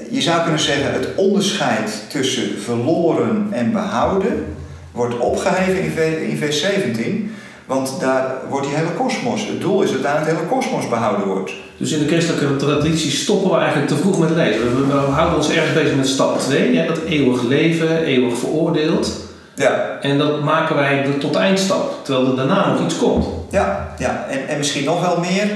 je 0.09 0.21
zou 0.21 0.41
kunnen 0.41 0.59
zeggen, 0.59 0.93
het 0.93 1.07
onderscheid 1.15 2.03
tussen 2.09 2.61
verloren 2.61 3.47
en 3.51 3.71
behouden 3.71 4.45
wordt 4.91 5.17
opgeheven 5.17 5.83
in, 6.29 6.37
vers 6.37 6.61
17. 6.61 7.31
Want 7.65 7.99
daar 7.99 8.35
wordt 8.49 8.67
die 8.67 8.75
hele 8.75 8.91
kosmos, 8.91 9.47
het 9.47 9.61
doel 9.61 9.81
is 9.81 9.91
dat 9.91 10.03
daar 10.03 10.17
het 10.17 10.27
hele 10.27 10.45
kosmos 10.49 10.89
behouden 10.89 11.27
wordt. 11.27 11.51
Dus 11.77 11.91
in 11.91 11.99
de 11.99 12.07
christelijke 12.07 12.55
traditie 12.55 13.11
stoppen 13.11 13.51
we 13.51 13.57
eigenlijk 13.57 13.87
te 13.87 13.97
vroeg 13.97 14.19
met 14.19 14.29
lezen. 14.29 14.87
We, 14.87 14.93
houden 14.93 15.37
ons 15.37 15.49
ergens 15.49 15.73
bezig 15.73 15.95
met 15.95 16.07
stap 16.07 16.39
2, 16.39 16.73
ja, 16.73 16.85
dat 16.85 16.97
eeuwig 16.97 17.43
leven, 17.43 18.03
eeuwig 18.03 18.37
veroordeeld. 18.37 19.27
Ja. 19.55 19.97
En 20.01 20.17
dat 20.17 20.43
maken 20.43 20.75
wij 20.75 21.05
tot 21.19 21.35
eindstap, 21.35 21.93
terwijl 22.03 22.27
er 22.27 22.35
daarna 22.35 22.71
nog 22.71 22.83
iets 22.83 22.97
komt. 22.97 23.25
Ja, 23.51 23.93
ja. 23.97 24.25
En, 24.29 24.47
en 24.47 24.57
misschien 24.57 24.85
nog 24.85 25.01
wel 25.01 25.19
meer, 25.19 25.47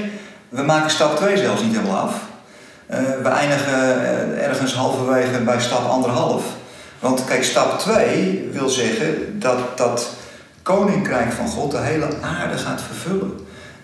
we 0.48 0.62
maken 0.62 0.90
stap 0.90 1.16
2 1.16 1.36
zelfs 1.36 1.62
niet 1.62 1.76
helemaal 1.76 1.96
af. 1.96 2.14
Uh, 2.90 2.96
we 3.22 3.28
eindigen 3.28 4.02
uh, 4.02 4.46
ergens 4.46 4.74
halverwege 4.74 5.38
bij 5.38 5.60
stap 5.60 5.88
anderhalf. 5.88 6.44
Want 6.98 7.24
kijk, 7.24 7.44
stap 7.44 7.78
2 7.78 8.48
wil 8.52 8.68
zeggen 8.68 9.38
dat 9.38 9.78
dat 9.78 10.10
koninkrijk 10.62 11.32
van 11.32 11.48
God 11.48 11.70
de 11.70 11.80
hele 11.80 12.08
aarde 12.20 12.58
gaat 12.58 12.82
vervullen. 12.82 13.32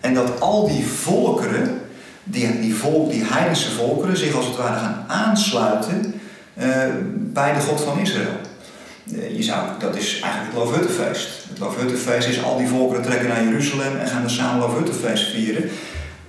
En 0.00 0.14
dat 0.14 0.40
al 0.40 0.68
die 0.68 0.86
volkeren, 0.86 1.80
die, 2.24 2.60
die, 2.60 2.74
volk, 2.74 3.10
die 3.10 3.24
heidense 3.24 3.70
volkeren, 3.70 4.16
zich 4.16 4.34
als 4.34 4.46
het 4.46 4.56
ware 4.56 4.78
gaan 4.78 5.04
aansluiten 5.06 6.20
uh, 6.58 6.66
bij 7.12 7.52
de 7.52 7.60
God 7.60 7.80
van 7.80 7.98
Israël. 7.98 8.40
Je 9.36 9.42
zou, 9.42 9.66
dat 9.78 9.96
is 9.96 10.20
eigenlijk 10.20 10.52
het 10.52 10.62
Loofhuttenfeest. 10.62 11.28
Het 11.48 11.58
Loofhuttenfeest 11.58 12.28
is 12.28 12.42
al 12.42 12.56
die 12.56 12.68
volkeren 12.68 13.02
trekken 13.02 13.28
naar 13.28 13.44
Jeruzalem 13.44 13.96
en 13.96 14.06
gaan 14.06 14.22
er 14.22 14.30
samen 14.30 14.60
Loofhuttenfeest 14.60 15.30
vieren. 15.30 15.70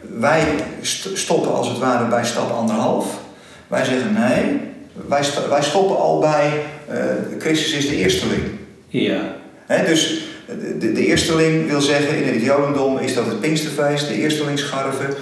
Wij 0.01 0.43
stoppen 1.13 1.53
als 1.53 1.67
het 1.67 1.77
ware 1.77 2.07
bij 2.07 2.25
stap 2.25 2.51
anderhalf. 2.51 3.19
Wij 3.67 3.85
zeggen 3.85 4.13
nee, 4.13 4.59
wij, 5.07 5.23
wij 5.49 5.63
stoppen 5.63 5.97
al 5.97 6.19
bij 6.19 6.51
uh, 6.91 7.39
Christus 7.39 7.73
is 7.73 7.87
de 7.87 7.95
eersteling. 7.95 8.43
Ja. 8.87 9.35
He, 9.65 9.85
dus 9.85 10.21
de, 10.79 10.91
de 10.91 11.05
eersteling 11.05 11.67
wil 11.67 11.81
zeggen 11.81 12.23
in 12.23 12.33
het 12.33 12.43
Jodendom 12.43 12.97
is 12.97 13.13
dat 13.13 13.25
het 13.25 13.39
Pinksterfeest, 13.39 14.07
de 14.07 14.13
eerstelingsscharve, 14.13 15.15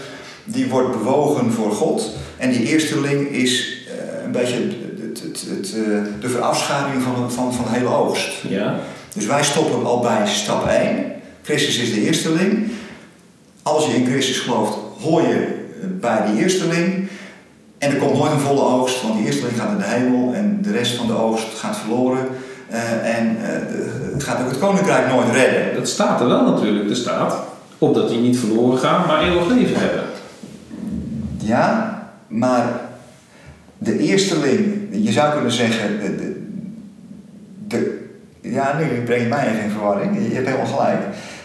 die 0.43 0.67
wordt 0.67 0.91
bewogen 0.91 1.51
voor 1.51 1.71
God. 1.71 2.11
En 2.37 2.51
die 2.51 2.67
eersteling 2.67 3.29
is 3.29 3.77
uh, 3.87 4.23
een 4.23 4.31
beetje 4.31 4.55
het, 5.01 5.21
het, 5.21 5.45
het, 5.49 5.73
uh, 5.75 5.99
de 6.19 6.29
verafschaduwing 6.29 7.03
van, 7.03 7.31
van, 7.31 7.53
van 7.53 7.65
de 7.65 7.77
hele 7.77 7.89
oogst. 7.89 8.31
Ja. 8.47 8.79
Dus 9.13 9.25
wij 9.25 9.43
stoppen 9.43 9.85
al 9.85 9.99
bij 9.99 10.27
stap 10.27 10.67
1. 10.67 11.11
Christus 11.41 11.77
is 11.77 11.93
de 11.93 12.01
eersteling. 12.01 12.71
Als 13.75 13.85
je 13.85 13.95
in 13.95 14.05
Christus 14.05 14.39
gelooft, 14.39 14.77
hoor 15.01 15.21
je 15.21 15.67
bij 15.99 16.25
die 16.25 16.41
eersteling. 16.41 17.07
En 17.77 17.91
er 17.91 17.97
komt 17.97 18.17
nooit 18.17 18.31
een 18.31 18.39
volle 18.39 18.61
oogst, 18.61 19.01
want 19.01 19.15
die 19.15 19.25
eersteling 19.25 19.57
gaat 19.57 19.69
naar 19.69 19.77
de 19.77 19.93
hemel 19.93 20.33
en 20.33 20.59
de 20.61 20.71
rest 20.71 20.95
van 20.95 21.07
de 21.07 21.17
oogst 21.17 21.47
gaat 21.57 21.77
verloren. 21.77 22.27
Uh, 22.71 23.17
en 23.17 23.37
uh, 23.37 24.21
gaat 24.23 24.41
ook 24.41 24.49
het 24.49 24.59
koninkrijk 24.59 25.07
nooit 25.07 25.31
redden. 25.31 25.75
Dat 25.75 25.87
staat 25.87 26.21
er 26.21 26.27
wel 26.27 26.43
natuurlijk. 26.43 26.89
Er 26.89 26.95
staat 26.95 27.35
opdat 27.77 28.09
die 28.09 28.19
niet 28.19 28.39
verloren 28.39 28.79
gaan, 28.79 29.07
maar 29.07 29.23
eeuwig 29.23 29.47
leven 29.47 29.79
hebben. 29.79 30.03
Ja, 31.37 31.97
maar 32.27 32.81
de 33.77 33.97
eersteling, 33.97 34.87
je 34.91 35.11
zou 35.11 35.33
kunnen 35.33 35.51
zeggen, 35.51 35.99
de, 35.99 36.41
de, 37.67 38.07
ja, 38.41 38.77
nu 38.77 39.03
breng 39.03 39.21
je 39.21 39.27
mij 39.27 39.47
even 39.47 39.63
in 39.63 39.69
verwarring, 39.69 40.27
je 40.27 40.35
hebt 40.35 40.47
helemaal 40.47 40.75
gelijk. 40.75 40.99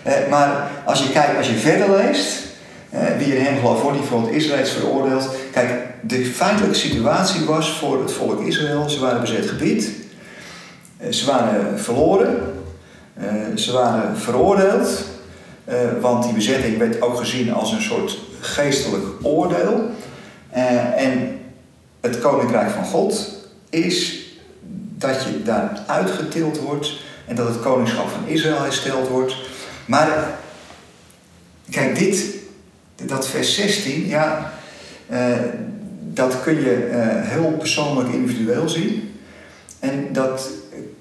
Eh, 0.05 0.29
maar 0.31 0.71
als 0.85 1.03
je 1.03 1.11
kijkt, 1.11 1.37
als 1.37 1.49
je 1.49 1.55
verder 1.55 1.97
leest, 1.97 2.43
eh, 2.91 3.01
wie 3.19 3.37
in 3.37 3.45
hem 3.45 3.59
gelooft 3.59 3.83
wordt, 3.83 3.99
die 3.99 4.07
voor 4.07 4.21
het 4.21 4.31
Israël 4.31 4.63
is 4.63 4.71
veroordeeld. 4.71 5.29
Kijk, 5.53 5.71
de 6.01 6.25
feitelijke 6.25 6.77
situatie 6.77 7.45
was 7.45 7.71
voor 7.71 8.01
het 8.03 8.13
volk 8.13 8.41
Israël, 8.41 8.89
ze 8.89 9.01
waren 9.01 9.21
bezet 9.21 9.47
gebied, 9.47 9.91
eh, 10.97 11.13
ze 11.13 11.27
waren 11.27 11.81
verloren, 11.81 12.37
ze 13.55 13.73
waren 13.73 14.17
veroordeeld, 14.17 15.05
want 16.01 16.25
die 16.25 16.33
bezetting 16.33 16.79
werd 16.79 17.03
ook 17.03 17.17
gezien 17.17 17.53
als 17.53 17.73
een 17.73 17.83
soort 17.83 18.19
geestelijk 18.41 19.05
oordeel. 19.23 19.91
En 20.97 21.39
het 22.01 22.21
koninkrijk 22.21 22.71
van 22.71 22.85
God 22.85 23.31
is 23.71 24.27
dat 24.99 25.23
je 25.23 25.43
daar 25.43 25.83
uitgetild 25.87 26.59
wordt 26.59 26.93
en 27.27 27.37
dat 27.37 27.49
het 27.49 27.61
koningschap 27.61 28.09
van 28.09 28.27
Israël 28.27 28.63
hersteld 28.63 29.09
wordt. 29.09 29.37
Maar 29.87 30.39
kijk, 31.71 31.99
dit, 31.99 32.25
dat 33.05 33.29
vers 33.29 33.55
16, 33.55 34.07
ja, 34.07 34.53
uh, 35.13 35.37
dat 36.01 36.43
kun 36.43 36.55
je 36.55 36.89
uh, 36.91 36.97
heel 37.31 37.51
persoonlijk 37.59 38.09
individueel 38.09 38.69
zien. 38.69 39.13
En 39.79 40.09
dat 40.13 40.51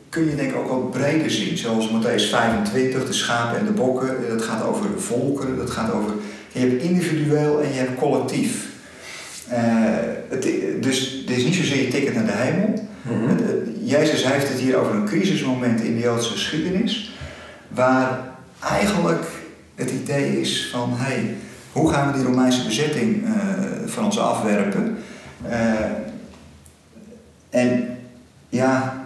kun 0.10 0.30
je 0.30 0.36
denk 0.36 0.50
ik 0.50 0.58
ook 0.58 0.70
wat 0.70 0.92
breder 0.92 1.32
zien. 1.32 1.58
Zoals 1.58 1.90
Matthäus 1.90 2.30
25, 2.30 3.06
de 3.06 3.14
schapen 3.14 3.60
en 3.60 3.66
de 3.66 3.72
bokken. 3.72 4.18
Dat 4.30 4.42
gaat 4.42 4.64
over 4.64 4.86
volkeren, 4.98 5.58
dat 5.58 5.70
gaat 5.70 5.92
over... 5.94 6.14
Je 6.52 6.60
hebt 6.60 6.82
individueel 6.82 7.62
en 7.62 7.68
je 7.68 7.80
hebt 7.80 8.00
collectief. 8.00 8.68
Uh, 9.52 9.58
het, 10.30 10.48
dus 10.84 11.24
het 11.26 11.38
is 11.38 11.44
niet 11.44 11.56
zozeer 11.56 11.82
je 11.82 11.88
ticket 11.88 12.14
naar 12.14 12.26
de 12.26 12.32
hemel. 12.32 12.88
Mm 13.02 13.28
-hmm. 13.28 13.38
Jezus 13.84 14.26
heeft 14.28 14.50
het 14.50 14.60
hier 14.60 14.76
over 14.76 14.96
een 14.96 15.06
crisismoment 15.06 15.82
in 15.82 15.96
de 15.96 16.02
Joodse 16.02 16.32
geschiedenis. 16.32 17.16
Waar 17.68 18.33
eigenlijk 18.70 19.26
het 19.76 19.92
idee 19.92 20.42
is 20.42 20.70
van... 20.72 20.90
Hey, 20.94 21.36
hoe 21.72 21.92
gaan 21.92 22.12
we 22.12 22.18
die 22.18 22.28
Romeinse 22.28 22.66
bezetting 22.66 23.24
uh, 23.24 23.34
van 23.86 24.06
ons 24.06 24.20
afwerpen? 24.20 24.98
Uh, 25.50 25.52
en 27.50 27.98
ja, 28.50 29.06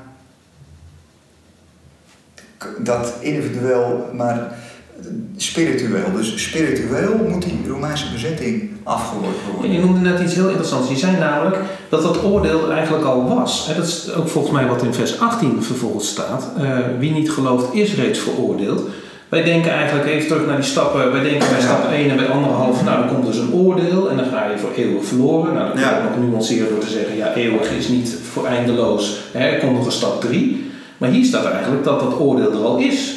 dat 2.78 3.14
individueel, 3.20 4.10
maar 4.14 4.52
spiritueel. 5.38 6.12
Dus 6.12 6.44
spiritueel 6.44 7.18
moet 7.30 7.44
die 7.44 7.60
Romeinse 7.68 8.12
bezetting 8.12 8.72
afgeworpen 8.84 9.52
worden. 9.54 9.72
Je 9.72 9.80
noemde 9.80 10.00
net 10.00 10.20
iets 10.20 10.34
heel 10.34 10.48
interessants. 10.48 10.90
Je 10.90 10.98
zei 10.98 11.18
namelijk 11.18 11.58
dat 11.90 12.02
dat 12.02 12.24
oordeel 12.24 12.72
eigenlijk 12.72 13.06
al 13.06 13.36
was. 13.36 13.74
Dat 13.76 13.88
is 13.88 14.14
ook 14.14 14.28
volgens 14.28 14.54
mij 14.54 14.68
wat 14.68 14.84
in 14.84 14.94
vers 14.94 15.20
18 15.20 15.64
vervolgens 15.64 16.08
staat. 16.08 16.52
Uh, 16.58 16.78
wie 17.00 17.12
niet 17.12 17.32
gelooft 17.32 17.74
is 17.74 17.96
reeds 17.96 18.20
veroordeeld. 18.20 18.90
Wij 19.30 19.44
denken 19.44 19.72
eigenlijk 19.72 20.08
even 20.08 20.28
terug 20.28 20.46
naar 20.46 20.56
die 20.56 20.66
stappen. 20.66 21.12
Wij 21.12 21.24
denken 21.24 21.50
bij 21.50 21.62
stap 21.62 21.92
1 21.92 22.10
en 22.10 22.16
bij 22.16 22.28
anderhalf, 22.28 22.84
nou 22.84 22.98
dan 22.98 23.08
komt 23.08 23.26
dus 23.26 23.38
een 23.38 23.54
oordeel 23.54 24.10
en 24.10 24.18
dan 24.18 24.26
ga 24.26 24.46
je 24.46 24.58
voor 24.58 24.72
eeuwig 24.76 25.06
verloren. 25.06 25.54
Nou, 25.54 25.66
dat 25.66 25.82
kan 25.82 25.94
ja. 25.94 26.04
nog 26.04 26.30
nuanceren 26.30 26.70
door 26.70 26.80
te 26.80 26.90
zeggen, 26.90 27.16
ja, 27.16 27.34
eeuwig 27.34 27.72
is 27.72 27.88
niet 27.88 28.18
voor 28.32 28.46
eindeloos. 28.46 29.20
Hè, 29.32 29.48
er 29.48 29.60
komt 29.60 29.74
nog 29.74 29.86
een 29.86 29.92
stap 29.92 30.22
3. 30.22 30.72
Maar 30.98 31.10
hier 31.10 31.26
staat 31.26 31.46
eigenlijk 31.46 31.84
dat 31.84 32.00
dat 32.00 32.20
oordeel 32.20 32.52
er 32.52 32.66
al 32.66 32.78
is. 32.78 33.16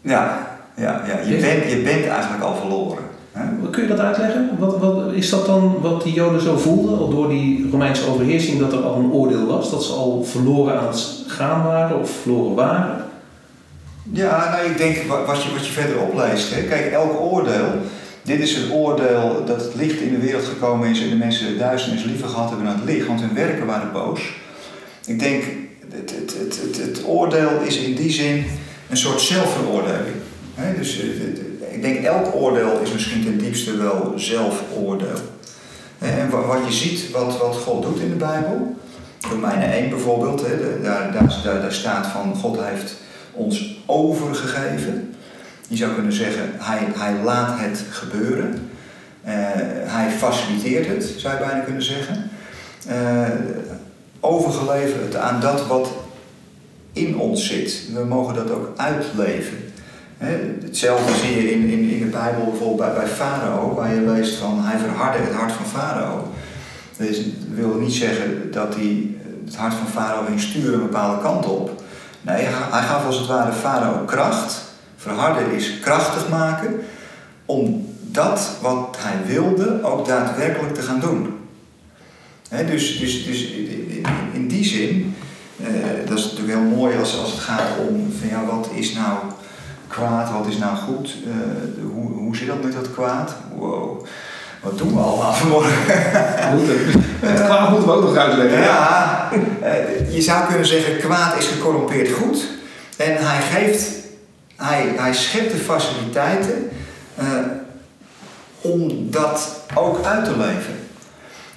Ja, 0.00 0.46
ja, 0.76 1.02
ja. 1.06 1.28
Je, 1.28 1.36
bent, 1.36 1.70
je 1.70 1.80
bent 1.84 2.06
eigenlijk 2.06 2.42
al 2.42 2.54
verloren. 2.54 3.02
Hè? 3.32 3.70
Kun 3.70 3.82
je 3.82 3.88
dat 3.88 3.98
uitleggen? 3.98 4.50
Wat, 4.58 4.78
wat, 4.78 5.12
is 5.12 5.30
dat 5.30 5.46
dan 5.46 5.76
wat 5.80 6.02
die 6.02 6.12
Joden 6.12 6.40
zo 6.40 6.56
voelden, 6.56 6.98
al 6.98 7.08
door 7.08 7.28
die 7.28 7.68
Romeinse 7.70 8.08
overheersing, 8.10 8.60
dat 8.60 8.72
er 8.72 8.82
al 8.82 8.94
een 8.94 9.12
oordeel 9.12 9.46
was? 9.46 9.70
Dat 9.70 9.84
ze 9.84 9.92
al 9.92 10.24
verloren 10.24 10.78
aan 10.78 10.86
het 10.86 11.24
gaan 11.26 11.64
waren 11.64 12.00
of 12.00 12.10
verloren 12.10 12.54
waren? 12.54 13.05
Ja, 14.12 14.50
nou 14.50 14.70
ik 14.70 14.78
denk 14.78 14.96
wat 15.26 15.42
je, 15.42 15.52
wat 15.52 15.66
je 15.66 15.72
verder 15.72 16.00
opleest. 16.00 16.54
Hè. 16.54 16.62
Kijk, 16.62 16.92
elk 16.92 17.20
oordeel, 17.20 17.66
dit 18.22 18.40
is 18.40 18.56
het 18.56 18.70
oordeel 18.70 19.44
dat 19.46 19.60
het 19.60 19.74
licht 19.74 20.00
in 20.00 20.10
de 20.10 20.20
wereld 20.20 20.44
gekomen 20.44 20.88
is 20.88 21.02
en 21.02 21.08
de 21.08 21.16
mensen 21.16 21.58
duisternis 21.58 22.04
liever 22.04 22.28
gehad 22.28 22.48
hebben 22.48 22.66
dan 22.66 22.76
het 22.76 22.84
licht, 22.84 23.06
want 23.06 23.20
hun 23.20 23.34
werken 23.34 23.66
waren 23.66 23.92
boos. 23.92 24.20
Ik 25.06 25.18
denk, 25.18 25.44
het, 25.90 26.10
het, 26.10 26.34
het, 26.38 26.76
het, 26.76 27.04
oordeel 27.06 27.60
is 27.64 27.76
in 27.76 27.94
die 27.94 28.10
zin 28.10 28.44
een 28.90 28.96
soort 28.96 29.20
zelfveroordeling. 29.20 30.14
Dus 30.76 30.98
ik 31.70 31.82
denk 31.82 32.04
elk 32.04 32.34
oordeel 32.34 32.80
is 32.82 32.92
misschien 32.92 33.24
ten 33.24 33.38
diepste 33.38 33.76
wel 33.76 34.12
zelfoordeel. 34.16 35.18
En 35.98 36.30
wat 36.30 36.58
je 36.66 36.72
ziet, 36.72 37.10
wat, 37.10 37.38
wat 37.38 37.56
God 37.56 37.82
doet 37.82 38.00
in 38.00 38.08
de 38.08 38.14
Bijbel, 38.14 38.76
Romeinen 39.30 39.72
1 39.72 39.90
bijvoorbeeld, 39.90 40.44
daar, 40.82 41.12
daar, 41.12 41.42
daar 41.60 41.72
staat 41.72 42.06
van 42.06 42.34
God 42.34 42.58
heeft 42.60 42.96
ons 43.36 43.78
overgegeven. 43.86 45.14
Je 45.68 45.76
zou 45.76 45.94
kunnen 45.94 46.12
zeggen, 46.12 46.50
hij, 46.58 46.78
hij 46.96 47.14
laat 47.24 47.58
het 47.58 47.84
gebeuren. 47.90 48.68
Uh, 49.26 49.32
hij 49.84 50.10
faciliteert 50.10 50.86
het, 50.86 51.14
zou 51.16 51.34
je 51.34 51.44
bijna 51.44 51.60
kunnen 51.60 51.82
zeggen. 51.82 52.30
Uh, 52.88 53.28
overgeleverd 54.20 55.16
aan 55.16 55.40
dat 55.40 55.66
wat 55.66 55.88
in 56.92 57.18
ons 57.18 57.46
zit. 57.46 57.82
We 57.94 58.04
mogen 58.04 58.34
dat 58.34 58.50
ook 58.50 58.72
uitleven. 58.76 59.56
He, 60.16 60.36
hetzelfde 60.62 61.12
zie 61.14 61.36
je 61.36 61.50
in, 61.50 61.68
in, 61.68 61.90
in 61.90 61.98
de 61.98 62.04
Bijbel 62.04 62.44
bijvoorbeeld 62.44 62.78
bij, 62.78 62.92
bij 62.94 63.06
Farao, 63.06 63.74
waar 63.74 63.94
je 63.94 64.00
leest 64.00 64.34
van 64.34 64.64
hij 64.64 64.78
verhardde 64.78 65.22
het 65.22 65.32
hart 65.32 65.52
van 65.52 65.66
Farao. 65.66 66.28
Dus 66.96 67.16
dat 67.16 67.34
wil 67.54 67.74
niet 67.74 67.92
zeggen 67.92 68.50
dat 68.50 68.74
hij 68.74 69.08
het 69.44 69.56
hart 69.56 69.74
van 69.74 69.86
Farao 69.86 70.24
ging 70.24 70.40
sturen 70.40 70.74
een 70.74 70.80
bepaalde 70.80 71.22
kant 71.22 71.46
op. 71.46 71.82
Nee, 72.26 72.44
hij 72.46 72.82
gaf 72.82 73.06
als 73.06 73.18
het 73.18 73.26
ware 73.26 73.52
Farao 73.52 74.04
kracht. 74.04 74.62
Verharden 74.96 75.52
is 75.52 75.80
krachtig 75.80 76.28
maken. 76.28 76.74
Om 77.44 77.94
dat 78.00 78.50
wat 78.60 78.96
hij 78.98 79.26
wilde 79.26 79.82
ook 79.82 80.06
daadwerkelijk 80.06 80.74
te 80.74 80.82
gaan 80.82 81.00
doen. 81.00 81.38
Dus, 82.66 82.98
dus, 82.98 83.24
dus 83.24 83.50
in, 84.32 84.48
die 84.48 84.64
zin, 84.64 85.14
uh, 85.56 85.66
dat 86.06 86.18
is 86.18 86.24
natuurlijk 86.24 86.58
heel 86.58 86.76
mooi 86.76 86.98
als, 86.98 87.18
als 87.18 87.30
het 87.30 87.40
gaat 87.40 87.68
om 87.88 88.12
van 88.18 88.28
ja, 88.28 88.44
wat 88.44 88.68
is 88.74 88.92
nou 88.92 89.18
kwaad, 89.86 90.30
wat 90.30 90.46
is 90.46 90.58
nou 90.58 90.76
goed, 90.76 91.16
uh, 91.26 91.92
hoe, 91.92 92.12
hoe 92.12 92.36
zit 92.36 92.46
dat 92.46 92.62
met 92.62 92.72
dat 92.72 92.92
kwaad? 92.92 93.34
Wow, 93.54 94.06
wat 94.66 94.78
doen 94.78 94.94
we 94.94 95.00
allemaal 95.00 95.32
vanmorgen? 95.32 95.72
Het 97.20 97.44
kwaad 97.44 97.70
moeten 97.70 97.88
we 97.88 97.94
ook 97.94 98.02
nog 98.02 98.16
uitleggen. 98.16 98.60
Ja, 98.60 99.28
uh, 99.62 100.14
je 100.14 100.22
zou 100.22 100.46
kunnen 100.46 100.66
zeggen, 100.66 100.98
kwaad 100.98 101.38
is 101.38 101.46
gecorrumpeerd 101.46 102.12
goed. 102.12 102.46
En 102.96 103.16
hij 103.16 103.42
geeft, 103.42 103.90
hij, 104.56 104.92
hij 104.96 105.14
schept 105.14 105.52
de 105.52 105.58
faciliteiten 105.58 106.70
om 108.60 109.10
dat 109.10 109.60
ook 109.74 110.04
uit 110.04 110.24
te 110.24 110.36
leven. 110.36 110.74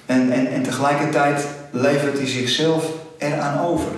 En, 0.06 0.32
en, 0.32 0.46
en 0.46 0.62
tegelijkertijd 0.62 1.44
levert 1.70 2.18
hij 2.18 2.26
zichzelf 2.26 2.84
eraan 3.18 3.60
over. 3.60 3.92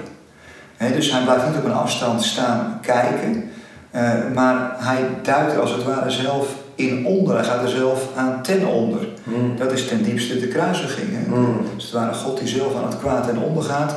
He, 0.76 0.92
dus 0.92 1.10
hij 1.10 1.22
blijft 1.22 1.46
niet 1.46 1.56
op 1.56 1.64
een 1.64 1.72
afstand 1.72 2.22
staan 2.22 2.78
kijken, 2.82 3.50
uh, 3.94 4.10
maar 4.34 4.76
hij 4.76 5.04
duikt 5.22 5.58
als 5.58 5.70
het 5.70 5.84
ware 5.84 6.10
zelf 6.10 6.46
in 6.88 7.06
onder. 7.06 7.34
Hij 7.34 7.44
gaat 7.44 7.62
er 7.62 7.68
zelf 7.68 8.08
aan 8.16 8.42
ten 8.42 8.66
onder. 8.66 9.08
Mm. 9.24 9.56
Dat 9.56 9.72
is 9.72 9.86
ten 9.86 10.02
diepste 10.02 10.40
de 10.40 10.48
kruisiging. 10.48 11.08
Hè? 11.10 11.36
Mm. 11.36 11.60
Dus 11.74 11.84
het 11.84 11.92
ware 11.92 12.14
God 12.14 12.38
die 12.38 12.48
zelf 12.48 12.76
aan 12.76 12.88
het 12.88 12.98
kwaad 12.98 13.26
ten 13.26 13.36
onder 13.36 13.62
gaat 13.62 13.94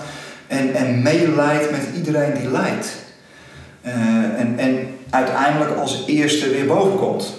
en, 0.48 0.74
en 0.74 1.02
meeleidt 1.02 1.72
met 1.72 1.88
iedereen 1.96 2.34
die 2.34 2.52
lijdt. 2.52 3.04
Uh, 3.86 3.94
en, 4.40 4.54
en 4.58 4.88
uiteindelijk 5.10 5.78
als 5.78 6.04
eerste 6.08 6.50
weer 6.50 6.66
boven 6.66 6.98
komt. 6.98 7.34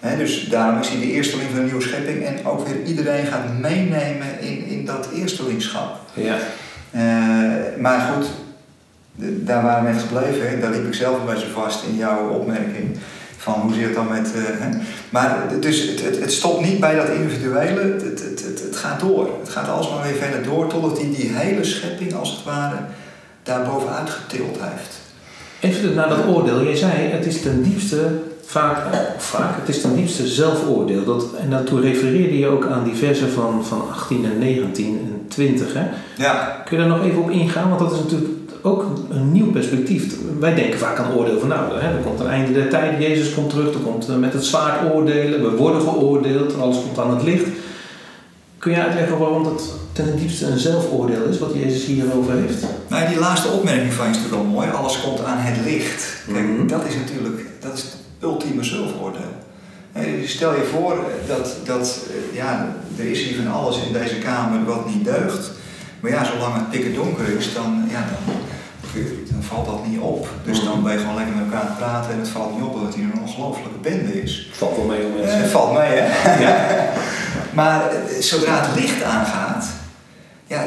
He, 0.00 0.16
dus 0.16 0.48
daarom 0.48 0.80
is 0.80 0.88
hij 0.88 1.00
de 1.00 1.12
eersteling 1.12 1.50
van 1.50 1.58
een 1.58 1.64
nieuwe 1.64 1.82
schepping 1.82 2.24
en 2.24 2.46
ook 2.46 2.66
weer 2.66 2.82
iedereen 2.84 3.26
gaat 3.26 3.58
meenemen 3.60 4.40
in, 4.40 4.66
in 4.66 4.84
dat 4.84 5.08
eerstelingschap. 5.14 6.00
Ja. 6.14 6.36
Uh, 6.90 7.00
maar 7.78 8.00
goed, 8.00 8.26
de, 9.14 9.44
daar 9.44 9.62
waren 9.62 9.84
we 9.84 9.92
net 9.92 10.02
gebleven, 10.02 10.50
hè? 10.50 10.60
daar 10.60 10.70
liep 10.70 10.86
ik 10.86 10.94
zelf 10.94 11.20
een 11.20 11.34
beetje 11.34 11.48
vast 11.48 11.84
in 11.84 11.96
jouw 11.96 12.28
opmerking. 12.28 12.96
Van 13.40 13.54
hoe 13.54 13.74
zit 13.74 13.84
het 13.84 13.94
dan 13.94 14.08
met. 14.08 14.32
Hè? 14.34 14.78
Maar 15.10 15.46
dus 15.60 15.88
het, 15.88 16.04
het, 16.04 16.20
het, 16.20 16.32
stopt 16.32 16.64
niet 16.64 16.80
bij 16.80 16.94
dat 16.94 17.08
individuele, 17.08 17.80
het, 17.80 18.02
het, 18.02 18.20
het, 18.20 18.62
het, 18.62 18.76
gaat 18.76 19.00
door. 19.00 19.30
Het 19.40 19.48
gaat 19.48 19.68
alsmaar 19.68 20.02
weer 20.02 20.14
verder 20.14 20.42
door 20.42 20.66
totdat 20.66 20.98
hij 20.98 21.10
die 21.16 21.30
hele 21.32 21.64
schepping 21.64 22.14
als 22.14 22.30
het 22.30 22.44
ware 22.44 22.76
daar 23.42 23.64
bovenuit 23.64 24.10
getild 24.10 24.56
heeft. 24.60 24.98
Even 25.60 25.94
naar 25.94 26.08
dat 26.08 26.26
oordeel. 26.26 26.62
Jij 26.62 26.76
zei, 26.76 26.92
het 26.92 27.26
is 27.26 27.42
ten 27.42 27.62
diepste 27.62 28.08
vaak, 28.44 28.76
vaak, 29.18 29.56
het 29.56 29.68
is 29.68 29.80
ten 29.80 29.96
diepste 29.96 30.26
zelfoordeel. 30.26 31.04
Dat, 31.04 31.26
en 31.40 31.50
daartoe 31.50 31.80
refereerde 31.80 32.38
je 32.38 32.46
ook 32.46 32.66
aan 32.66 32.84
die 32.84 32.94
versen 32.94 33.30
van, 33.30 33.64
van 33.64 33.82
18 33.90 34.24
en 34.24 34.38
19 34.38 34.86
en 34.86 35.28
20. 35.28 35.74
Hè? 35.74 35.86
Ja. 36.16 36.62
Kun 36.64 36.76
je 36.76 36.82
daar 36.82 36.96
nog 36.96 37.04
even 37.04 37.22
op 37.22 37.30
ingaan? 37.30 37.68
Want 37.68 37.80
dat 37.80 37.92
is 37.92 37.98
natuurlijk 37.98 38.30
ook 38.62 38.86
een 39.10 39.32
nieuw 39.32 39.50
perspectief. 39.50 40.14
Wij 40.38 40.54
denken 40.54 40.78
vaak 40.78 40.98
aan 40.98 41.14
oordeel 41.14 41.38
van 41.38 41.48
nou, 41.48 41.80
hè, 41.80 41.88
er 41.96 42.02
komt 42.04 42.20
een 42.20 42.26
einde 42.26 42.52
der 42.52 42.68
tijd, 42.68 43.02
Jezus 43.02 43.34
komt 43.34 43.50
terug, 43.50 43.74
er 43.74 43.80
komt 43.80 44.18
met 44.20 44.32
het 44.32 44.44
zwaard 44.44 44.92
oordelen, 44.92 45.42
we 45.50 45.56
worden 45.56 45.80
geoordeeld, 45.80 46.58
alles 46.60 46.76
komt 46.76 46.98
aan 46.98 47.14
het 47.14 47.22
licht. 47.22 47.46
Kun 48.58 48.72
je 48.72 48.82
uitleggen 48.82 49.18
waarom 49.18 49.44
dat 49.44 49.62
ten 49.92 50.16
diepste 50.16 50.46
een 50.46 50.58
zelfoordeel 50.58 51.24
is, 51.24 51.38
wat 51.38 51.54
Jezus 51.54 51.84
hierover 51.84 52.32
heeft? 52.34 52.64
Nou, 52.88 53.08
die 53.08 53.18
laatste 53.18 53.48
opmerking 53.48 53.92
van 53.92 54.04
je 54.04 54.10
is 54.10 54.16
natuurlijk 54.16 54.42
wel 54.42 54.52
mooi. 54.52 54.68
Alles 54.70 55.00
komt 55.00 55.24
aan 55.24 55.38
het 55.38 55.64
licht. 55.64 56.22
Kijk, 56.32 56.46
Mhm. 56.46 56.66
dat 56.66 56.84
is 56.88 56.94
natuurlijk 56.94 57.46
dat 57.60 57.72
is 57.74 57.82
het 57.82 57.96
ultieme 58.22 58.64
zelfoordeel. 58.64 59.32
Eh, 59.92 60.02
Stel 60.24 60.54
je 60.54 60.62
voor 60.72 60.94
dat, 61.26 61.56
dat 61.64 62.06
eh, 62.08 62.36
ja, 62.36 62.76
er 62.98 63.04
is 63.10 63.22
hier 63.22 63.36
van 63.36 63.52
alles 63.52 63.76
in 63.86 63.92
deze 63.92 64.18
kamer 64.18 64.64
wat 64.64 64.86
niet 64.94 65.04
deugt. 65.04 65.50
Maar 66.00 66.10
ja, 66.10 66.24
zolang 66.24 66.54
het 66.54 66.70
pikken 66.70 66.94
donker 66.94 67.24
is, 67.38 67.54
dan, 67.54 67.84
ja, 67.90 68.04
dan, 68.10 68.34
dan 69.30 69.42
valt 69.42 69.66
dat 69.66 69.86
niet 69.86 70.00
op. 70.00 70.28
Dus 70.44 70.64
dan 70.64 70.82
ben 70.82 70.92
je 70.92 70.98
gewoon 70.98 71.14
lekker 71.14 71.34
met 71.34 71.44
elkaar 71.44 71.60
aan 71.60 71.66
het 71.66 71.76
praten 71.78 72.12
en 72.12 72.18
het 72.18 72.28
valt 72.28 72.54
niet 72.54 72.62
op 72.64 72.74
dat 72.74 72.82
het 72.82 72.94
hier 72.94 73.04
een 73.04 73.20
ongelofelijke 73.20 73.78
bende 73.78 74.22
is. 74.22 74.48
Valt 74.52 74.76
wel 74.76 74.84
mee 74.84 75.04
om 75.06 75.16
Eh, 75.16 75.26
mensen. 75.26 75.50
valt 75.50 75.72
mee, 75.78 75.98
hè? 75.98 76.40
Ja. 76.44 76.66
Maar 77.60 77.90
eh, 77.90 78.20
zodra 78.20 78.60
het 78.66 78.80
licht 78.80 79.02
aangaat, 79.02 79.66
ja, 80.46 80.64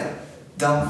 dan, 0.55 0.87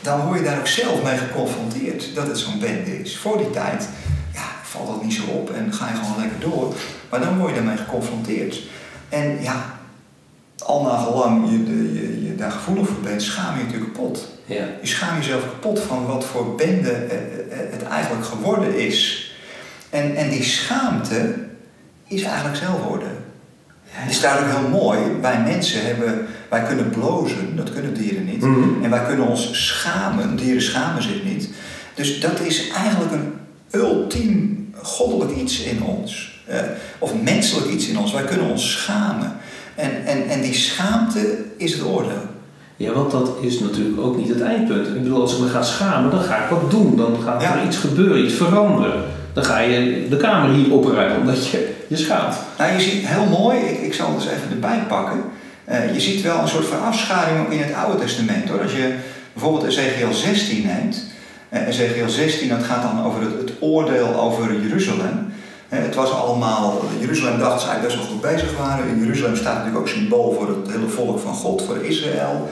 dan 0.00 0.26
word 0.26 0.38
je 0.38 0.44
daar 0.44 0.58
ook 0.58 0.66
zelf 0.66 1.02
mee 1.02 1.16
geconfronteerd 1.16 2.14
dat 2.14 2.26
het 2.26 2.38
zo'n 2.38 2.58
bende 2.60 3.00
is. 3.02 3.18
Voor 3.18 3.36
die 3.38 3.50
tijd 3.50 3.88
ja, 4.34 4.44
valt 4.62 4.86
dat 4.86 5.02
niet 5.02 5.14
zo 5.14 5.22
op 5.24 5.50
en 5.50 5.72
ga 5.72 5.88
je 5.88 5.94
gewoon 5.94 6.20
lekker 6.20 6.40
door. 6.50 6.74
Maar 7.10 7.20
dan 7.20 7.38
word 7.38 7.48
je 7.50 7.54
daarmee 7.56 7.76
geconfronteerd. 7.76 8.60
En 9.08 9.42
ja, 9.42 9.64
al 10.64 10.82
na 10.82 10.96
gelang 10.98 11.50
je, 11.50 11.64
de- 11.64 11.92
je, 11.94 12.24
je 12.26 12.34
daar 12.36 12.50
gevoelig 12.50 12.86
voor 12.86 13.00
bent, 13.02 13.22
schaam 13.22 13.52
je 13.54 13.58
je 13.58 13.64
natuurlijk 13.64 13.92
kapot. 13.92 14.28
Ja. 14.48 14.64
Je 14.80 14.86
schaamt 14.86 15.24
jezelf 15.24 15.42
kapot 15.42 15.80
van 15.80 16.06
wat 16.06 16.24
voor 16.24 16.54
bende 16.54 17.06
het 17.50 17.82
eigenlijk 17.82 18.24
geworden 18.24 18.78
is. 18.78 19.32
En, 19.90 20.16
en 20.16 20.30
die 20.30 20.42
schaamte 20.42 21.34
is 22.06 22.22
eigenlijk 22.22 22.56
zelfwoorden. 22.56 23.10
Het 23.84 24.10
is 24.10 24.20
daarom 24.20 24.48
heel 24.48 24.68
mooi. 24.68 24.98
Wij 25.20 25.40
mensen 25.40 25.86
hebben, 25.86 26.26
wij 26.48 26.62
kunnen 26.62 26.90
blozen, 26.90 27.56
dat 27.56 27.72
kunnen 27.72 27.94
dieren 27.94 28.24
niet. 28.24 28.40
Mhm. 28.40 28.84
En 28.84 28.90
wij 28.90 29.04
kunnen 29.04 29.26
ons 29.26 29.66
schamen, 29.66 30.36
dieren 30.36 30.62
schamen 30.62 31.02
zich 31.02 31.24
niet. 31.24 31.48
Dus 31.94 32.20
dat 32.20 32.40
is 32.40 32.70
eigenlijk 32.70 33.12
een 33.12 33.32
ultiem 33.70 34.68
goddelijk 34.74 35.36
iets 35.36 35.60
in 35.60 35.82
ons. 35.82 36.40
Eh, 36.46 36.60
of 36.98 37.22
menselijk 37.22 37.70
iets 37.70 37.88
in 37.88 37.98
ons. 37.98 38.12
Wij 38.12 38.24
kunnen 38.24 38.50
ons 38.50 38.72
schamen. 38.72 39.36
En, 39.74 40.06
en, 40.06 40.28
en 40.28 40.40
die 40.40 40.54
schaamte 40.54 41.38
is 41.56 41.72
het 41.72 41.82
oordeel. 41.82 42.36
Ja, 42.78 42.92
want 42.92 43.10
dat 43.10 43.30
is 43.40 43.60
natuurlijk 43.60 44.00
ook 44.00 44.16
niet 44.16 44.28
het 44.28 44.40
eindpunt. 44.40 44.86
Ik 44.86 45.02
bedoel, 45.02 45.20
als 45.20 45.32
ik 45.34 45.38
me 45.40 45.48
ga 45.48 45.62
schamen, 45.62 46.10
dan 46.10 46.20
ga 46.20 46.36
ik 46.44 46.50
wat 46.50 46.70
doen. 46.70 46.96
Dan 46.96 47.16
gaat 47.24 47.42
Ja. 47.42 47.58
er 47.58 47.66
iets 47.66 47.76
gebeuren, 47.76 48.24
iets 48.24 48.34
veranderen. 48.34 49.02
Dan 49.32 49.44
ga 49.44 49.58
je 49.58 50.06
de 50.10 50.16
kamer 50.16 50.50
hier 50.54 50.72
opruimen 50.72 51.20
omdat 51.20 51.46
je 51.48 51.74
je 51.86 51.96
schaamt. 51.96 52.36
Nou, 52.58 52.72
je 52.72 52.80
ziet 52.80 53.06
heel 53.06 53.26
mooi, 53.38 53.58
ik, 53.58 53.80
ik 53.80 53.94
zal 53.94 54.06
het 54.06 54.14
eens 54.14 54.30
even 54.32 54.50
erbij 54.50 54.84
pakken. 54.88 55.20
Eh, 55.64 55.94
je 55.94 56.00
ziet 56.00 56.22
wel 56.22 56.38
een 56.38 56.48
soort 56.48 56.64
van 56.66 56.82
afschaduwing 56.82 57.46
ook 57.46 57.52
in 57.52 57.62
het 57.62 57.74
Oude 57.74 57.98
Testament 57.98 58.48
hoor. 58.48 58.62
Als 58.62 58.72
je 58.72 58.94
bijvoorbeeld 59.32 59.64
Ezekiel 59.66 60.12
16 60.12 60.66
neemt. 60.66 61.04
Eh, 61.48 61.66
Ezekiel 61.68 62.08
16, 62.08 62.48
dat 62.48 62.62
gaat 62.62 62.82
dan 62.82 63.04
over 63.06 63.20
het, 63.20 63.32
het 63.38 63.52
oordeel 63.60 64.20
over 64.20 64.60
Jeruzalem. 64.62 65.32
Eh, 65.68 65.78
het 65.82 65.94
was 65.94 66.10
allemaal, 66.10 66.80
Jeruzalem 67.00 67.38
dacht 67.38 67.60
ze 67.60 67.68
eigenlijk 67.68 67.94
best 67.94 67.96
wel 68.08 68.16
goed 68.16 68.30
bezig 68.30 68.58
waren. 68.58 68.88
In 68.88 68.98
Jeruzalem 69.00 69.36
staat 69.36 69.54
natuurlijk 69.54 69.80
ook 69.80 69.88
symbool 69.88 70.32
voor 70.38 70.48
het 70.48 70.72
hele 70.72 70.88
volk 70.88 71.18
van 71.20 71.34
God, 71.34 71.62
voor 71.66 71.76
Israël, 71.84 72.50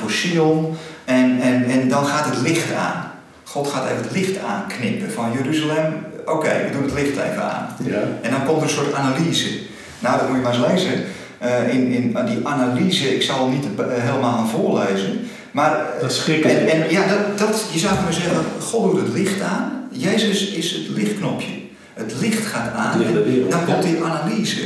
voor 0.00 0.10
Sion. 0.10 0.76
En, 1.04 1.40
en, 1.40 1.64
en 1.64 1.88
dan 1.88 2.06
gaat 2.06 2.24
het 2.24 2.40
licht 2.40 2.74
aan. 2.74 3.10
God 3.44 3.68
gaat 3.68 3.90
even 3.90 4.02
het 4.02 4.12
licht 4.12 4.38
aanknippen 4.38 5.12
van 5.12 5.32
Jeruzalem. 5.32 6.06
Oké, 6.26 6.48
we 6.48 6.72
doen 6.72 6.82
het 6.82 6.92
licht 6.92 7.16
even 7.16 7.42
aan. 7.42 7.76
Ja. 7.84 8.02
En 8.22 8.30
dan 8.30 8.44
komt 8.44 8.56
er 8.56 8.62
een 8.62 8.68
soort 8.68 8.94
analyse. 8.94 9.58
Nou, 9.98 10.18
dat 10.18 10.28
moet 10.28 10.36
je 10.36 10.42
maar 10.42 10.52
eens 10.52 10.66
lezen. 10.72 11.04
Eh, 11.38 11.74
in, 11.74 11.86
in 11.86 12.16
uh, 12.16 12.26
die 12.26 12.46
analyse, 12.46 13.14
ik 13.14 13.22
zal 13.22 13.44
hem 13.44 13.54
niet 13.54 13.64
uh, 13.78 13.86
helemaal 13.88 14.32
gaan 14.32 14.48
voorlezen. 14.48 15.20
Maar, 15.50 15.86
Dat 16.00 16.10
is 16.10 16.16
schrikken. 16.16 16.50
En, 16.50 16.68
en 16.68 16.90
ja, 16.90 17.06
dat, 17.06 17.38
dat, 17.38 17.64
je 17.72 17.78
zou 17.78 17.94
kunnen 17.94 18.14
zeggen, 18.14 18.44
God 18.60 18.90
doet 18.90 19.00
het 19.00 19.12
licht 19.14 19.40
aan. 19.40 19.88
Jezus 19.90 20.46
is 20.46 20.70
het 20.72 20.88
lichtknopje. 20.88 21.52
Het 21.94 22.14
licht 22.20 22.46
gaat 22.46 22.74
aan. 22.74 22.98
Wereld, 22.98 23.50
dan 23.50 23.64
komt 23.64 23.82
die 23.82 24.04
analyse. 24.04 24.60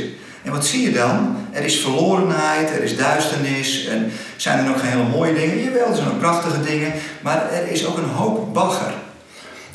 En 0.45 0.51
wat 0.51 0.65
zie 0.65 0.81
je 0.81 0.91
dan? 0.91 1.35
Er 1.51 1.63
is 1.63 1.79
verlorenheid, 1.79 2.69
er 2.69 2.83
is 2.83 2.97
duisternis. 2.97 3.85
En 3.85 4.11
zijn 4.35 4.57
er 4.57 4.63
nog 4.63 4.79
geen 4.79 4.89
hele 4.89 5.09
mooie 5.09 5.33
dingen? 5.33 5.63
Jawel, 5.63 5.87
er 5.87 5.95
zijn 5.95 6.07
ook 6.07 6.19
prachtige 6.19 6.61
dingen. 6.61 6.93
Maar 7.21 7.51
er 7.51 7.67
is 7.67 7.85
ook 7.85 7.97
een 7.97 8.09
hoop 8.09 8.53
bagger. 8.53 8.93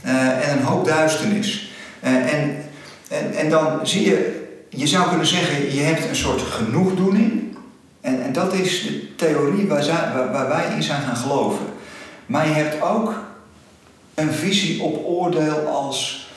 Uh, 0.05 0.49
en 0.49 0.59
een 0.59 0.65
hoop 0.65 0.85
duisternis. 0.85 1.73
Uh, 2.05 2.11
en, 2.11 2.65
en, 3.09 3.35
en 3.35 3.51
dan 3.51 3.87
zie 3.87 4.05
je, 4.05 4.47
je 4.69 4.87
zou 4.87 5.09
kunnen 5.09 5.27
zeggen, 5.27 5.75
je 5.75 5.81
hebt 5.81 6.09
een 6.09 6.17
soort 6.17 6.41
genoegdoening. 6.41 7.57
En, 8.01 8.23
en 8.23 8.33
dat 8.33 8.53
is 8.53 8.83
de 8.83 9.15
theorie 9.17 9.69
waar, 9.69 9.87
waar, 10.33 10.49
wij 10.49 10.65
in 10.77 10.83
zijn 10.83 11.03
gaan 11.03 11.17
geloven. 11.17 11.67
Maar 12.27 12.47
je 12.47 12.55
hebt 12.55 12.83
ook 12.83 13.15
een 14.15 14.33
visie 14.33 14.83
op 14.83 15.07
oordeel 15.07 15.67
als 15.67 16.29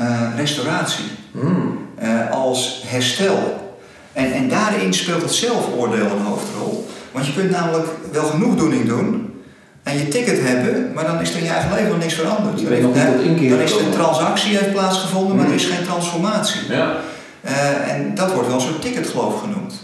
uh, 0.00 0.22
restauratie, 0.36 1.04
Hmm. 1.32 1.81
Uh, 2.02 2.30
als 2.30 2.82
herstel. 2.86 3.60
En, 4.12 4.32
en 4.32 4.48
daarin 4.48 4.94
speelt 4.94 5.22
het 5.22 5.32
zelfoordeel 5.32 6.10
een 6.10 6.24
hoofdrol. 6.24 6.88
Want 7.12 7.26
je 7.26 7.34
kunt 7.34 7.50
namelijk 7.50 7.88
wel 8.12 8.24
genoegdoening 8.24 8.86
doen 8.86 9.32
en 9.82 9.98
je 9.98 10.08
ticket 10.08 10.40
hebben, 10.40 10.92
maar 10.94 11.06
dan 11.06 11.20
is 11.20 11.30
er 11.30 11.38
in 11.38 11.44
je 11.44 11.50
eigen 11.50 11.74
leven 11.74 11.88
nog 11.88 11.98
niks 11.98 12.14
veranderd. 12.14 12.60
Je 12.60 13.24
inkeer 13.24 13.50
dan 13.50 13.60
is 13.60 13.70
de 13.70 13.78
gekomen. 13.78 13.98
transactie 13.98 14.56
heeft 14.56 14.72
plaatsgevonden, 14.72 15.36
maar 15.36 15.46
er 15.46 15.54
is 15.54 15.64
geen 15.64 15.84
transformatie. 15.84 16.60
Ja. 16.68 16.96
Uh, 17.44 17.92
en 17.92 18.14
dat 18.14 18.32
wordt 18.32 18.48
wel 18.48 18.56
een 18.56 18.62
soort 18.62 18.82
ticketgeloof 18.82 19.40
genoemd. 19.40 19.74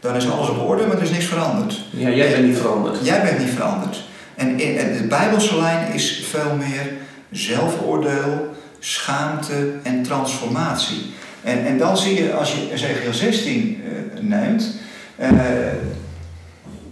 Dan 0.00 0.14
is 0.14 0.30
alles 0.30 0.48
op 0.48 0.68
orde, 0.68 0.86
maar 0.86 0.96
er 0.96 1.02
is 1.02 1.10
niks 1.10 1.24
veranderd. 1.24 1.84
ja, 1.90 2.10
jij 2.10 2.30
bent 2.30 2.46
niet 2.46 2.56
veranderd. 2.56 2.96
Jij 3.02 3.22
bent 3.22 3.38
niet 3.38 3.50
veranderd. 3.54 4.04
En 4.34 4.60
in, 4.60 4.78
en 4.78 4.96
de 4.96 5.02
Bijbelse 5.02 5.56
lijn 5.56 5.92
is 5.92 6.24
veel 6.30 6.54
meer 6.58 6.92
zelfoordeel, 7.30 8.54
schaamte 8.78 9.72
en 9.82 10.02
transformatie. 10.02 11.14
En, 11.42 11.66
en 11.66 11.78
dan 11.78 11.96
zie 11.96 12.22
je, 12.22 12.32
als 12.32 12.52
je 12.52 12.72
Ezekiel 12.72 13.12
16 13.12 13.82
uh, 13.84 14.22
neemt, 14.22 14.74
uh, 15.20 15.30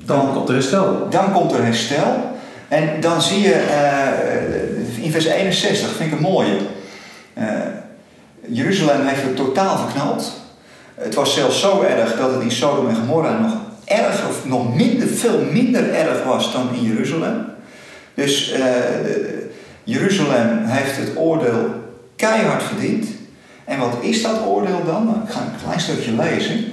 Dan 0.04 0.32
komt 0.32 0.48
er 0.48 0.54
herstel. 0.54 1.06
dan 1.10 1.32
komt 1.32 1.52
er 1.52 1.64
herstel. 1.64 2.34
En 2.68 3.00
dan 3.00 3.22
zie 3.22 3.40
je 3.40 3.64
uh, 4.98 5.04
in 5.04 5.10
vers 5.10 5.24
61, 5.24 5.88
vind 5.88 6.12
ik 6.12 6.16
een 6.16 6.22
mooie. 6.22 6.56
Jeruzalem 8.48 9.06
heeft 9.06 9.22
het 9.22 9.36
totaal 9.36 9.78
verknald. 9.78 10.32
Het 10.94 11.14
was 11.14 11.34
zelfs 11.34 11.60
zo 11.60 11.82
erg 11.82 12.16
dat 12.16 12.34
het 12.34 12.42
in 12.42 12.50
Sodom 12.50 12.88
en 12.88 12.94
Gomorra 12.94 13.38
nog 13.38 13.52
erg, 13.84 14.28
of 14.28 14.44
nog 14.44 14.74
minder, 14.74 15.08
veel 15.08 15.44
minder 15.52 15.94
erg 15.94 16.24
was 16.24 16.52
dan 16.52 16.68
in 16.74 16.82
Jeruzalem. 16.82 17.44
Dus 18.14 18.54
Jeruzalem 19.84 20.64
heeft 20.64 20.96
het 20.96 21.16
oordeel 21.16 21.70
keihard 22.16 22.62
verdiend. 22.62 23.06
En 23.66 23.78
wat 23.78 23.96
is 24.00 24.22
dat 24.22 24.46
oordeel 24.46 24.84
dan? 24.84 25.04
Nou, 25.04 25.16
ik 25.24 25.30
ga 25.30 25.40
een 25.40 25.62
klein 25.64 25.80
stukje 25.80 26.12
lezen. 26.12 26.64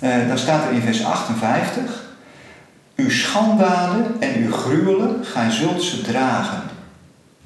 Uh, 0.00 0.28
dan 0.28 0.38
staat 0.38 0.66
er 0.66 0.72
in 0.72 0.80
vers 0.80 1.04
58. 1.04 2.04
Uw 2.96 3.10
schanddaden 3.10 4.06
en 4.18 4.42
uw 4.42 4.52
gruwelen, 4.52 5.24
gij 5.24 5.50
zult 5.50 5.82
ze 5.82 6.02
dragen. 6.02 6.62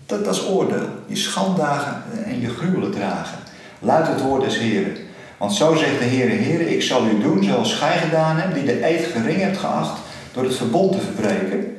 Dat, 0.07 0.27
is 0.27 0.47
oordeel. 0.47 0.89
Je 1.07 1.17
schanddagen 1.17 2.03
en 2.25 2.41
je 2.41 2.49
gruwelen 2.49 2.91
dragen. 2.91 3.39
Luidt 3.79 4.09
het 4.09 4.21
woord 4.21 4.43
des 4.43 4.59
Heren. 4.59 4.97
Want 5.37 5.53
zo 5.53 5.75
zegt 5.75 5.99
de 5.99 6.05
Heere, 6.05 6.43
Heere, 6.43 6.75
ik 6.75 6.83
zal 6.83 7.07
u 7.07 7.21
doen 7.23 7.45
zoals 7.45 7.75
gij 7.75 7.99
gedaan 7.99 8.37
hebt, 8.37 8.55
die 8.55 8.65
de 8.65 8.87
eed 8.87 9.05
gering 9.05 9.41
hebt 9.41 9.59
geacht 9.59 9.99
door 10.33 10.45
het 10.45 10.57
verbond 10.57 10.93
te 10.93 10.99
verbreken. 11.01 11.77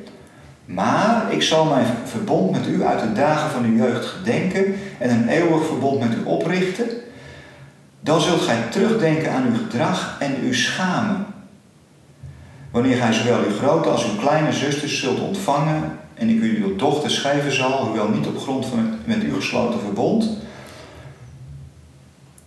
Maar 0.64 1.26
ik 1.32 1.42
zal 1.42 1.64
mijn 1.64 1.86
verbond 2.04 2.50
met 2.50 2.66
u 2.66 2.84
uit 2.84 3.00
de 3.00 3.12
dagen 3.12 3.50
van 3.50 3.64
uw 3.64 3.76
jeugd 3.76 4.06
gedenken 4.06 4.74
en 4.98 5.10
een 5.10 5.28
eeuwig 5.28 5.66
verbond 5.66 6.00
met 6.00 6.12
u 6.12 6.24
oprichten. 6.24 6.86
Dan 8.00 8.20
zult 8.20 8.40
gij 8.40 8.62
terugdenken 8.70 9.32
aan 9.32 9.46
uw 9.46 9.56
gedrag 9.56 10.16
en 10.20 10.44
u 10.44 10.54
schamen. 10.54 11.26
Wanneer 12.70 12.96
gij 12.96 13.12
zowel 13.12 13.44
uw 13.44 13.56
grote 13.56 13.88
als 13.88 14.04
uw 14.04 14.16
kleine 14.16 14.52
zusters 14.52 15.00
zult 15.00 15.20
ontvangen 15.20 15.98
en 16.14 16.28
ik 16.28 16.40
u 16.40 16.64
uw 16.64 16.76
dochters 16.76 17.18
geven 17.18 17.52
zal, 17.52 17.84
hoewel 17.84 18.08
niet 18.08 18.26
op 18.26 18.38
grond 18.38 18.66
van 18.66 18.78
het 18.78 19.06
met 19.06 19.22
u 19.22 19.34
gesloten 19.34 19.80
verbond. 19.80 20.28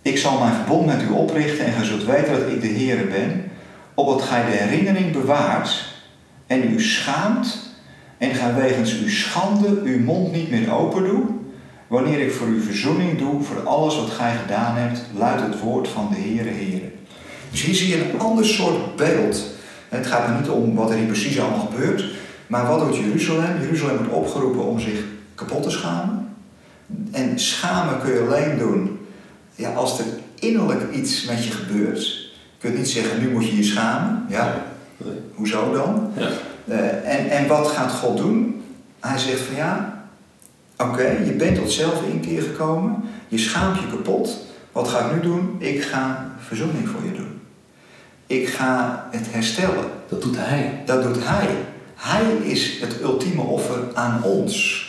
Ik 0.02 0.18
zal 0.18 0.38
mijn 0.38 0.54
verbond 0.54 0.86
met 0.86 1.02
u 1.02 1.08
oprichten 1.08 1.66
en 1.66 1.72
gij 1.72 1.84
zult 1.84 2.04
weten 2.04 2.32
dat 2.32 2.52
ik 2.52 2.60
de 2.60 2.66
Heere 2.66 3.04
ben, 3.04 3.50
opdat 3.94 4.22
gij 4.22 4.44
de 4.44 4.56
herinnering 4.56 5.12
bewaart 5.12 5.94
en 6.46 6.72
u 6.72 6.82
schaamt 6.82 7.74
en 8.18 8.34
gij 8.34 8.54
wegens 8.54 8.98
uw 8.98 9.08
schande 9.08 9.80
uw 9.84 10.00
mond 10.00 10.32
niet 10.32 10.50
meer 10.50 10.72
open 10.72 11.04
doet 11.04 11.43
wanneer 11.86 12.20
ik 12.20 12.32
voor 12.32 12.46
u 12.46 12.62
verzoening 12.62 13.18
doe 13.18 13.42
voor 13.42 13.66
alles 13.66 13.96
wat 13.96 14.10
gij 14.10 14.36
gedaan 14.42 14.76
hebt, 14.76 15.00
luidt 15.16 15.42
het 15.42 15.60
woord 15.60 15.88
van 15.88 16.08
de 16.10 16.20
Heere 16.20 16.50
Heere. 16.50 16.90
Dus 17.50 17.62
hier 17.62 17.74
zie 17.74 17.88
je 17.88 18.10
een 18.10 18.20
ander 18.20 18.46
soort 18.46 18.96
beeld. 18.96 19.44
Het 19.88 20.06
gaat 20.06 20.28
er 20.28 20.34
niet 20.40 20.48
om 20.48 20.74
wat 20.74 20.90
er 20.90 20.96
hier 20.96 21.06
precies 21.06 21.40
allemaal 21.40 21.68
gebeurt, 21.70 22.04
maar 22.46 22.66
wat 22.66 22.80
doet 22.80 22.96
Jeruzalem? 22.96 23.60
Jeruzalem 23.60 23.96
wordt 23.96 24.12
opgeroepen 24.12 24.64
om 24.64 24.80
zich 24.80 25.04
kapot 25.34 25.62
te 25.62 25.70
schamen. 25.70 26.28
En 27.10 27.38
schamen 27.38 28.00
kun 28.00 28.12
je 28.12 28.20
alleen 28.20 28.58
doen 28.58 28.98
ja, 29.54 29.72
als 29.72 29.98
er 29.98 30.04
innerlijk 30.34 30.92
iets 30.92 31.24
met 31.24 31.44
je 31.44 31.50
gebeurt. 31.50 32.02
Je 32.02 32.70
kunt 32.70 32.76
niet 32.76 32.90
zeggen, 32.90 33.20
nu 33.20 33.30
moet 33.30 33.46
je 33.46 33.56
je 33.56 33.62
schamen. 33.62 34.26
Ja, 34.28 34.62
hoezo 35.34 35.72
dan? 35.72 36.12
Ja. 36.16 36.28
Uh, 36.64 37.18
en, 37.18 37.30
en 37.30 37.46
wat 37.46 37.66
gaat 37.66 37.92
God 37.92 38.16
doen? 38.16 38.62
Hij 39.00 39.18
zegt 39.18 39.40
van 39.40 39.54
ja, 39.54 39.93
oké, 40.78 41.18
je 41.24 41.32
bent 41.32 41.56
tot 41.56 41.72
zelfinkeer 41.72 42.42
gekomen. 42.42 43.02
Je 43.28 43.38
schaamt 43.38 43.80
je 43.80 43.86
kapot. 43.86 44.46
Wat 44.72 44.88
ga 44.88 44.98
ik 44.98 45.14
nu 45.14 45.20
doen? 45.20 45.56
Ik 45.58 45.82
ga 45.82 46.30
verzoening 46.38 46.88
voor 46.88 47.04
je 47.04 47.12
doen. 47.12 47.40
Ik 48.26 48.48
ga 48.48 49.04
het 49.10 49.26
herstellen. 49.30 49.84
Dat 50.08 50.22
doet 50.22 50.36
hij. 50.38 50.82
Dat 50.86 51.02
doet 51.02 51.18
hij. 51.28 51.48
Hij 51.94 52.50
is 52.50 52.80
het 52.80 53.02
ultieme 53.02 53.42
offer 53.42 53.78
aan 53.94 54.22
ons. 54.22 54.82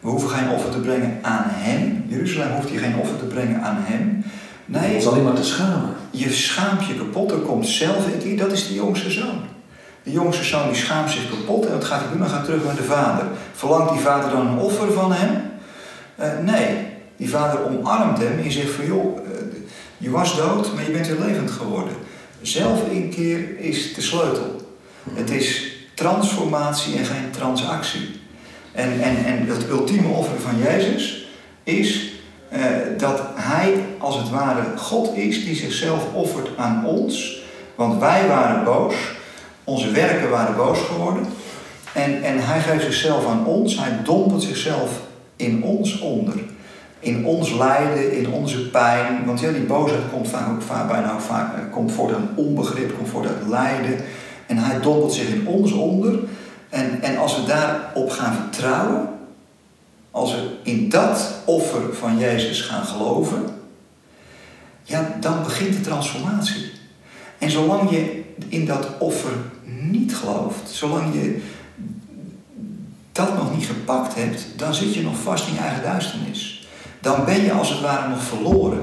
We 0.00 0.08
hoeven 0.08 0.28
geen 0.28 0.48
offer 0.48 0.70
te 0.70 0.78
brengen 0.78 1.18
aan 1.22 1.44
hem. 1.46 2.04
Jeruzalem 2.08 2.52
hoeft 2.52 2.68
hier 2.68 2.80
geen 2.80 2.96
offer 2.96 3.18
te 3.18 3.24
brengen 3.24 3.62
aan 3.62 3.76
hem. 3.78 4.24
Nee. 4.64 4.82
Het 4.82 5.02
is 5.02 5.06
alleen 5.06 5.24
maar 5.24 5.34
te 5.34 5.44
schamen. 5.44 5.94
Je 6.10 6.30
schaamt 6.30 6.86
je 6.86 6.94
kapot. 6.94 7.30
Er 7.30 7.38
komt 7.38 7.66
zelf 7.66 8.08
in. 8.08 8.36
Dat 8.36 8.52
is 8.52 8.68
de 8.68 8.74
jongste 8.74 9.10
zoon. 9.10 9.53
De 10.04 10.10
jongste 10.10 10.44
zoon 10.44 10.68
die 10.68 10.76
schaamt 10.76 11.10
zich 11.10 11.30
kapot. 11.30 11.66
En 11.66 11.72
wat 11.72 11.84
gaat 11.84 12.00
hij 12.00 12.18
doen? 12.18 12.28
Gaat 12.28 12.44
terug 12.44 12.64
naar 12.64 12.76
de 12.76 12.82
vader. 12.82 13.26
Verlangt 13.54 13.92
die 13.92 14.00
vader 14.00 14.30
dan 14.30 14.46
een 14.46 14.58
offer 14.58 14.92
van 14.92 15.12
hem? 15.12 15.42
Uh, 16.20 16.52
nee. 16.52 16.92
Die 17.16 17.30
vader 17.30 17.66
omarmt 17.66 18.18
hem 18.18 18.38
en 18.38 18.52
zegt 18.52 18.70
van 18.70 18.86
joh, 18.86 19.16
uh, 19.16 19.30
je 19.98 20.10
was 20.10 20.36
dood, 20.36 20.74
maar 20.74 20.84
je 20.84 20.90
bent 20.90 21.06
weer 21.06 21.20
levend 21.20 21.50
geworden. 21.50 21.94
Zelfinkeer 22.42 23.58
is 23.58 23.94
de 23.94 24.00
sleutel. 24.00 24.76
Het 25.12 25.30
is 25.30 25.76
transformatie 25.94 26.96
en 26.98 27.04
geen 27.04 27.30
transactie. 27.30 28.20
En, 28.72 29.00
en, 29.02 29.24
en 29.24 29.46
het 29.46 29.68
ultieme 29.68 30.08
offer 30.08 30.40
van 30.40 30.58
Jezus 30.58 31.28
is 31.62 32.12
uh, 32.52 32.60
dat 32.98 33.22
Hij 33.34 33.84
als 33.98 34.16
het 34.16 34.30
ware 34.30 34.62
God 34.76 35.16
is 35.16 35.44
die 35.44 35.54
zichzelf 35.54 36.12
offert 36.12 36.48
aan 36.56 36.86
ons. 36.86 37.42
Want 37.74 38.00
wij 38.00 38.28
waren 38.28 38.64
boos, 38.64 38.94
onze 39.64 39.90
werken 39.90 40.30
waren 40.30 40.56
boos 40.56 40.78
geworden. 40.80 41.26
En, 41.92 42.22
en 42.22 42.46
Hij 42.46 42.60
geeft 42.60 42.84
zichzelf 42.84 43.26
aan 43.26 43.46
ons, 43.46 43.78
Hij 43.78 43.98
dompelt 44.04 44.42
zichzelf 44.42 44.90
in 45.36 45.62
ons 45.62 45.98
onder. 45.98 46.34
In 46.98 47.26
ons 47.26 47.52
lijden, 47.52 48.12
in 48.12 48.30
onze 48.30 48.70
pijn. 48.70 49.24
Want 49.24 49.40
ja, 49.40 49.50
die 49.50 49.62
boosheid 49.62 50.02
komt 50.12 50.28
vaak, 50.28 50.62
vaak, 50.62 50.88
bijna 50.88 51.20
vaak, 51.20 51.54
eh, 51.54 51.60
komt 51.72 51.92
voort 51.92 52.14
uit 52.14 52.24
onbegrip, 52.34 52.96
komt 52.96 53.08
voort 53.08 53.26
uit 53.26 53.48
lijden. 53.48 54.04
En 54.46 54.58
hij 54.58 54.80
dompelt 54.80 55.12
zich 55.12 55.28
in 55.28 55.46
ons 55.46 55.72
onder. 55.72 56.18
En, 56.68 57.02
en 57.02 57.16
als 57.16 57.36
we 57.36 57.44
daarop 57.44 58.10
gaan 58.10 58.34
vertrouwen, 58.34 59.08
als 60.10 60.32
we 60.32 60.48
in 60.62 60.88
dat 60.88 61.34
offer 61.44 61.94
van 61.94 62.18
Jezus 62.18 62.60
gaan 62.60 62.84
geloven, 62.84 63.44
ja, 64.82 65.16
dan 65.20 65.42
begint 65.42 65.72
de 65.74 65.80
transformatie. 65.80 66.72
En 67.38 67.50
zolang 67.50 67.90
je 67.90 68.22
in 68.48 68.66
dat 68.66 68.88
offer 68.98 69.32
niet 69.90 70.16
gelooft, 70.16 70.70
zolang 70.70 71.14
je 71.14 71.42
dat 73.12 73.36
nog 73.36 73.54
niet 73.56 73.66
gepakt 73.66 74.14
hebt, 74.14 74.46
dan 74.56 74.74
zit 74.74 74.94
je 74.94 75.02
nog 75.02 75.16
vast 75.16 75.48
in 75.48 75.54
je 75.54 75.60
eigen 75.60 75.82
duisternis. 75.82 76.68
Dan 77.00 77.24
ben 77.24 77.42
je 77.42 77.52
als 77.52 77.70
het 77.70 77.80
ware 77.80 78.08
nog 78.08 78.22
verloren. 78.22 78.82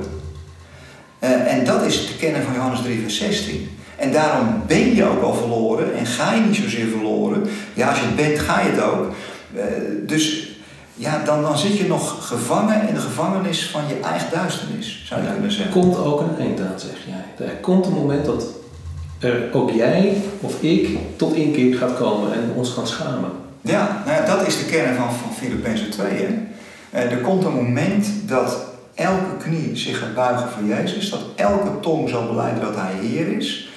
Uh, 1.23 1.53
en 1.53 1.65
dat 1.65 1.81
is 1.83 2.05
te 2.05 2.15
kennen 2.15 2.43
van 2.43 2.53
Johannes 2.53 2.81
3, 2.81 3.01
vers 3.01 3.17
16. 3.17 3.69
En 3.95 4.11
daarom 4.11 4.61
ben 4.67 4.95
je 4.95 5.05
ook 5.05 5.23
al 5.23 5.33
verloren 5.33 5.97
en 5.97 6.05
ga 6.05 6.33
je 6.33 6.41
niet 6.41 6.55
zozeer 6.55 6.87
verloren. 6.87 7.43
Ja, 7.73 7.89
als 7.89 7.99
je 7.99 8.05
het 8.05 8.15
bent, 8.15 8.39
ga 8.39 8.59
je 8.59 8.69
het 8.69 8.81
ook. 8.81 9.11
Uh, 9.55 9.63
dus 10.07 10.49
ja, 10.93 11.21
dan, 11.25 11.41
dan 11.41 11.57
zit 11.57 11.77
je 11.77 11.87
nog 11.87 12.27
gevangen 12.27 12.87
in 12.87 12.93
de 12.93 12.99
gevangenis 12.99 13.69
van 13.69 13.81
je 13.87 13.99
eigen 13.99 14.31
duisternis, 14.31 15.03
zou 15.05 15.21
je 15.21 15.31
kunnen 15.31 15.51
zeggen. 15.51 15.75
Er 15.75 15.81
komt 15.81 15.97
ook 15.97 16.21
een 16.21 16.37
eind 16.39 16.59
aan, 16.59 16.79
zeg 16.79 16.97
jij. 17.05 17.47
Er 17.47 17.55
komt 17.55 17.85
een 17.85 17.93
moment 17.93 18.25
dat 18.25 18.43
er 19.21 19.49
ook 19.53 19.71
jij 19.71 20.21
of 20.39 20.61
ik 20.63 20.97
tot 21.15 21.35
inkeer 21.35 21.75
gaat 21.77 21.97
komen 21.97 22.33
en 22.33 22.51
ons 22.55 22.69
gaan 22.69 22.87
schamen. 22.87 23.31
Ja, 23.61 24.01
nou 24.05 24.17
ja, 24.17 24.25
dat 24.25 24.47
is 24.47 24.57
de 24.57 24.65
kern 24.65 24.95
van, 24.95 25.13
van 25.13 25.33
Filippenzen 25.33 25.89
2. 25.89 26.11
Hè? 26.11 26.27
Uh, 26.93 27.11
er 27.11 27.17
komt 27.17 27.43
een 27.43 27.53
moment 27.53 28.07
dat 28.25 28.65
elke 28.93 29.37
knie 29.37 29.75
zich 29.77 29.99
gaat 29.99 30.15
buigen 30.15 30.49
voor 30.49 30.63
Jezus, 30.63 31.09
dat 31.09 31.21
elke 31.35 31.79
tong 31.79 32.09
zal 32.09 32.27
beleiden 32.27 32.61
dat 32.61 32.75
Hij 32.75 32.93
Heer 33.01 33.27
is. 33.27 33.69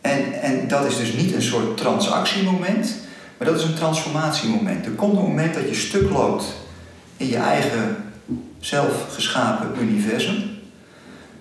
En, 0.00 0.42
en 0.42 0.68
dat 0.68 0.86
is 0.86 0.96
dus 0.96 1.12
niet 1.12 1.34
een 1.34 1.42
soort 1.42 1.76
transactiemoment, 1.76 2.94
maar 3.38 3.48
dat 3.48 3.58
is 3.58 3.64
een 3.64 3.74
transformatiemoment. 3.74 4.86
Er 4.86 4.92
komt 4.92 5.16
een 5.16 5.22
moment 5.22 5.54
dat 5.54 5.68
je 5.68 5.74
stuk 5.74 6.10
loopt 6.10 6.44
in 7.16 7.28
je 7.28 7.36
eigen 7.36 7.96
zelfgeschapen 8.60 9.68
universum, 9.80 10.50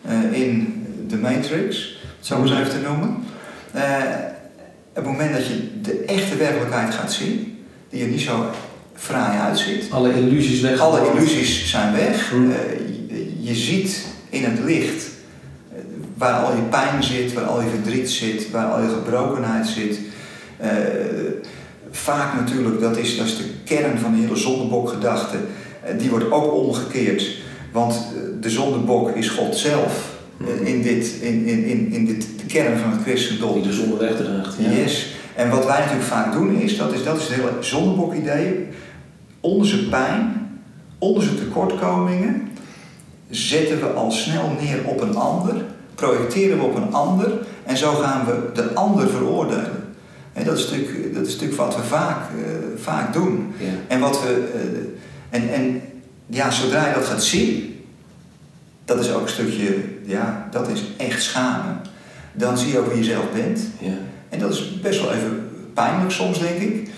uh, 0.05 0.41
in 0.41 0.83
de 1.07 1.17
Matrix, 1.17 1.97
zo 2.19 2.41
eens 2.41 2.51
even 2.51 2.69
te 2.69 2.87
noemen. 2.87 3.23
Uh, 3.75 3.81
het 4.93 5.05
moment 5.05 5.33
dat 5.33 5.47
je 5.47 5.81
de 5.81 6.03
echte 6.05 6.35
werkelijkheid 6.35 6.93
gaat 6.93 7.11
zien, 7.11 7.65
die 7.89 8.03
er 8.03 8.09
niet 8.09 8.21
zo 8.21 8.49
fraai 8.93 9.39
uitziet. 9.39 9.91
Alle 9.91 10.13
illusies 10.13 10.61
weg. 10.61 10.79
Alle 10.79 11.11
illusies 11.13 11.69
zijn 11.69 11.93
weg. 11.93 12.29
Hm. 12.29 12.49
Uh, 12.49 12.55
je, 13.07 13.43
je 13.43 13.55
ziet 13.55 14.05
in 14.29 14.43
het 14.43 14.59
licht 14.59 15.09
waar 16.13 16.43
al 16.43 16.55
je 16.55 16.61
pijn 16.61 17.03
zit, 17.03 17.33
waar 17.33 17.43
al 17.43 17.61
je 17.61 17.69
verdriet 17.69 18.09
zit, 18.09 18.51
waar 18.51 18.65
al 18.65 18.81
je 18.81 18.89
gebrokenheid 18.89 19.67
zit. 19.67 19.99
Vaak 21.91 22.33
natuurlijk, 22.33 22.81
dat 22.81 22.97
is, 22.97 23.17
dat 23.17 23.25
is 23.25 23.37
de 23.37 23.49
kern 23.63 23.99
van 23.99 24.13
de 24.13 24.21
hele 24.21 24.35
zondebokgedachte. 24.35 25.37
Die 25.97 26.09
wordt 26.09 26.31
ook 26.31 26.53
omgekeerd. 26.53 27.41
Want 27.71 27.93
eh, 27.93 28.21
de 28.41 28.49
zondebok 28.49 29.15
is 29.15 29.29
God 29.29 29.55
zelf. 29.57 30.19
in, 30.63 30.81
dit, 30.81 31.11
in, 31.21 31.45
in, 31.45 31.65
in, 31.65 31.91
in 31.91 32.05
dit, 32.05 32.27
kern 32.51 32.77
van 32.77 32.91
het 32.91 33.01
christendom. 33.01 33.53
Die 33.53 33.63
de 33.63 33.73
zonde 33.73 33.97
wegdraagt. 33.97 34.55
Ja. 34.57 34.69
Yes. 34.69 35.15
En 35.35 35.49
wat 35.49 35.65
wij 35.65 35.79
natuurlijk 35.79 36.07
vaak 36.07 36.33
doen 36.33 36.55
is, 36.55 36.77
dat 36.77 36.93
is, 36.93 37.03
dat 37.03 37.17
is 37.17 37.27
het 37.27 37.33
hele 37.33 37.51
zondebok-idee. 37.59 38.67
Onze 39.39 39.89
pijn, 39.89 40.49
onze 40.97 41.35
tekortkomingen, 41.35 42.49
zetten 43.29 43.79
we 43.79 43.85
al 43.85 44.11
snel 44.11 44.55
neer 44.61 44.79
op 44.85 45.01
een 45.01 45.15
ander 45.15 45.55
projecteren 46.01 46.57
we 46.57 46.63
op 46.63 46.75
een 46.75 46.93
ander 46.93 47.31
en 47.63 47.77
zo 47.77 47.93
gaan 47.93 48.25
we 48.25 48.49
de 48.53 48.73
ander 48.73 49.09
veroordelen. 49.09 49.93
En 50.33 50.45
dat, 50.45 50.57
is 50.57 50.69
natuurlijk, 50.69 51.13
dat 51.13 51.25
is 51.25 51.33
natuurlijk 51.33 51.59
wat 51.59 51.75
we 51.75 51.83
vaak, 51.83 52.29
uh, 52.37 52.45
vaak 52.75 53.13
doen. 53.13 53.53
Ja. 53.57 53.67
En, 53.87 53.99
wat 53.99 54.21
we, 54.21 54.51
uh, 54.55 55.41
en, 55.41 55.53
en 55.53 55.81
ja, 56.27 56.51
zodra 56.51 56.87
je 56.87 56.93
dat 56.93 57.05
gaat 57.05 57.23
zien, 57.23 57.79
dat 58.85 58.99
is 58.99 59.11
ook 59.11 59.21
een 59.21 59.29
stukje, 59.29 59.75
ja, 60.05 60.47
dat 60.51 60.67
is 60.67 60.83
echt 60.97 61.23
schamen. 61.23 61.81
Dan 62.33 62.57
zie 62.57 62.71
je 62.71 62.79
ook 62.79 62.87
wie 62.87 62.97
je 62.97 63.03
zelf 63.03 63.31
bent. 63.33 63.61
Ja. 63.79 63.93
En 64.29 64.39
dat 64.39 64.53
is 64.53 64.79
best 64.81 65.01
wel 65.01 65.13
even 65.13 65.49
pijnlijk 65.73 66.11
soms, 66.11 66.39
denk 66.39 66.59
ik. 66.59 66.89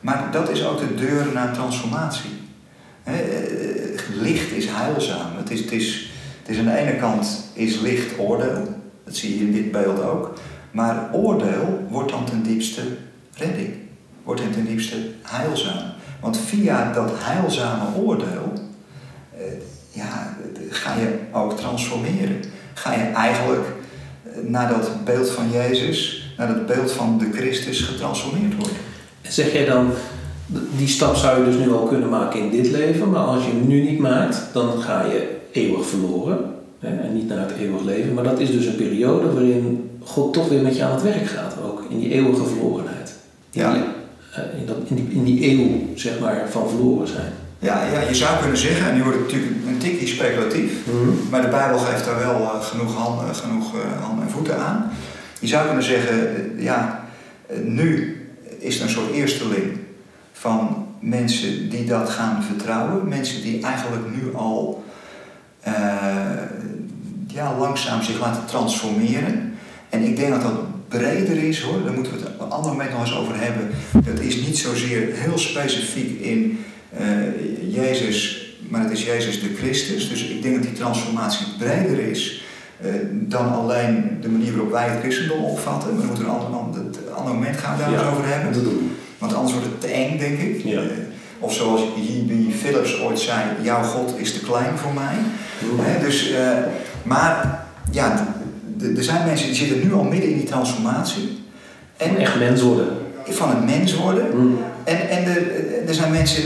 Maar 0.00 0.28
dat 0.32 0.50
is 0.50 0.64
ook 0.64 0.78
de 0.78 0.94
deur 0.94 1.26
naar 1.34 1.52
transformatie. 1.52 2.30
He, 3.02 3.22
eh, 3.22 3.98
licht 4.20 4.50
is 4.50 4.66
heilzaam. 4.68 5.36
Het 5.36 5.50
is, 5.50 5.60
het 5.60 5.72
is, 5.72 6.12
het 6.40 6.48
is 6.48 6.58
aan 6.58 6.64
de 6.64 6.76
ene 6.76 6.96
kant 6.96 7.50
is 7.52 7.80
licht 7.80 8.18
oordeel. 8.18 8.80
Dat 9.04 9.16
zie 9.16 9.38
je 9.38 9.44
in 9.44 9.52
dit 9.52 9.72
beeld 9.72 10.02
ook. 10.02 10.32
Maar 10.70 11.08
oordeel 11.12 11.86
wordt 11.88 12.10
dan 12.10 12.24
ten 12.24 12.42
diepste 12.42 12.82
redding. 13.34 13.74
Wordt 14.22 14.40
dan 14.40 14.50
ten 14.50 14.66
diepste 14.66 14.96
heilzaam. 15.22 15.92
Want 16.20 16.38
via 16.38 16.92
dat 16.92 17.10
heilzame 17.14 17.94
oordeel 17.96 18.52
eh, 19.36 19.44
ja, 19.90 20.36
ga 20.70 20.94
je 20.94 21.18
ook 21.32 21.56
transformeren. 21.56 22.40
Ga 22.74 22.92
je 22.92 23.04
eigenlijk 23.04 23.66
naar 24.46 24.68
dat 24.68 25.04
beeld 25.04 25.30
van 25.30 25.50
Jezus, 25.50 26.26
naar 26.36 26.48
dat 26.48 26.66
beeld 26.66 26.92
van 26.92 27.18
de 27.18 27.28
Christus 27.32 27.80
getransformeerd 27.80 28.54
worden. 28.56 28.76
Zeg 29.22 29.52
jij 29.52 29.64
dan, 29.64 29.90
die 30.76 30.88
stap 30.88 31.16
zou 31.16 31.38
je 31.38 31.50
dus 31.50 31.64
nu 31.64 31.72
al 31.72 31.86
kunnen 31.86 32.08
maken 32.08 32.40
in 32.40 32.50
dit 32.50 32.70
leven, 32.70 33.10
maar 33.10 33.22
als 33.22 33.44
je 33.44 33.50
hem 33.50 33.66
nu 33.66 33.82
niet 33.82 33.98
maakt, 33.98 34.42
dan 34.52 34.80
ga 34.80 35.04
je 35.04 35.36
eeuwig 35.52 35.86
verloren. 35.86 36.38
En 36.80 37.14
niet 37.14 37.28
naar 37.28 37.48
het 37.48 37.56
eeuwig 37.58 37.82
leven. 37.82 38.14
Maar 38.14 38.24
dat 38.24 38.40
is 38.40 38.50
dus 38.50 38.66
een 38.66 38.76
periode 38.76 39.32
waarin 39.32 39.90
God 40.00 40.32
toch 40.32 40.48
weer 40.48 40.62
met 40.62 40.76
je 40.76 40.84
aan 40.84 40.94
het 40.94 41.02
werk 41.02 41.26
gaat. 41.26 41.56
Ook 41.64 41.84
in 41.88 41.98
die 41.98 42.12
eeuwige 42.12 42.44
verlorenheid. 42.44 43.14
Ja. 43.50 43.74
Eh, 44.32 44.60
in, 44.60 44.66
dat, 44.66 44.76
in, 44.84 44.96
die, 44.96 45.08
in 45.10 45.24
die 45.24 45.50
eeuw, 45.50 45.68
zeg 45.94 46.18
maar, 46.20 46.46
van 46.48 46.68
verloren 46.68 47.08
zijn. 47.08 47.32
Ja, 47.62 47.84
ja, 47.92 48.00
je 48.00 48.14
zou 48.14 48.38
kunnen 48.40 48.58
zeggen, 48.58 48.88
en 48.88 48.94
nu 48.94 49.02
wordt 49.02 49.18
het 49.18 49.26
natuurlijk 49.26 49.52
een 49.66 49.78
tikje 49.78 50.06
speculatief, 50.06 50.72
mm 50.86 51.20
maar 51.30 51.42
de 51.42 51.48
Bijbel 51.48 51.78
geeft 51.78 52.04
daar 52.04 52.18
wel 52.18 52.40
uh, 52.40 52.62
genoeg, 52.62 52.94
handen, 52.94 53.34
genoeg 53.34 53.74
uh, 53.74 53.80
handen 54.02 54.24
en 54.24 54.30
voeten 54.30 54.58
aan. 54.58 54.90
Je 55.40 55.46
zou 55.46 55.66
kunnen 55.66 55.84
zeggen, 55.84 56.52
ja, 56.56 57.04
nu 57.62 58.20
is 58.58 58.76
er 58.76 58.82
een 58.82 58.90
soort 58.90 59.12
eersteling 59.12 59.78
van 60.32 60.86
mensen 61.00 61.70
die 61.70 61.84
dat 61.84 62.10
gaan 62.10 62.42
vertrouwen. 62.42 63.08
Mensen 63.08 63.42
die 63.42 63.62
eigenlijk 63.62 64.02
nu 64.14 64.34
al 64.34 64.84
uh, 65.68 65.72
ja, 67.26 67.56
langzaam 67.58 68.02
zich 68.02 68.20
laten 68.20 68.46
transformeren. 68.46 69.54
En 69.88 70.02
ik 70.02 70.16
denk 70.16 70.30
dat 70.30 70.42
dat 70.42 70.88
breder 70.88 71.42
is 71.42 71.60
hoor, 71.60 71.82
daar 71.84 71.94
moeten 71.94 72.12
we 72.12 72.18
het 72.18 72.28
op 72.28 72.40
een 72.40 72.50
ander 72.50 72.70
moment 72.70 72.90
nog 72.90 73.00
eens 73.00 73.16
over 73.16 73.34
hebben. 73.36 73.70
Dat 73.90 74.20
is 74.20 74.36
niet 74.36 74.58
zozeer 74.58 75.08
heel 75.12 75.38
specifiek 75.38 76.20
in 76.20 76.64
uh, 77.00 77.74
Jezus, 77.74 78.46
maar 78.68 78.82
het 78.82 78.90
is 78.90 79.04
Jezus 79.04 79.40
de 79.40 79.54
Christus. 79.56 80.08
Dus 80.08 80.24
ik 80.24 80.42
denk 80.42 80.54
dat 80.54 80.62
die 80.62 80.72
transformatie 80.72 81.46
breder 81.58 81.98
is 81.98 82.44
uh, 82.84 82.90
dan 83.10 83.52
alleen 83.52 84.18
de 84.20 84.28
manier 84.28 84.52
waarop 84.52 84.70
wij 84.70 84.88
het 84.88 85.00
christendom 85.00 85.44
opvatten. 85.44 85.96
We 85.96 86.04
moeten 86.04 86.24
een 86.24 86.30
ander, 86.30 86.58
ander, 86.58 86.80
ander 87.14 87.34
moment 87.34 87.56
gaan 87.56 87.78
daar 87.78 87.92
eens 87.92 88.02
over 88.02 88.26
hebben. 88.26 88.90
Want 89.18 89.34
anders 89.34 89.52
wordt 89.52 89.68
het 89.68 89.80
te 89.80 89.86
eng, 89.86 90.18
denk 90.18 90.38
ik. 90.38 90.64
Ja. 90.64 90.80
Uh, 90.82 90.90
of 91.38 91.54
zoals 91.54 91.80
J.B. 91.80 92.54
Phillips 92.54 93.00
ooit 93.00 93.18
zei, 93.18 93.40
jouw 93.62 93.82
God 93.82 94.14
is 94.18 94.32
te 94.32 94.40
klein 94.40 94.78
voor 94.78 94.92
mij. 94.92 95.16
dus, 96.00 96.32
maar 97.02 97.64
ja, 97.90 98.34
er 98.96 99.04
zijn 99.04 99.26
mensen 99.26 99.46
die 99.46 99.56
zitten 99.56 99.80
nu 99.82 99.94
al 99.94 100.04
midden 100.04 100.30
in 100.30 100.36
die 100.36 100.46
transformatie. 100.46 101.40
En 101.96 102.16
echt 102.16 102.38
mens 102.38 102.60
worden. 102.60 102.86
Van 103.24 103.48
het 103.48 103.64
mens 103.64 103.94
worden. 103.94 104.26
Mm. 104.34 104.58
En, 104.84 105.08
en 105.08 105.24
er, 105.24 105.42
er 105.86 105.94
zijn 105.94 106.12
mensen 106.12 106.42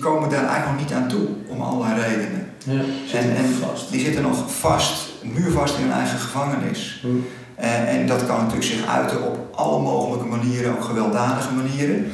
komen 0.00 0.28
daar 0.28 0.46
eigenlijk 0.46 0.70
nog 0.70 0.80
niet 0.80 0.96
aan 0.96 1.08
toe, 1.08 1.26
om 1.48 1.60
allerlei 1.60 2.02
redenen. 2.02 2.48
Ja, 2.64 3.18
en, 3.18 3.36
en 3.36 3.54
vast. 3.60 3.90
die 3.90 4.00
zitten 4.00 4.22
nog 4.22 4.52
vast, 4.58 5.08
muurvast 5.22 5.78
in 5.78 5.82
hun 5.82 5.92
eigen 5.92 6.18
gevangenis. 6.18 7.02
Mm. 7.04 7.26
En, 7.54 7.86
en, 7.86 8.06
dat 8.06 8.26
kan 8.26 8.36
natuurlijk 8.36 8.64
zich 8.64 8.86
uiten 8.86 9.22
op 9.22 9.48
alle 9.54 9.80
mogelijke 9.80 10.26
manieren, 10.26 10.72
ook 10.72 10.84
gewelddadige 10.84 11.52
manieren. 11.52 12.10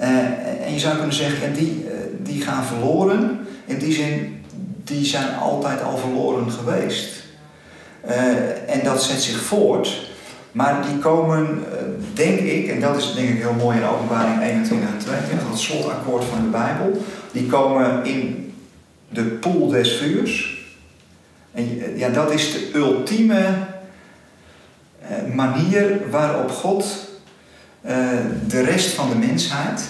Uh, 0.00 0.66
en 0.66 0.72
je 0.72 0.78
zou 0.78 0.96
kunnen 0.96 1.14
zeggen, 1.14 1.46
en 1.46 1.52
die, 1.52 1.84
uh, 1.84 1.90
die 2.22 2.42
gaan 2.42 2.64
verloren. 2.64 3.46
In 3.64 3.78
die 3.78 3.92
zin, 3.92 4.44
die 4.84 5.04
zijn 5.04 5.36
altijd 5.36 5.82
al 5.82 5.96
verloren 5.96 6.52
geweest. 6.52 7.22
Uh, 8.08 8.74
en 8.74 8.84
dat 8.84 9.02
zet 9.02 9.22
zich 9.22 9.40
voort. 9.40 10.07
Maar 10.58 10.86
die 10.86 10.98
komen, 10.98 11.64
denk 12.14 12.38
ik, 12.38 12.68
en 12.68 12.80
dat 12.80 12.96
is 12.96 13.14
denk 13.14 13.28
ik 13.28 13.38
heel 13.38 13.54
mooi 13.54 13.78
in 13.78 13.84
openbaring 13.84 14.42
21 14.42 14.88
en 14.88 14.98
22, 14.98 15.48
dat 15.48 15.58
slotakkoord 15.58 16.24
van 16.24 16.42
de 16.42 16.48
Bijbel. 16.48 17.02
Die 17.32 17.46
komen 17.46 18.04
in 18.04 18.52
de 19.08 19.22
pool 19.22 19.68
des 19.68 19.96
vuurs. 19.96 20.62
En 21.52 21.96
ja, 21.96 22.08
dat 22.08 22.32
is 22.32 22.52
de 22.52 22.70
ultieme 22.74 23.56
manier 25.34 26.10
waarop 26.10 26.50
God 26.50 27.08
de 28.46 28.60
rest 28.60 28.94
van 28.94 29.08
de 29.08 29.26
mensheid, 29.26 29.88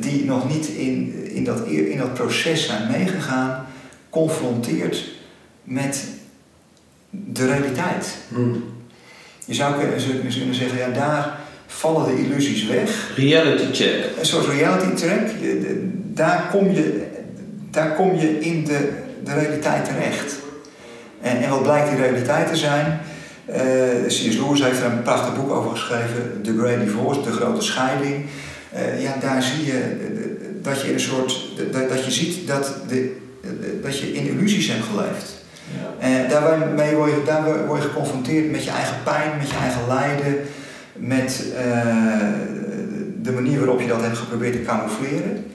die 0.00 0.24
nog 0.24 0.48
niet 0.48 0.66
in, 0.66 1.24
in, 1.30 1.44
dat, 1.44 1.66
in 1.66 1.98
dat 1.98 2.14
proces 2.14 2.66
zijn 2.66 2.90
meegegaan, 2.90 3.66
confronteert 4.10 5.10
met 5.62 6.08
de 7.10 7.46
realiteit. 7.46 8.16
Hmm. 8.28 8.73
Je 9.44 9.54
zou 9.54 9.74
kunnen 9.74 10.54
zeggen, 10.54 10.78
ja, 10.78 10.88
daar 10.88 11.38
vallen 11.66 12.16
de 12.16 12.22
illusies 12.22 12.66
weg. 12.66 13.12
Reality 13.16 13.72
check. 13.72 14.04
Een 14.18 14.26
soort 14.26 14.46
reality 14.46 15.06
check. 15.06 15.30
Daar 15.92 16.48
kom 16.50 16.70
je, 16.70 17.06
daar 17.70 17.94
kom 17.94 18.18
je 18.18 18.40
in 18.40 18.64
de, 18.64 18.88
de 19.24 19.34
realiteit 19.34 19.84
terecht. 19.84 20.34
En, 21.20 21.42
en 21.42 21.50
wat 21.50 21.62
blijkt 21.62 21.90
die 21.90 21.98
realiteit 21.98 22.48
te 22.48 22.56
zijn? 22.56 23.00
Uh, 23.50 24.06
C.S. 24.06 24.36
Lewis 24.36 24.62
heeft 24.62 24.80
er 24.80 24.90
een 24.90 25.02
prachtig 25.02 25.36
boek 25.36 25.50
over 25.50 25.70
geschreven, 25.70 26.40
The 26.42 26.58
Great 26.58 26.80
Divorce, 26.80 27.22
de 27.22 27.32
grote 27.32 27.62
scheiding. 27.62 28.26
Uh, 28.74 29.02
ja, 29.02 29.16
daar 29.20 29.42
zie 29.42 29.66
je 29.66 29.96
dat 30.62 30.80
je 30.80 30.88
in 30.88 30.94
een 30.94 31.00
soort, 31.00 31.48
dat, 31.72 31.88
dat 31.88 32.04
je 32.04 32.10
ziet 32.10 32.46
dat, 32.46 32.74
de, 32.88 33.16
dat 33.82 33.98
je 33.98 34.14
in 34.14 34.28
illusies 34.28 34.68
hebt 34.68 34.84
geleefd. 34.84 35.43
En 35.98 36.28
daarmee 36.28 36.94
word 36.94 37.10
je, 37.10 37.22
daar 37.26 37.66
word 37.66 37.82
je 37.82 37.88
geconfronteerd 37.88 38.50
met 38.50 38.64
je 38.64 38.70
eigen 38.70 38.96
pijn, 39.04 39.30
met 39.38 39.50
je 39.50 39.56
eigen 39.56 39.86
lijden, 39.88 40.36
met 40.92 41.44
uh, 41.52 41.62
de 43.22 43.32
manier 43.32 43.58
waarop 43.58 43.80
je 43.80 43.86
dat 43.86 44.00
hebt 44.00 44.18
geprobeerd 44.18 44.52
te 44.52 44.62
camoufleren. 44.62 45.46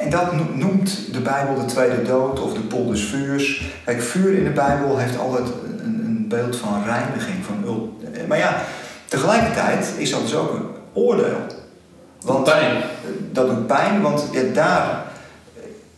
En 0.00 0.10
dat 0.10 0.56
noemt 0.56 1.12
de 1.12 1.20
Bijbel 1.20 1.54
de 1.54 1.64
tweede 1.64 2.02
dood 2.02 2.40
of 2.40 2.52
de 2.52 2.60
pool 2.60 2.86
des 2.86 3.04
vuurs. 3.04 3.72
Kijk, 3.84 4.02
vuur 4.02 4.34
in 4.34 4.44
de 4.44 4.50
Bijbel 4.50 4.98
heeft 4.98 5.18
altijd 5.18 5.46
een, 5.78 6.02
een 6.04 6.28
beeld 6.28 6.56
van 6.56 6.84
reiniging. 6.84 7.44
Van, 7.44 7.92
maar 8.28 8.38
ja, 8.38 8.62
tegelijkertijd 9.04 9.92
is 9.96 10.10
dat 10.10 10.20
dus 10.20 10.34
ook 10.34 10.54
een 10.54 10.66
oordeel. 10.92 11.46
Want 12.20 12.44
pijn. 12.44 12.82
Dat 13.32 13.48
doet 13.48 13.66
pijn, 13.66 14.00
want 14.00 14.24
ja, 14.32 14.42
daar, 14.54 15.04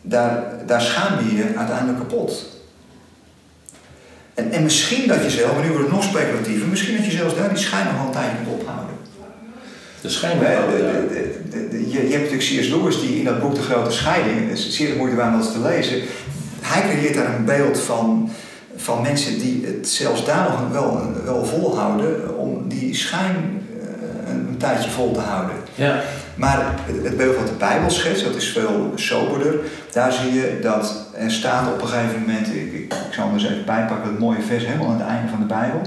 daar, 0.02 0.44
daar 0.66 0.80
schaam 0.80 1.18
je 1.18 1.36
je 1.36 1.56
uiteindelijk 1.56 1.98
kapot. 1.98 2.53
En, 4.34 4.50
en 4.50 4.62
misschien 4.62 5.08
dat 5.08 5.22
je 5.22 5.30
zelf, 5.30 5.52
maar 5.52 5.62
nu 5.64 5.68
wordt 5.68 5.84
het 5.84 5.94
nog 5.94 6.04
speculatiever, 6.04 6.68
misschien 6.68 6.96
dat 6.96 7.04
je 7.04 7.10
zelfs 7.10 7.36
daar 7.36 7.48
die 7.48 7.58
schijn 7.58 7.84
nog 7.84 7.96
wel 7.96 8.06
een 8.06 8.12
tijdje 8.12 8.36
moet 8.44 8.60
ophouden. 8.60 8.94
De 10.00 10.08
schijn 10.08 10.38
je, 10.38 12.08
je 12.08 12.16
hebt 12.16 12.30
natuurlijk 12.30 12.62
C.S. 12.62 12.68
Lewis 12.68 13.00
die 13.00 13.18
in 13.18 13.24
dat 13.24 13.40
boek 13.40 13.54
De 13.54 13.62
Grote 13.62 13.90
Scheiding, 13.90 14.48
het 14.48 14.58
is 14.58 14.76
zeer 14.76 14.88
de 14.88 14.96
moeite 14.96 15.16
waard 15.16 15.34
om 15.34 15.40
dat 15.40 15.52
te 15.52 15.60
lezen, 15.60 16.02
hij 16.60 16.82
creëert 16.82 17.14
daar 17.14 17.34
een 17.34 17.44
beeld 17.44 17.80
van, 17.80 18.30
van 18.76 19.02
mensen 19.02 19.38
die 19.38 19.66
het 19.66 19.88
zelfs 19.88 20.24
daar 20.24 20.50
nog 20.50 20.70
wel, 20.72 21.12
wel 21.24 21.44
volhouden 21.44 22.36
om 22.38 22.68
die 22.68 22.94
schijn 22.94 23.62
een, 24.26 24.46
een 24.48 24.56
tijdje 24.56 24.90
vol 24.90 25.12
te 25.12 25.20
houden. 25.20 25.56
Ja. 25.74 26.02
Maar 26.34 26.64
het 27.02 27.16
beeld 27.16 27.36
wat 27.36 27.46
de 27.46 27.52
Bijbel 27.58 27.90
schetst, 27.90 28.24
dat 28.24 28.34
is 28.34 28.48
veel 28.48 28.92
soberder. 28.94 29.54
Daar 29.92 30.12
zie 30.12 30.32
je 30.32 30.58
dat 30.62 31.06
er 31.16 31.30
staat 31.30 31.72
op 31.72 31.82
een 31.82 31.88
gegeven 31.88 32.20
moment, 32.20 32.46
ik, 32.46 32.72
ik, 32.72 32.82
ik 32.82 33.12
zal 33.12 33.24
hem 33.24 33.34
eens 33.34 33.44
even 33.44 33.64
bijpakken, 33.64 34.10
het 34.10 34.18
mooie 34.18 34.42
vers 34.42 34.66
helemaal 34.66 34.88
aan 34.88 34.98
het 34.98 35.06
einde 35.08 35.28
van 35.28 35.38
de 35.38 35.46
Bijbel. 35.46 35.80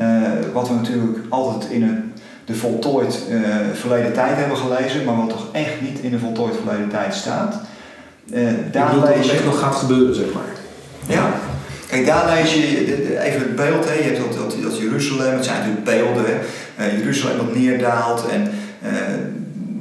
Uh, 0.00 0.52
wat 0.52 0.68
we 0.68 0.74
natuurlijk 0.74 1.18
altijd 1.28 1.70
in 1.70 1.82
een, 1.82 2.12
de 2.44 2.54
voltooid 2.54 3.20
uh, 3.30 3.46
verleden 3.72 4.12
tijd 4.12 4.36
hebben 4.36 4.56
gelezen, 4.56 5.04
maar 5.04 5.16
wat 5.16 5.28
toch 5.28 5.46
echt 5.52 5.80
niet 5.80 5.98
in 5.98 6.10
de 6.10 6.18
voltooid 6.18 6.54
verleden 6.56 6.88
tijd 6.88 7.14
staat. 7.14 7.60
Uh, 8.32 8.48
daar 8.72 8.96
lees 8.96 9.30
je. 9.30 9.40
nog 9.44 9.58
gaat 9.58 9.74
gebeuren, 9.74 10.14
zeg 10.14 10.32
maar. 10.34 10.52
Ja. 11.06 11.32
Kijk, 11.88 12.06
daar 12.06 12.34
lees 12.34 12.54
je 12.54 13.20
even 13.20 13.40
het 13.40 13.56
beeld. 13.56 13.84
Hè. 13.88 13.92
Je 13.92 14.02
hebt 14.02 14.18
dat, 14.18 14.32
dat, 14.32 14.62
dat 14.62 14.78
Jeruzalem, 14.78 15.34
het 15.34 15.44
zijn 15.44 15.58
natuurlijk 15.58 15.84
beelden. 15.84 16.24
Hè. 16.74 16.86
Jeruzalem 16.86 17.36
dat 17.36 17.54
neerdaalt 17.54 18.28
en 18.28 18.52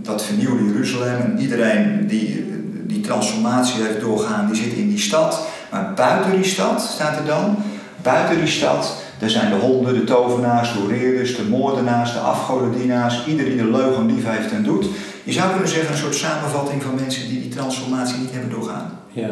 dat 0.04 0.24
vernieuwde 0.24 0.66
Jeruzalem. 0.66 1.22
En 1.22 1.40
iedereen 1.40 2.08
die 2.08 2.52
die 2.94 3.02
transformatie 3.02 3.84
heeft 3.84 4.02
doorgaan, 4.02 4.48
die 4.48 4.56
zit 4.56 4.74
in 4.74 4.90
die 4.90 5.00
stad. 5.00 5.48
Maar 5.72 5.94
buiten 5.94 6.32
die 6.32 6.44
stad 6.44 6.82
staat 6.82 7.18
er 7.18 7.26
dan, 7.26 7.58
buiten 8.02 8.38
die 8.38 8.48
stad, 8.48 8.96
daar 9.20 9.30
zijn 9.30 9.50
de 9.50 9.56
honden, 9.56 9.94
de 9.94 10.04
tovenaars, 10.04 10.74
de 10.74 10.80
hoereerders, 10.80 11.36
de 11.36 11.44
moordenaars, 11.44 12.14
de 12.14 12.20
afgodendienaars, 12.20 13.26
ieder 13.28 13.46
die 13.46 13.58
de 13.58 13.72
leugen 13.72 14.06
lief 14.06 14.24
heeft 14.26 14.52
en 14.52 14.64
doet. 14.64 14.86
Je 15.24 15.32
zou 15.32 15.50
kunnen 15.52 15.70
zeggen 15.70 15.92
een 15.92 15.98
soort 15.98 16.16
samenvatting 16.16 16.84
van 16.84 16.96
mensen 16.96 17.30
die 17.30 17.42
die 17.42 17.50
transformatie 17.50 18.18
niet 18.18 18.32
hebben 18.32 18.50
doorgaan. 18.50 19.00
Ja. 19.12 19.30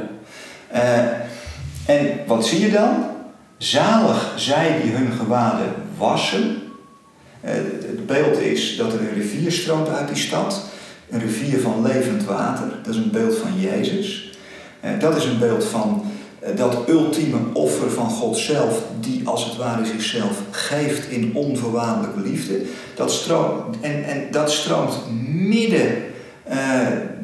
Uh, 0.74 1.96
en 1.96 2.20
wat 2.28 2.46
zie 2.46 2.60
je 2.60 2.72
dan? 2.72 3.06
Zalig 3.58 4.34
zij 4.36 4.82
die 4.84 4.92
hun 4.92 5.12
gewaden 5.12 5.74
wassen. 5.98 6.62
Uh, 7.46 7.52
het 7.52 8.06
beeld 8.06 8.40
is 8.40 8.78
dat 8.78 8.94
er 8.94 9.00
een 9.00 9.14
rivier 9.14 9.52
stroomt 9.52 9.90
uit 9.90 10.08
die 10.08 10.18
stad 10.18 10.62
een 11.12 11.20
rivier 11.20 11.60
van 11.60 11.82
levend 11.82 12.24
water. 12.24 12.68
Dat 12.84 12.94
is 12.94 13.00
een 13.02 13.12
beeld 13.12 13.38
van 13.38 13.60
Jezus. 13.60 14.38
Eh, 14.80 14.92
dat 15.00 15.16
is 15.16 15.26
een 15.26 15.40
beeld 15.40 15.66
van 15.66 16.06
eh, 16.40 16.56
dat 16.56 16.78
ultieme 16.88 17.38
offer 17.54 17.92
van 17.92 18.10
God 18.10 18.38
zelf, 18.38 18.84
die 19.00 19.22
als 19.28 19.46
het 19.46 19.56
ware 19.56 19.86
zichzelf 19.86 20.42
geeft 20.52 21.10
in 21.10 21.32
onvoorwaardelijke 21.36 22.22
liefde. 22.22 22.62
Dat 22.96 23.12
stroomt, 23.12 23.76
en, 23.82 24.04
en 24.04 24.28
dat 24.32 24.52
stroomt 24.52 24.94
midden 25.34 26.04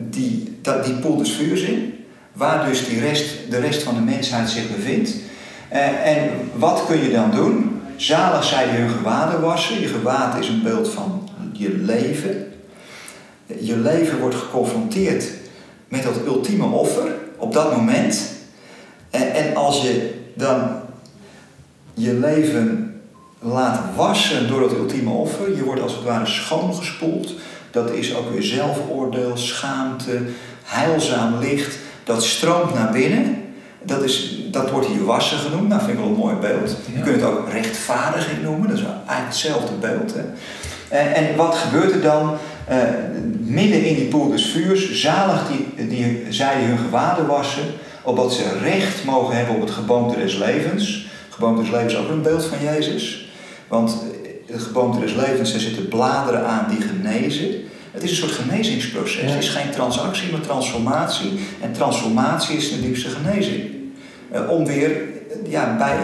die, 0.09 0.57
dat, 0.61 0.86
die 0.86 0.93
poel 0.93 1.18
des 1.18 1.32
vuurs 1.32 1.61
in, 1.61 1.93
waar 2.34 2.65
dus 2.65 2.88
die 2.88 2.99
rest, 2.99 3.36
de 3.49 3.59
rest 3.59 3.84
van 3.84 3.95
de 3.95 4.01
mensheid 4.01 4.49
zich 4.49 4.76
bevindt. 4.76 5.15
En 6.03 6.30
wat 6.55 6.86
kun 6.88 7.03
je 7.03 7.11
dan 7.11 7.32
doen? 7.32 7.66
Zalig 7.98 8.43
zij 8.43 8.70
die 8.70 8.80
hun 8.80 8.89
gewaden 8.89 9.41
wassen. 9.41 9.80
Je 9.80 9.88
gewaad 9.88 10.39
is 10.39 10.48
een 10.48 10.64
beeld 10.64 10.89
van 10.89 11.30
je 11.52 11.70
leven 11.70 12.48
je 13.60 13.78
leven 13.78 14.20
wordt 14.20 14.36
geconfronteerd 14.36 15.26
met 15.88 16.04
dat 16.04 16.26
ultieme 16.26 16.66
offer 16.66 17.16
op 17.38 17.54
dat 17.54 17.76
moment. 17.76 18.22
En, 19.10 19.34
en 19.34 19.56
als 19.56 19.82
je 19.82 20.14
dan 20.34 20.70
je 21.93 22.14
leven 22.14 22.84
laat 23.39 23.80
wassen 23.95 24.48
door 24.48 24.60
dat 24.60 24.72
ultieme 24.72 25.10
offer, 25.10 25.56
je 25.56 25.64
wordt 25.64 25.82
als 25.82 25.93
het 25.93 26.04
ware 26.04 26.26
schoongespoeld. 26.26 27.34
Dat 27.72 27.91
is 27.91 28.16
ook 28.16 28.32
weer 28.32 28.43
zelfoordeel, 28.43 29.38
schaamte, 29.38 30.22
heilzaam 30.64 31.39
licht. 31.39 31.78
Dat 32.04 32.24
stroomt 32.24 32.74
naar 32.74 32.91
binnen. 32.91 33.45
Dat, 33.88 34.03
is, 34.03 34.38
dat 34.51 34.71
wordt 34.71 34.88
hier 34.88 35.05
wassen 35.05 35.38
genoemd. 35.38 35.67
Nou, 35.67 35.81
vind 35.81 35.93
ik 35.93 35.99
wel 35.99 36.07
een 36.07 36.19
mooi 36.19 36.35
beeld. 36.35 36.75
Je 36.93 37.01
kunt 37.01 37.15
het 37.15 37.23
ook 37.23 37.49
rechtvaardiging 37.49 38.43
noemen. 38.43 38.69
Dat 38.69 38.77
is 38.77 38.83
eigenlijk 38.83 39.27
hetzelfde 39.27 39.73
beeld. 39.79 40.13
Hè? 40.13 40.23
En, 40.89 41.13
en 41.13 41.35
wat 41.35 41.55
gebeurt 41.55 41.91
er 41.91 42.01
dan? 42.01 42.38
Uh, 42.71 42.75
midden 43.39 43.83
in 43.83 43.95
die 43.95 44.07
poel 44.07 44.29
des 44.29 44.45
vuurs, 44.45 45.01
zalig 45.01 45.47
die, 45.47 45.88
die, 45.88 46.25
zij 46.29 46.63
hun 46.63 46.77
gewaden 46.77 47.27
wassen, 47.27 47.63
opdat 48.03 48.33
ze 48.33 48.57
recht 48.63 49.05
mogen 49.05 49.35
hebben 49.35 49.55
op 49.55 49.61
het 49.61 49.71
geboomte 49.71 50.17
des 50.17 50.38
levens. 50.38 51.07
Geboomte 51.29 51.61
des 51.61 51.71
levens 51.71 51.93
is 51.93 51.99
ook 51.99 52.09
een 52.09 52.21
beeld 52.21 52.45
van 52.45 52.57
Jezus. 52.63 53.29
Want 53.67 53.97
het 54.45 54.61
geboomte 54.61 54.99
des 54.99 55.13
levens, 55.13 55.51
daar 55.51 55.59
zitten 55.59 55.88
bladeren 55.88 56.45
aan 56.45 56.65
die 56.69 56.81
genezen. 56.81 57.49
Het 57.91 58.03
is 58.03 58.09
een 58.09 58.17
soort 58.17 58.31
genezingsproces. 58.31 59.31
Het 59.31 59.43
is 59.43 59.49
geen 59.49 59.71
transactie, 59.71 60.31
maar 60.31 60.41
transformatie. 60.41 61.39
En 61.61 61.71
transformatie 61.71 62.57
is 62.57 62.69
de 62.69 62.81
diepste 62.81 63.09
genezing. 63.09 63.76
Uh, 64.38 64.49
om 64.49 64.65
weer 64.65 64.91
ja, 65.47 65.75
bij 65.77 65.97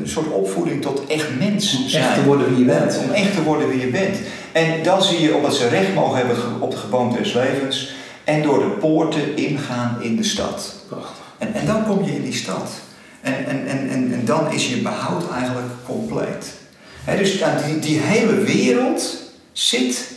een 0.00 0.08
soort 0.08 0.32
opvoeding 0.32 0.82
tot 0.82 1.02
echt 1.06 1.38
mens 1.38 1.84
zijn. 1.86 2.02
Om 2.02 2.08
echt 2.08 2.18
te 2.18 2.24
worden 2.24 2.48
wie 2.48 2.58
je 2.58 2.64
bent. 2.64 2.98
Om 3.04 3.10
echt 3.10 3.34
te 3.34 3.42
worden 3.42 3.68
wie 3.68 3.80
je 3.80 3.86
bent. 3.86 4.16
En 4.52 4.82
dan 4.82 5.02
zie 5.02 5.20
je, 5.20 5.34
omdat 5.34 5.54
ze 5.54 5.68
recht 5.68 5.94
mogen 5.94 6.16
hebben 6.16 6.36
op 6.60 6.70
de 6.70 6.76
geboomte 6.76 7.18
des 7.18 7.32
levens, 7.32 7.92
en 8.24 8.42
door 8.42 8.58
de 8.58 8.70
poorten 8.70 9.36
ingaan 9.36 9.96
in 10.00 10.16
de 10.16 10.24
stad. 10.24 10.74
Prachtig. 10.88 11.24
En, 11.38 11.54
en 11.54 11.66
dan 11.66 11.86
kom 11.86 12.04
je 12.04 12.14
in 12.14 12.22
die 12.22 12.34
stad. 12.34 12.70
En, 13.20 13.46
en, 13.46 13.66
en, 13.66 13.88
en, 13.90 14.12
en 14.12 14.24
dan 14.24 14.52
is 14.52 14.68
je 14.68 14.76
behoud 14.76 15.30
eigenlijk 15.32 15.66
compleet. 15.86 16.52
dus 17.18 17.42
die, 17.66 17.78
die 17.78 17.98
hele 17.98 18.34
wereld 18.34 19.16
zit 19.52 20.10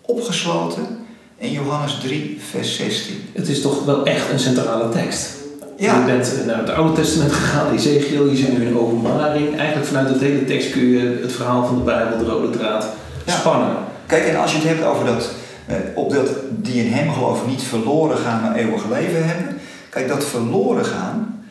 opgesloten 0.00 0.98
in 1.36 1.52
Johannes 1.52 1.98
3, 1.98 2.38
vers 2.50 2.76
16. 2.76 3.24
Het 3.32 3.48
is 3.48 3.60
toch 3.60 3.84
wel 3.84 4.04
echt 4.04 4.30
een 4.30 4.38
centrale 4.38 4.88
tekst. 4.88 5.39
Ja. 5.80 5.98
Je 5.98 6.04
bent 6.04 6.46
naar 6.46 6.58
het 6.58 6.70
Oude 6.70 6.92
Testament 6.92 7.32
gegaan, 7.32 7.74
Ezekiel, 7.74 8.28
je 8.28 8.36
zit 8.36 8.58
nu 8.58 8.66
in 8.66 8.78
openbaring. 8.78 9.56
Eigenlijk 9.58 9.86
vanuit 9.86 10.08
het 10.08 10.20
hele 10.20 10.44
tekst 10.44 10.70
kun 10.70 10.88
je 10.88 11.18
het 11.22 11.32
verhaal 11.32 11.66
van 11.66 11.76
de 11.76 11.82
Bijbel, 11.82 12.18
de 12.18 12.24
rode 12.24 12.50
draad, 12.50 12.86
spannen. 13.26 13.76
Kijk, 14.06 14.26
en 14.26 14.36
als 14.36 14.52
je 14.52 14.58
het 14.58 14.66
hebt 14.66 14.84
over 14.84 15.06
dat, 15.06 15.30
eh, 15.66 15.76
op 15.94 16.12
dat 16.12 16.28
die 16.48 16.84
in 16.84 16.92
hem 16.92 17.12
geloven 17.12 17.48
niet 17.48 17.62
verloren 17.62 18.16
gaan, 18.16 18.40
maar 18.40 18.54
eeuwig 18.54 18.88
leven 18.88 19.26
hebben. 19.26 19.58
Kijk, 19.90 20.08
dat 20.08 20.24
verloren 20.24 20.84
gaan, 20.84 21.44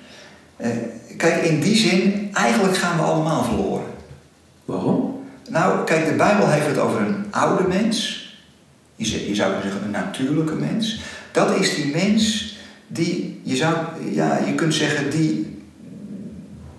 eh, 0.57 0.69
kijk, 1.17 1.43
in 1.43 1.59
die 1.59 1.75
zin, 1.75 2.29
eigenlijk 2.33 2.77
gaan 2.77 2.97
we 2.97 3.03
allemaal 3.03 3.43
verloren. 3.43 3.85
Waarom? 4.65 5.23
Nou, 5.47 5.83
kijk, 5.85 6.05
de 6.05 6.15
Bijbel 6.15 6.47
heeft 6.47 6.67
het 6.67 6.79
over 6.79 7.01
een 7.01 7.25
oude 7.29 7.67
mens. 7.67 8.27
Je 8.95 9.05
zou 9.05 9.51
kunnen 9.51 9.71
zeggen 9.71 9.81
een 9.85 9.91
natuurlijke 9.91 10.55
mens. 10.55 11.01
Dat 11.31 11.55
is 11.59 11.75
die 11.75 11.95
mens 11.95 12.48
die, 12.91 13.39
je 13.43 13.55
zou, 13.55 13.75
ja, 14.11 14.39
je 14.45 14.55
kunt 14.55 14.73
zeggen, 14.73 15.09
die 15.09 15.57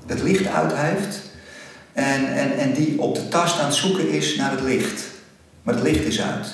het 0.06 0.22
licht 0.22 0.46
uit 0.46 0.72
heeft. 0.74 1.20
En, 1.92 2.34
en, 2.34 2.58
en 2.58 2.72
die 2.72 3.00
op 3.00 3.14
de 3.14 3.28
tast 3.28 3.58
aan 3.58 3.66
het 3.66 3.74
zoeken 3.74 4.10
is 4.10 4.36
naar 4.36 4.50
het 4.50 4.62
licht. 4.62 5.02
Maar 5.62 5.74
het 5.74 5.82
licht 5.82 6.04
is 6.04 6.20
uit. 6.20 6.46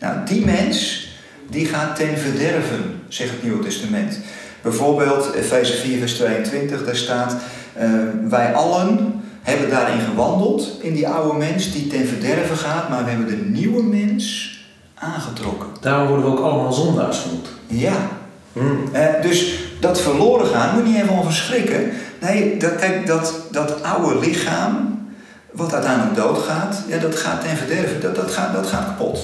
Nou, 0.00 0.26
die 0.26 0.44
mens, 0.44 1.08
die 1.50 1.66
gaat 1.66 1.96
ten 1.96 2.18
verderven, 2.18 3.00
zegt 3.08 3.30
het 3.30 3.42
Nieuwe 3.42 3.64
Testament. 3.64 4.18
Bijvoorbeeld, 4.62 5.32
Efeze 5.32 5.72
4, 5.72 5.98
vers 5.98 6.14
22, 6.14 6.84
daar 6.84 6.96
staat: 6.96 7.36
uh, 7.80 7.90
Wij 8.28 8.54
allen 8.54 9.22
hebben 9.42 9.70
daarin 9.70 10.00
gewandeld, 10.00 10.78
in 10.80 10.94
die 10.94 11.08
oude 11.08 11.38
mens 11.38 11.72
die 11.72 11.86
ten 11.86 12.06
verderven 12.06 12.56
gaat, 12.56 12.88
maar 12.88 13.04
we 13.04 13.10
hebben 13.10 13.26
de 13.26 13.44
nieuwe 13.44 13.82
mens 13.82 14.58
aangetrokken. 14.94 15.68
Daarom 15.80 16.08
worden 16.08 16.24
we 16.26 16.32
ook 16.32 16.44
allemaal 16.44 16.72
zondaars 16.72 17.18
genoemd. 17.18 17.48
Ja. 17.66 18.08
Uh, 18.54 19.22
dus 19.22 19.58
dat 19.80 20.00
verloren 20.00 20.46
gaan, 20.46 20.74
moet 20.74 20.84
niet 20.84 20.96
even 20.96 21.24
verschrikken. 21.24 21.90
Nee, 22.20 22.56
dat, 22.56 22.76
kijk, 22.76 23.06
dat, 23.06 23.34
dat 23.50 23.82
oude 23.82 24.18
lichaam, 24.18 24.98
wat 25.50 25.72
uiteindelijk 25.72 26.16
doodgaat, 26.16 26.82
ja, 26.88 26.98
dat 26.98 27.16
gaat 27.16 27.40
ten 27.40 27.56
verderven, 27.56 28.00
dat, 28.00 28.14
dat, 28.14 28.30
gaat, 28.30 28.52
dat 28.52 28.66
gaat 28.66 28.84
kapot. 28.84 29.18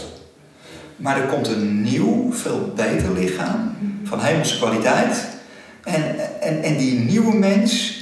Maar 0.96 1.20
er 1.20 1.26
komt 1.26 1.48
een 1.48 1.82
nieuw, 1.82 2.32
veel 2.32 2.72
beter 2.76 3.12
lichaam 3.12 3.76
van 4.04 4.20
hemelse 4.20 4.58
kwaliteit. 4.58 5.26
En, 5.84 6.02
en, 6.40 6.62
en 6.62 6.76
die 6.76 6.98
nieuwe 6.98 7.36
mens, 7.36 7.98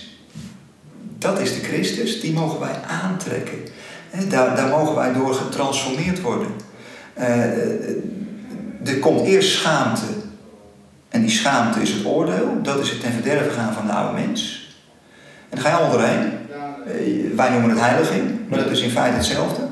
dat 1.19 1.41
is 1.41 1.55
de 1.55 1.61
Christus, 1.61 2.21
die 2.21 2.33
mogen 2.33 2.61
wij 2.61 2.75
aantrekken. 3.03 3.59
Daar, 4.29 4.57
daar 4.57 4.69
mogen 4.69 4.95
wij 4.95 5.13
door 5.13 5.35
getransformeerd 5.35 6.21
worden. 6.21 6.49
Uh, 7.19 7.25
er 8.85 8.99
komt 9.01 9.27
eerst 9.27 9.51
schaamte. 9.51 10.07
En 11.09 11.21
die 11.21 11.31
schaamte 11.31 11.83
is 11.83 11.91
het 11.91 12.05
oordeel. 12.05 12.59
Dat 12.63 12.79
is 12.79 12.91
het 12.91 13.01
ten 13.01 13.13
verderven 13.13 13.53
gaan 13.53 13.73
van 13.73 13.87
de 13.87 13.93
oude 13.93 14.21
mens. 14.21 14.69
En 15.49 15.57
daar 15.57 15.65
ga 15.65 15.69
je 15.69 15.75
allemaal 15.77 15.99
doorheen. 15.99 16.33
Uh, 16.87 17.37
wij 17.37 17.51
noemen 17.51 17.71
het 17.71 17.81
heiliging, 17.81 18.49
maar 18.49 18.59
dat 18.59 18.71
is 18.71 18.81
in 18.81 18.91
feite 18.91 19.17
hetzelfde. 19.17 19.63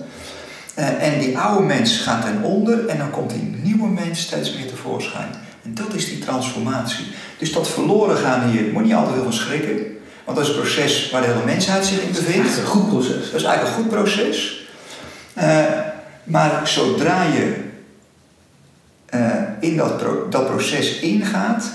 Uh, 0.78 1.02
en 1.02 1.18
die 1.18 1.38
oude 1.38 1.66
mens 1.66 1.96
gaat 1.96 2.22
ten 2.22 2.42
onder 2.42 2.86
en 2.86 2.98
dan 2.98 3.10
komt 3.10 3.30
die 3.30 3.56
nieuwe 3.62 3.88
mens 3.88 4.20
steeds 4.20 4.54
meer 4.54 4.66
tevoorschijn. 4.66 5.28
En 5.64 5.74
dat 5.74 5.94
is 5.94 6.04
die 6.04 6.18
transformatie. 6.18 7.06
Dus 7.38 7.52
dat 7.52 7.68
verloren 7.68 8.16
gaan 8.16 8.48
hier, 8.48 8.62
moet 8.62 8.80
je 8.80 8.86
niet 8.86 8.94
altijd 8.94 9.14
heel 9.14 9.22
van 9.22 9.32
schrikken. 9.32 9.76
Want 10.24 10.38
dat 10.38 10.46
is 10.46 10.52
een 10.54 10.60
proces 10.60 11.10
waar 11.10 11.20
de 11.20 11.26
hele 11.26 11.44
mensheid 11.44 11.84
zich 11.84 12.02
in 12.02 12.12
bevindt. 12.12 12.42
Dat 12.42 12.52
is 12.52 12.58
een 12.58 12.66
goed 12.66 12.88
proces. 12.88 13.30
Dat 13.30 13.40
is 13.40 13.46
eigenlijk 13.46 13.76
een 13.76 13.82
goed 13.82 13.92
proces. 13.92 14.66
Uh, 15.38 15.64
maar 16.24 16.68
zodra 16.68 17.22
je 17.22 17.64
uh, 19.14 19.42
in 19.60 19.76
dat, 19.76 19.96
pro 19.96 20.28
dat 20.28 20.46
proces 20.46 21.00
ingaat, 21.00 21.72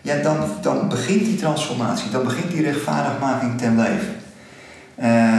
ja, 0.00 0.22
dan, 0.22 0.36
dan 0.62 0.88
begint 0.88 1.24
die 1.24 1.36
transformatie, 1.36 2.10
dan 2.10 2.24
begint 2.24 2.50
die 2.50 2.62
rechtvaardigmaking 2.62 3.58
ten 3.58 3.76
leven. 3.76 4.16
Uh, 4.98 5.38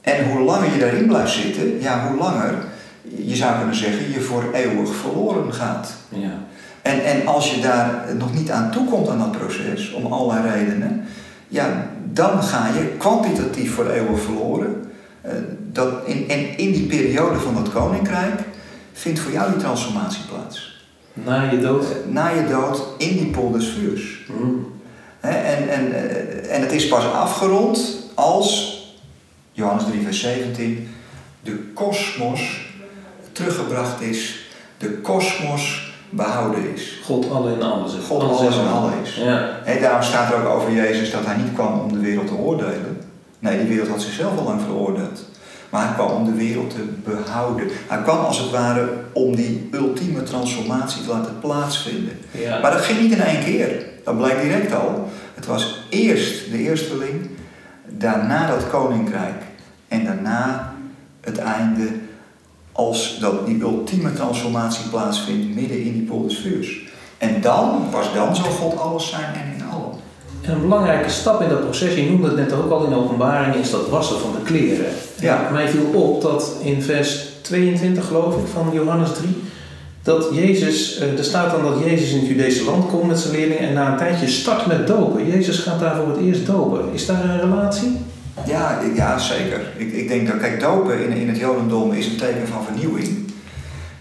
en 0.00 0.30
hoe 0.30 0.40
langer 0.40 0.72
je 0.72 0.78
daarin 0.78 1.06
blijft 1.06 1.32
zitten, 1.32 1.80
ja, 1.80 2.08
hoe 2.08 2.18
langer, 2.18 2.54
je 3.02 3.36
zou 3.36 3.56
kunnen 3.56 3.74
zeggen, 3.74 4.12
je 4.12 4.20
voor 4.20 4.44
eeuwig 4.52 4.94
verloren 4.94 5.54
gaat. 5.54 5.92
Ja. 6.08 6.30
En, 6.82 7.04
en 7.04 7.26
als 7.26 7.54
je 7.54 7.60
daar 7.60 8.04
nog 8.16 8.34
niet 8.34 8.50
aan 8.50 8.70
toekomt 8.70 9.08
aan 9.08 9.18
dat 9.18 9.32
proces, 9.32 9.92
om 9.92 10.12
allerlei 10.12 10.58
redenen, 10.58 11.04
ja, 11.48 11.86
dan 12.12 12.42
ga 12.42 12.66
je 12.66 12.94
kwantitatief 12.98 13.74
voor 13.74 13.90
eeuwig 13.90 14.20
verloren. 14.20 14.84
Uh, 15.26 15.32
dat 15.72 15.88
in, 16.04 16.28
en 16.28 16.58
in 16.58 16.72
die 16.72 16.86
periode 16.86 17.38
van 17.38 17.54
dat 17.54 17.72
koninkrijk 17.72 18.40
vindt 18.92 19.20
voor 19.20 19.32
jou 19.32 19.50
die 19.50 19.60
transformatie 19.60 20.24
plaats. 20.28 20.77
Na 21.12 21.50
je 21.50 21.60
dood? 21.60 21.82
Uh, 21.82 22.12
na 22.12 22.28
je 22.28 22.46
dood 22.46 22.82
in 22.96 23.16
die 23.16 23.30
pool 23.30 23.52
des 23.52 23.68
vuurs. 23.68 24.26
Mm. 24.26 24.66
en, 25.20 25.68
en, 25.68 25.88
uh, 25.88 26.54
en 26.54 26.60
het 26.60 26.72
is 26.72 26.88
pas 26.88 27.04
afgerond 27.04 27.96
als, 28.14 28.76
Johannes 29.52 29.84
3 29.84 30.02
vers 30.02 30.20
17, 30.20 30.88
de 31.40 31.72
kosmos 31.74 32.66
teruggebracht 33.32 34.00
is. 34.00 34.46
De 34.78 34.90
kosmos 34.90 35.92
behouden 36.10 36.74
is. 36.74 37.00
God 37.04 37.30
alle 37.30 37.52
in 37.52 37.62
alles 37.62 37.94
is. 37.94 38.04
God 38.04 38.22
alles 38.22 38.56
in 38.56 38.66
alles 38.66 38.92
is. 39.02 39.14
Ja. 39.14 39.60
He, 39.64 39.80
daarom 39.80 40.02
staat 40.02 40.32
er 40.32 40.38
ook 40.38 40.54
over 40.54 40.72
Jezus 40.72 41.10
dat 41.10 41.26
hij 41.26 41.36
niet 41.36 41.52
kwam 41.54 41.80
om 41.80 41.92
de 41.92 41.98
wereld 41.98 42.26
te 42.26 42.34
oordelen. 42.34 43.00
Nee, 43.38 43.58
die 43.58 43.68
wereld 43.68 43.88
had 43.88 44.02
zichzelf 44.02 44.38
al 44.38 44.44
lang 44.44 44.60
veroordeeld. 44.60 45.24
Maar 45.70 45.86
hij 45.86 45.94
kwam 45.94 46.10
om 46.10 46.24
de 46.24 46.34
wereld 46.34 46.70
te 46.70 46.84
behouden. 47.04 47.66
Hij 47.88 48.02
kwam 48.02 48.24
als 48.24 48.38
het 48.38 48.50
ware 48.50 48.88
om 49.12 49.36
die 49.36 49.68
ultieme 49.72 50.22
transformatie 50.22 51.02
te 51.02 51.08
laten 51.08 51.38
plaatsvinden. 51.40 52.18
Ja. 52.30 52.60
Maar 52.60 52.70
dat 52.70 52.80
ging 52.80 53.00
niet 53.00 53.12
in 53.12 53.20
één 53.20 53.44
keer. 53.44 53.86
Dat 54.04 54.16
blijkt 54.16 54.42
direct 54.42 54.74
al. 54.74 55.08
Het 55.34 55.46
was 55.46 55.86
eerst 55.88 56.50
de 56.50 56.58
eersteling, 56.58 57.28
daarna 57.86 58.46
dat 58.46 58.68
koninkrijk 58.68 59.42
en 59.88 60.04
daarna 60.04 60.74
het 61.20 61.38
einde 61.38 61.88
als 62.72 63.18
dat 63.20 63.46
die 63.46 63.60
ultieme 63.60 64.12
transformatie 64.12 64.88
plaatsvindt 64.88 65.54
midden 65.54 65.82
in 65.82 65.92
die 65.92 66.36
vuurs. 66.36 66.86
En 67.18 67.40
dan, 67.40 67.86
pas 67.90 68.14
dan 68.14 68.36
zal 68.36 68.50
God 68.50 68.78
alles 68.78 69.08
zijn 69.08 69.34
en 69.34 69.54
in 69.54 69.57
allen. 69.57 69.57
En 69.57 69.57
een 70.48 70.60
belangrijke 70.60 71.10
stap 71.10 71.42
in 71.42 71.48
dat 71.48 71.60
proces, 71.60 71.94
je 71.94 72.10
noemde 72.10 72.26
het 72.26 72.36
net 72.36 72.52
ook 72.52 72.70
al 72.70 72.84
in 72.84 72.90
de 72.90 72.96
openbaring, 72.96 73.54
is 73.54 73.70
dat 73.70 73.88
wassen 73.88 74.18
van 74.18 74.32
de 74.32 74.42
kleren. 74.44 74.86
Ja. 75.20 75.48
Mij 75.52 75.68
viel 75.68 76.00
op 76.00 76.22
dat 76.22 76.56
in 76.62 76.82
vers 76.82 77.28
22 77.40 78.06
geloof 78.06 78.36
ik 78.36 78.46
van 78.52 78.70
Johannes 78.72 79.12
3, 79.12 79.36
dat 80.02 80.28
Jezus, 80.32 81.00
er 81.00 81.24
staat 81.24 81.50
dan 81.50 81.62
dat 81.62 81.84
Jezus 81.84 82.10
in 82.12 82.18
het 82.18 82.28
Judese 82.28 82.64
land 82.64 82.86
komt 82.86 83.06
met 83.06 83.18
zijn 83.18 83.34
leerlingen 83.34 83.68
en 83.68 83.72
na 83.72 83.90
een 83.90 83.98
tijdje 83.98 84.28
start 84.28 84.66
met 84.66 84.86
dopen. 84.86 85.26
Jezus 85.26 85.58
gaat 85.58 85.80
daar 85.80 85.96
voor 85.96 86.08
het 86.08 86.26
eerst 86.26 86.46
dopen. 86.46 86.92
Is 86.92 87.06
daar 87.06 87.24
een 87.24 87.40
relatie? 87.40 87.96
Ja, 88.46 88.80
ja 88.94 89.18
zeker. 89.18 89.60
Ik, 89.76 89.92
ik 89.92 90.08
denk 90.08 90.26
dat, 90.26 90.38
kijk, 90.38 90.60
dopen 90.60 91.04
in, 91.04 91.12
in 91.16 91.28
het 91.28 91.38
Jodendom 91.38 91.92
is 91.92 92.06
een 92.06 92.16
teken 92.16 92.48
van 92.48 92.64
vernieuwing. 92.64 93.32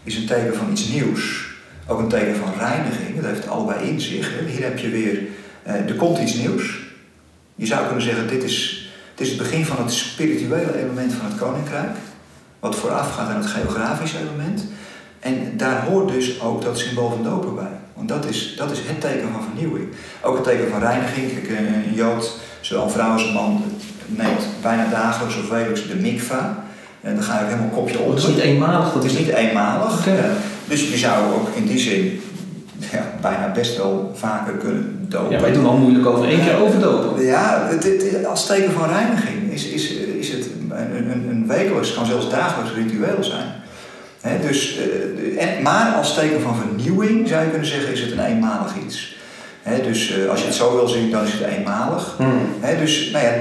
Is 0.03 0.15
een 0.15 0.25
teken 0.25 0.55
van 0.55 0.71
iets 0.71 0.87
nieuws. 0.87 1.45
Ook 1.87 1.99
een 1.99 2.07
teken 2.07 2.35
van 2.35 2.53
reiniging. 2.57 3.15
Dat 3.15 3.25
heeft 3.25 3.47
allebei 3.47 3.89
in 3.89 4.01
zich. 4.01 4.31
Hier 4.47 4.63
heb 4.63 4.77
je 4.77 4.89
weer, 4.89 5.19
er 5.67 5.95
komt 5.95 6.19
iets 6.19 6.33
nieuws. 6.33 6.79
Je 7.55 7.65
zou 7.65 7.85
kunnen 7.85 8.03
zeggen, 8.03 8.27
dit 8.27 8.43
is, 8.43 8.89
dit 9.15 9.27
is 9.27 9.33
het 9.33 9.41
begin 9.41 9.65
van 9.65 9.77
het 9.77 9.93
spirituele 9.93 10.79
element 10.79 11.13
van 11.13 11.25
het 11.25 11.39
koninkrijk. 11.39 11.95
Wat 12.59 12.75
voorafgaat 12.75 13.29
aan 13.29 13.41
het 13.41 13.45
geografische 13.45 14.17
element. 14.17 14.65
En 15.19 15.57
daar 15.57 15.85
hoort 15.85 16.09
dus 16.09 16.41
ook 16.41 16.61
dat 16.61 16.79
symbool 16.79 17.09
van 17.09 17.23
dopen 17.23 17.55
bij. 17.55 17.79
Want 17.93 18.09
dat 18.09 18.25
is, 18.25 18.55
dat 18.57 18.71
is 18.71 18.79
het 18.83 19.01
teken 19.01 19.29
van 19.31 19.43
vernieuwing. 19.43 19.87
Ook 20.21 20.35
het 20.35 20.43
teken 20.43 20.69
van 20.69 20.79
reiniging. 20.79 21.33
Kijk, 21.33 21.59
een 21.59 21.93
Jood, 21.93 22.37
zowel 22.61 22.83
een 22.83 22.89
vrouw 22.89 23.11
als 23.11 23.23
een 23.23 23.33
man, 23.33 23.63
neemt 24.05 24.47
bijna 24.61 24.89
dagelijks 24.89 25.37
of 25.37 25.49
wekelijks 25.49 25.87
de 25.87 25.95
mikva. 25.95 26.65
En 27.01 27.15
dan 27.15 27.23
ga 27.23 27.39
je 27.39 27.45
helemaal 27.45 27.69
kopje 27.69 27.99
op. 27.99 28.07
Dat 28.07 28.17
is 28.17 28.27
niet 28.27 28.37
eenmalig? 28.37 28.93
Dat 28.93 29.03
is 29.03 29.17
niet 29.17 29.27
eenmalig. 29.27 29.99
Okay. 29.99 30.29
Dus 30.67 30.89
je 30.89 30.97
zou 30.97 31.33
ook 31.33 31.55
in 31.55 31.65
die 31.65 31.79
zin 31.79 32.21
ja, 32.91 33.11
bijna 33.21 33.51
best 33.51 33.77
wel 33.77 34.11
vaker 34.15 34.53
kunnen 34.53 35.05
dopen. 35.09 35.31
Ja, 35.31 35.41
wij 35.41 35.51
doen 35.51 35.65
al 35.65 35.77
moeilijk 35.77 36.05
over 36.05 36.27
één 36.27 36.41
keer 36.41 36.59
overdopen. 36.61 37.25
Ja, 37.25 37.67
het, 37.69 37.83
het, 37.83 38.25
als 38.25 38.45
teken 38.45 38.71
van 38.71 38.89
reiniging 38.89 39.51
is, 39.51 39.67
is, 39.67 39.91
is 39.93 40.29
het 40.31 40.49
een, 40.69 41.11
een, 41.11 41.29
een 41.29 41.47
wekelijks, 41.47 41.93
kan 41.93 42.05
zelfs 42.05 42.29
dagelijks 42.29 42.73
ritueel 42.75 43.23
zijn. 43.23 43.47
He, 44.21 44.47
dus, 44.47 44.79
en, 45.37 45.61
maar 45.63 45.91
als 45.91 46.13
teken 46.13 46.41
van 46.41 46.55
vernieuwing 46.55 47.27
zou 47.27 47.43
je 47.43 47.49
kunnen 47.49 47.67
zeggen, 47.67 47.93
is 47.93 48.01
het 48.01 48.11
een 48.11 48.25
eenmalig 48.25 48.73
iets. 48.85 49.15
He, 49.63 49.81
dus 49.81 50.17
uh, 50.17 50.29
als 50.29 50.39
je 50.39 50.45
het 50.45 50.55
zo 50.55 50.75
wil 50.75 50.87
zien, 50.87 51.11
dan 51.11 51.23
is 51.23 51.31
het 51.31 51.41
eenmalig. 51.41 52.15
Hmm. 52.17 52.39
He, 52.59 52.77
dus, 52.77 53.09
nou 53.11 53.25
ja, 53.25 53.31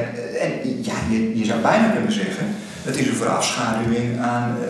en, 0.40 0.51
ja 0.82 0.94
je, 1.11 1.38
je 1.38 1.44
zou 1.44 1.61
bijna 1.61 1.88
kunnen 1.88 2.12
zeggen, 2.12 2.47
het 2.82 2.99
is 2.99 3.07
een 3.07 3.14
verafschaduwing 3.14 4.20
aan 4.20 4.57
uh, 4.61 4.66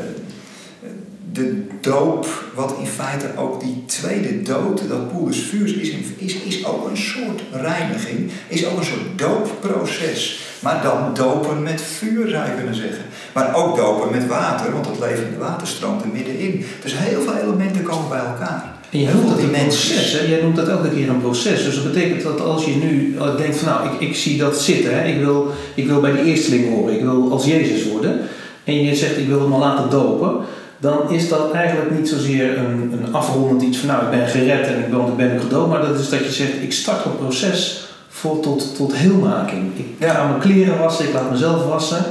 de 1.36 1.62
doop, 1.80 2.26
wat 2.54 2.74
in 2.80 2.86
feite 2.86 3.26
ook 3.36 3.60
die 3.60 3.82
tweede 3.86 4.42
dood, 4.42 4.88
dat 4.88 5.12
poelus 5.12 5.42
vuurs, 5.42 5.72
is, 5.72 5.90
is, 6.16 6.34
is 6.34 6.66
ook 6.66 6.88
een 6.88 6.96
soort 6.96 7.42
reiniging, 7.52 8.30
is 8.48 8.66
ook 8.66 8.78
een 8.78 8.84
soort 8.84 9.18
doopproces. 9.18 10.40
Maar 10.60 10.82
dan 10.82 11.14
dopen 11.14 11.62
met 11.62 11.80
vuur 11.80 12.28
zou 12.28 12.44
je 12.44 12.54
kunnen 12.56 12.74
zeggen. 12.74 13.04
Maar 13.32 13.54
ook 13.54 13.76
dopen 13.76 14.10
met 14.10 14.26
water, 14.26 14.72
want 14.72 14.86
het 14.86 14.98
levende 15.00 15.38
water 15.38 15.66
stroomt 15.66 16.02
er 16.02 16.08
middenin. 16.08 16.64
Dus 16.82 16.92
heel 16.96 17.22
veel 17.22 17.36
elementen 17.36 17.82
komen 17.82 18.08
bij 18.08 18.18
elkaar. 18.18 18.74
En 18.90 19.00
je 19.00 19.08
noemt 19.14 19.28
dat 19.28 19.38
een 19.38 19.50
proces, 19.50 20.12
hè? 20.12 20.26
Jij 20.26 20.42
noemt 20.42 20.56
dat 20.56 20.68
elke 20.68 20.90
keer 20.90 21.08
een 21.08 21.20
proces. 21.20 21.64
Dus 21.64 21.74
dat 21.74 21.92
betekent 21.92 22.22
dat 22.22 22.40
als 22.40 22.64
je 22.64 22.74
nu 22.74 23.16
denkt 23.36 23.56
van 23.56 23.68
nou, 23.68 23.94
ik, 23.94 24.00
ik 24.08 24.16
zie 24.16 24.38
dat 24.38 24.60
zitten, 24.60 24.98
hè? 24.98 25.04
Ik, 25.04 25.18
wil, 25.18 25.52
ik 25.74 25.86
wil 25.86 26.00
bij 26.00 26.12
de 26.12 26.22
eersteling 26.22 26.68
horen, 26.68 26.94
ik 26.94 27.02
wil 27.02 27.32
als 27.32 27.44
Jezus 27.44 27.88
worden. 27.88 28.20
En 28.64 28.82
je 28.84 28.94
zegt 28.94 29.16
ik 29.16 29.26
wil 29.26 29.40
hem 29.40 29.52
al 29.52 29.58
laten 29.58 29.90
dopen 29.90 30.44
dan 30.78 31.10
is 31.10 31.28
dat 31.28 31.52
eigenlijk 31.52 31.90
niet 31.90 32.08
zozeer 32.08 32.58
een, 32.58 32.92
een 32.92 33.14
afrondend 33.14 33.62
iets 33.62 33.78
van 33.78 33.88
nou 33.88 34.04
ik 34.04 34.10
ben 34.10 34.28
gered 34.28 34.66
en 34.66 34.78
ik 34.78 34.90
ben, 34.90 35.16
ben 35.16 35.34
ik 35.34 35.40
gedoopt, 35.40 35.70
maar 35.70 35.82
dat 35.82 35.98
is 35.98 36.08
dat 36.08 36.24
je 36.24 36.30
zegt 36.30 36.62
ik 36.62 36.72
start 36.72 37.04
een 37.04 37.16
proces 37.16 37.88
voor 38.08 38.40
tot, 38.40 38.76
tot 38.76 38.96
heelmaking. 38.96 39.78
Ik 39.78 39.86
ja. 39.98 40.14
ga 40.14 40.28
mijn 40.28 40.40
kleren 40.40 40.78
wassen, 40.78 41.04
ik 41.04 41.12
laat 41.12 41.30
mezelf 41.30 41.64
wassen. 41.64 42.04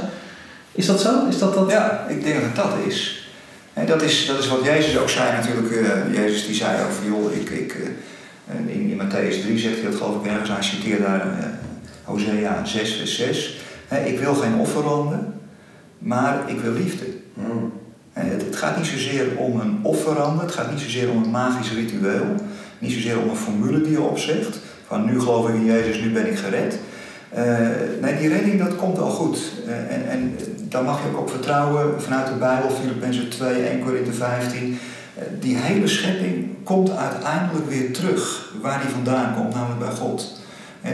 Is 0.72 0.86
dat 0.86 1.00
zo? 1.00 1.26
Is 1.28 1.38
dat 1.38 1.54
dat? 1.54 1.70
Ja, 1.70 2.06
ik 2.08 2.24
denk 2.24 2.40
dat 2.40 2.64
dat 2.64 2.86
is. 2.86 3.28
En 3.72 3.86
dat 3.86 4.02
is, 4.02 4.26
dat 4.26 4.38
is 4.38 4.48
wat 4.48 4.64
Jezus 4.64 4.98
ook 4.98 5.08
zei 5.08 5.32
natuurlijk. 5.32 5.70
Uh, 5.70 6.14
Jezus 6.14 6.46
die 6.46 6.54
zei 6.54 6.82
ook 6.84 6.90
van 6.90 7.06
joh, 7.06 7.32
ik, 7.32 7.50
ik, 7.50 7.74
uh, 7.74 8.74
in, 8.74 8.90
in 8.90 9.00
Matthäus 9.02 9.42
3 9.42 9.58
zegt 9.58 9.74
hij 9.74 9.90
dat 9.90 10.00
geloof 10.00 10.24
ik 10.24 10.30
ergens, 10.30 10.50
hij 10.50 10.62
citeert 10.62 11.00
daar 11.00 11.26
uh, 11.26 11.44
Hosea 12.04 12.64
6 12.64 12.92
vers 12.92 13.16
6. 13.16 13.60
ik 14.04 14.18
wil 14.18 14.34
geen 14.34 14.54
offeranden, 14.54 15.40
maar 15.98 16.42
ik 16.46 16.60
wil 16.60 16.72
liefde. 16.72 17.04
Hmm. 17.34 17.72
Het, 18.20 18.56
gaat 18.56 18.76
niet 18.76 18.86
zozeer 18.86 19.36
om 19.36 19.60
een 19.60 19.78
offerande, 19.82 20.42
het 20.42 20.52
gaat 20.52 20.70
niet 20.70 20.80
zozeer 20.80 21.10
om 21.10 21.22
een 21.22 21.30
magisch 21.30 21.72
ritueel, 21.72 22.34
niet 22.78 22.92
zozeer 22.92 23.18
om 23.18 23.28
een 23.28 23.36
formule 23.36 23.80
die 23.80 23.90
je 23.90 24.00
opzegt, 24.00 24.58
van 24.86 25.04
nu 25.04 25.20
geloof 25.20 25.48
ik 25.48 25.54
in 25.54 25.64
Jezus, 25.64 26.00
nu 26.00 26.12
ben 26.12 26.26
ik 26.26 26.38
gered. 26.38 26.78
Uh, 27.36 27.42
nee, 28.00 28.18
die 28.18 28.28
redding 28.28 28.58
dat 28.58 28.76
komt 28.76 28.96
wel 28.96 29.10
goed. 29.10 29.38
Uh, 29.66 29.72
en, 29.72 30.08
en 30.08 30.38
daar 30.68 30.82
mag 30.82 31.02
je 31.02 31.08
ook 31.08 31.20
op 31.20 31.30
vertrouwen 31.30 32.02
vanuit 32.02 32.26
de 32.26 32.34
Bijbel, 32.34 32.70
Filippenzen 32.70 33.28
2, 33.28 33.62
1 33.62 33.84
Korinthe 33.84 34.12
15. 34.12 34.68
Uh, 34.68 35.22
die 35.40 35.56
hele 35.56 35.86
schepping 35.86 36.48
komt 36.64 36.90
uiteindelijk 36.90 37.68
weer 37.68 37.92
terug 37.92 38.52
waar 38.62 38.80
die 38.80 38.90
vandaan 38.90 39.34
komt, 39.34 39.54
namelijk 39.54 39.80
bij 39.80 39.94
God. 39.94 40.40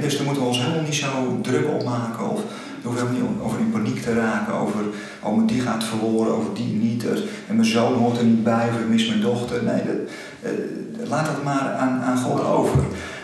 dus 0.00 0.16
daar 0.16 0.24
moeten 0.24 0.42
we 0.42 0.48
ons 0.48 0.58
helemaal 0.58 0.84
niet 0.84 0.94
zo 0.94 1.38
druk 1.42 1.68
op 1.68 1.84
maken 1.84 2.30
of 2.30 2.40
je 2.82 2.88
hoeft 2.88 3.00
helemaal 3.00 3.20
niet 3.20 3.42
over 3.42 3.58
in 3.58 3.70
paniek 3.70 4.02
te 4.02 4.14
raken, 4.14 4.54
over 4.54 4.80
oh, 5.22 5.46
die 5.46 5.60
gaat 5.60 5.84
verloren, 5.84 6.34
over 6.34 6.54
die 6.54 6.74
niet. 6.74 7.04
En 7.48 7.54
mijn 7.56 7.68
zoon 7.68 7.94
hoort 7.94 8.18
er 8.18 8.24
niet 8.24 8.44
bij, 8.44 8.68
of 8.68 8.80
ik 8.80 8.88
mis 8.88 9.08
mijn 9.08 9.20
dochter. 9.20 9.62
Nee, 9.64 9.82
dat, 9.86 9.96
uh, 10.52 11.08
laat 11.08 11.26
dat 11.26 11.44
maar 11.44 11.72
aan, 11.72 12.00
aan 12.02 12.18
God 12.18 12.44
over. 12.44 12.78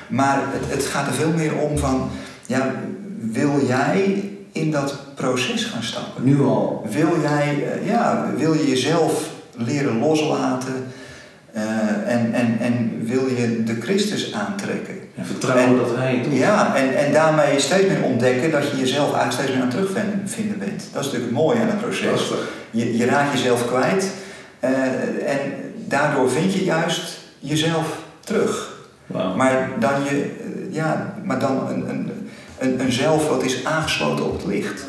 Maar 0.09 0.39
het, 0.47 0.71
het 0.71 0.85
gaat 0.85 1.07
er 1.07 1.13
veel 1.13 1.33
meer 1.33 1.57
om 1.57 1.79
van, 1.79 2.09
ja, 2.47 2.75
wil 3.19 3.67
jij 3.67 4.25
in 4.53 4.71
dat 4.71 4.99
proces 5.15 5.65
gaan 5.65 5.83
stappen? 5.83 6.25
Nu 6.25 6.41
al. 6.41 6.87
Wil 6.91 7.21
jij, 7.21 7.57
uh, 7.57 7.87
ja, 7.87 8.31
wil 8.37 8.55
je 8.55 8.69
jezelf 8.69 9.31
leren 9.53 9.99
loslaten? 9.99 10.87
Uh, 11.57 11.63
en, 12.07 12.35
en, 12.35 12.57
en 12.61 13.01
wil 13.05 13.27
je 13.27 13.63
de 13.65 13.81
Christus 13.81 14.33
aantrekken? 14.33 14.95
En 15.15 15.27
vertrouwen 15.27 15.67
en, 15.69 15.77
dat 15.77 15.97
hij 15.97 16.15
het 16.15 16.25
doet. 16.25 16.39
Ja, 16.39 16.77
en, 16.77 16.97
en 16.97 17.13
daarmee 17.13 17.61
steeds 17.61 17.87
meer 17.87 18.03
ontdekken 18.03 18.51
dat 18.51 18.71
je 18.71 18.77
jezelf 18.77 19.15
eigenlijk 19.15 19.33
steeds 19.33 19.51
meer 19.51 19.63
aan 19.63 19.69
het 19.69 19.77
terugvinden 19.77 20.59
bent. 20.59 20.89
Dat 20.93 21.05
is 21.05 21.07
natuurlijk 21.07 21.25
het 21.25 21.31
mooie 21.31 21.61
aan 21.61 21.67
het 21.67 21.81
proces. 21.81 22.33
Je, 22.71 22.97
je 22.97 23.05
raakt 23.05 23.33
jezelf 23.33 23.67
kwijt 23.67 24.11
uh, 24.65 24.71
en 25.33 25.41
daardoor 25.87 26.31
vind 26.31 26.53
je 26.53 26.65
juist 26.65 27.19
jezelf 27.39 27.99
terug. 28.21 28.77
Wow. 29.07 29.37
Maar 29.37 29.69
dan, 29.79 30.05
je, 30.05 30.37
ja, 30.71 31.15
maar 31.25 31.39
dan 31.39 31.69
een, 31.69 31.89
een, 31.89 32.11
een, 32.59 32.81
een 32.81 32.93
zelf 32.93 33.29
wat 33.29 33.45
is 33.45 33.65
aangesloten 33.65 34.25
op 34.25 34.37
het 34.37 34.47
licht. 34.47 34.87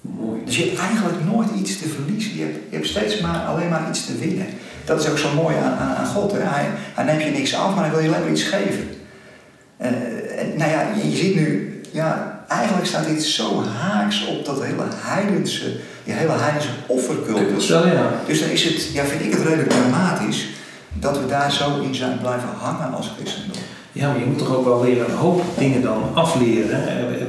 Mooi. 0.00 0.40
Dus 0.44 0.56
je 0.56 0.64
hebt 0.64 0.78
eigenlijk 0.78 1.24
nooit 1.24 1.48
iets 1.58 1.78
te 1.78 1.88
verliezen. 1.88 2.36
Je 2.36 2.42
hebt, 2.42 2.58
je 2.68 2.76
hebt 2.76 2.88
steeds 2.88 3.20
maar 3.20 3.38
alleen 3.38 3.68
maar 3.68 3.88
iets 3.88 4.06
te 4.06 4.18
winnen. 4.18 4.46
Dat 4.84 5.00
is 5.00 5.10
ook 5.10 5.18
zo 5.18 5.28
mooi 5.34 5.56
aan, 5.56 5.78
aan, 5.78 5.96
aan 5.96 6.06
God. 6.06 6.32
Hè? 6.32 6.38
Hij, 6.38 6.66
hij 6.94 7.04
neemt 7.04 7.22
je 7.22 7.30
niks 7.30 7.54
af, 7.54 7.74
maar 7.74 7.84
hij 7.84 7.92
wil 7.92 8.00
je 8.00 8.08
alleen 8.08 8.20
maar 8.20 8.30
iets 8.30 8.42
geven. 8.42 8.88
En, 9.76 9.94
en 10.38 10.56
nou 10.56 10.70
ja, 10.70 10.80
je, 10.96 11.10
je 11.10 11.16
ziet 11.16 11.34
nu, 11.34 11.80
ja, 11.90 12.40
eigenlijk 12.48 12.86
staat 12.86 13.06
dit 13.06 13.24
zo 13.24 13.64
haaks 13.64 14.26
op 14.26 14.44
dat 14.44 14.62
hele 14.62 14.82
heidense, 14.94 15.64
die 16.04 16.14
hele 16.14 16.32
heidense 16.32 16.68
offercultus. 16.86 17.68
Wel, 17.68 17.86
ja. 17.86 18.10
Dus 18.26 18.40
dan 18.40 18.48
is 18.48 18.64
het, 18.64 18.92
ja, 18.92 19.04
vind 19.04 19.22
ik 19.22 19.32
het 19.32 19.42
redelijk 19.42 19.70
dramatisch 19.70 20.46
dat 20.92 21.18
we 21.18 21.26
daar 21.26 21.52
zo 21.52 21.80
in 21.80 21.94
zijn 21.94 22.18
blijven 22.20 22.48
hangen 22.58 22.94
als 22.94 23.12
christendom. 23.16 23.62
Ja, 23.92 24.08
maar 24.08 24.18
je 24.18 24.24
moet 24.24 24.38
toch 24.38 24.56
ook 24.56 24.64
wel 24.64 24.82
weer 24.82 25.04
een 25.04 25.16
hoop 25.16 25.42
dingen 25.58 25.82
dan 25.82 26.02
afleren. 26.14 26.80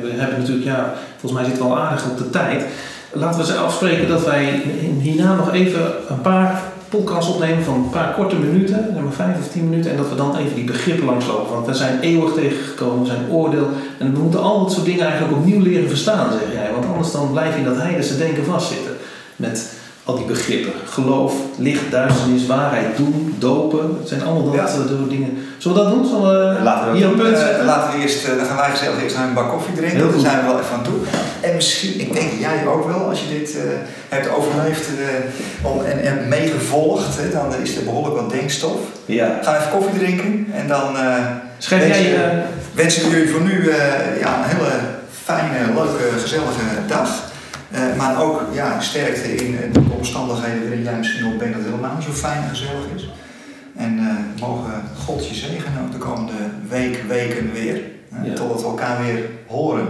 We 0.02 0.12
hebben 0.16 0.40
natuurlijk, 0.40 0.66
ja, 0.66 0.94
volgens 1.12 1.32
mij 1.32 1.44
zitten 1.44 1.64
we 1.64 1.70
al 1.70 1.80
aardig 1.80 2.10
op 2.10 2.18
de 2.18 2.30
tijd. 2.30 2.66
Laten 3.12 3.40
we 3.40 3.46
ze 3.46 3.56
afspreken 3.56 4.08
dat 4.08 4.26
wij 4.26 4.62
hierna 5.00 5.36
nog 5.36 5.54
even 5.54 5.92
een 6.10 6.22
paar 6.22 6.62
podcasts 6.98 7.34
opnemen 7.34 7.64
van 7.64 7.74
een 7.74 7.90
paar 7.90 8.14
korte 8.14 8.36
minuten, 8.36 8.90
zeg 8.94 9.04
maar 9.04 9.14
vijf 9.14 9.38
of 9.38 9.48
tien 9.48 9.70
minuten, 9.70 9.92
en 9.92 9.98
dat 9.98 10.10
we 10.10 10.16
dan 10.16 10.38
even 10.38 10.56
die 10.56 10.64
begrippen 10.64 11.06
langslopen. 11.06 11.54
Want 11.54 11.66
we 11.66 11.74
zijn 11.74 12.00
eeuwig 12.00 12.34
tegengekomen, 12.34 13.00
we 13.00 13.06
zijn 13.06 13.30
oordeel, 13.30 13.68
en 14.00 14.14
we 14.14 14.20
moeten 14.20 14.42
al 14.42 14.60
dat 14.64 14.72
soort 14.72 14.86
dingen 14.86 15.06
eigenlijk 15.06 15.38
opnieuw 15.38 15.62
leren 15.62 15.90
verstaan, 15.90 16.32
zeg 16.32 16.54
jij. 16.54 16.72
Want 16.72 16.86
anders 16.86 17.12
dan 17.12 17.32
blijf 17.32 17.54
je 17.54 17.60
in 17.60 17.66
dat 17.66 17.78
heidense 17.78 18.18
denken 18.18 18.46
vastzitten. 18.46 18.96
Met 19.36 19.74
al 20.06 20.16
die 20.16 20.26
begrippen. 20.26 20.72
Geloof, 20.90 21.34
licht, 21.58 21.92
duisternis, 21.92 22.46
waarheid, 22.46 22.98
doen, 22.98 23.36
dopen. 23.40 23.98
Het 24.00 24.08
zijn 24.08 24.24
allemaal 24.24 24.46
dat 24.46 24.54
Ja. 24.54 24.68
soort 24.68 25.10
dingen. 25.10 25.38
Zullen 25.58 25.78
we 25.78 25.84
dat 25.84 25.94
doen? 25.94 26.06
Zullen 26.06 26.56
we 26.56 26.62
Laten 26.64 26.92
we, 26.92 26.98
hier 26.98 27.06
een 27.08 27.16
punt 27.16 27.38
Eh, 27.38 27.66
laten 27.66 27.92
we 27.98 28.02
eerst, 28.04 28.26
eh, 28.26 28.36
dan 28.38 28.46
gaan 28.46 28.58
wij 28.58 28.70
gezellig 28.70 29.04
eerst 29.04 29.16
naar 29.16 29.28
een 29.28 29.34
bak 29.34 29.50
koffie 29.50 29.74
drinken. 29.76 29.98
Heel 29.98 30.12
Daar 30.12 30.20
zijn 30.20 30.40
we 30.40 30.46
wel 30.46 30.60
even 30.60 30.76
aan 30.76 30.84
toe. 30.84 30.94
En 31.42 31.56
misschien, 31.56 32.00
ik 32.00 32.14
denk 32.14 32.32
jij 32.40 32.68
ook 32.68 32.88
wel, 32.88 33.00
als 33.10 33.20
je 33.20 33.40
dit 33.40 33.56
eh, 33.58 33.64
hebt 34.10 34.30
overleefd 34.30 34.88
eh, 34.88 35.70
om, 35.72 35.86
en, 35.86 36.04
en 36.04 36.28
meegevolgd, 36.28 37.18
hè, 37.18 37.30
dan 37.32 37.56
is 37.62 37.76
er 37.78 37.84
behoorlijk 37.84 38.16
wat 38.16 38.30
denkstof. 38.30 38.76
Ja. 39.06 39.40
Ga 39.44 39.58
even 39.58 39.72
koffie 39.72 40.00
drinken 40.00 40.48
en 40.54 40.68
dan 40.68 40.98
eh, 40.98 41.16
Schrijf 41.58 41.82
wensen, 41.82 42.04
jij... 42.04 42.16
eh, 42.32 42.38
wensen 42.74 43.10
jullie 43.10 43.30
voor 43.30 43.42
nu 43.42 43.70
eh, 43.70 44.20
ja, 44.20 44.38
een 44.38 44.50
hele 44.56 44.72
fijne, 45.24 45.74
leuke, 45.76 46.20
gezellige 46.22 46.64
dag. 46.88 47.10
Eh, 47.74 47.96
maar 47.98 48.24
ook 48.24 48.42
ja, 48.54 48.80
sterkte 48.80 49.36
in 49.36 49.58
eh, 49.58 49.74
de 49.74 49.82
omstandigheden 49.98 50.62
waarin 50.62 50.84
jij 50.84 50.98
misschien 50.98 51.30
wel 51.30 51.38
denkt 51.38 51.54
dat 51.56 51.64
het 51.64 51.74
helemaal 51.74 51.96
niet 51.96 52.06
zo 52.06 52.12
fijn 52.12 52.44
en 52.44 52.50
gezellig 52.50 52.86
is. 52.96 53.10
En 53.76 54.00
eh, 54.00 54.42
mogen 54.42 54.72
God 55.06 55.28
je 55.28 55.36
zegenen 55.36 55.82
ook 55.84 55.92
de 55.92 55.98
komende 55.98 56.34
week, 56.70 57.04
weken 57.08 57.52
weer. 57.52 57.82
hè, 58.14 58.26
Ja. 58.26 58.34
Totdat 58.34 58.62
we 58.62 58.68
elkaar 58.68 59.04
weer 59.04 59.26
horen. 59.48 59.88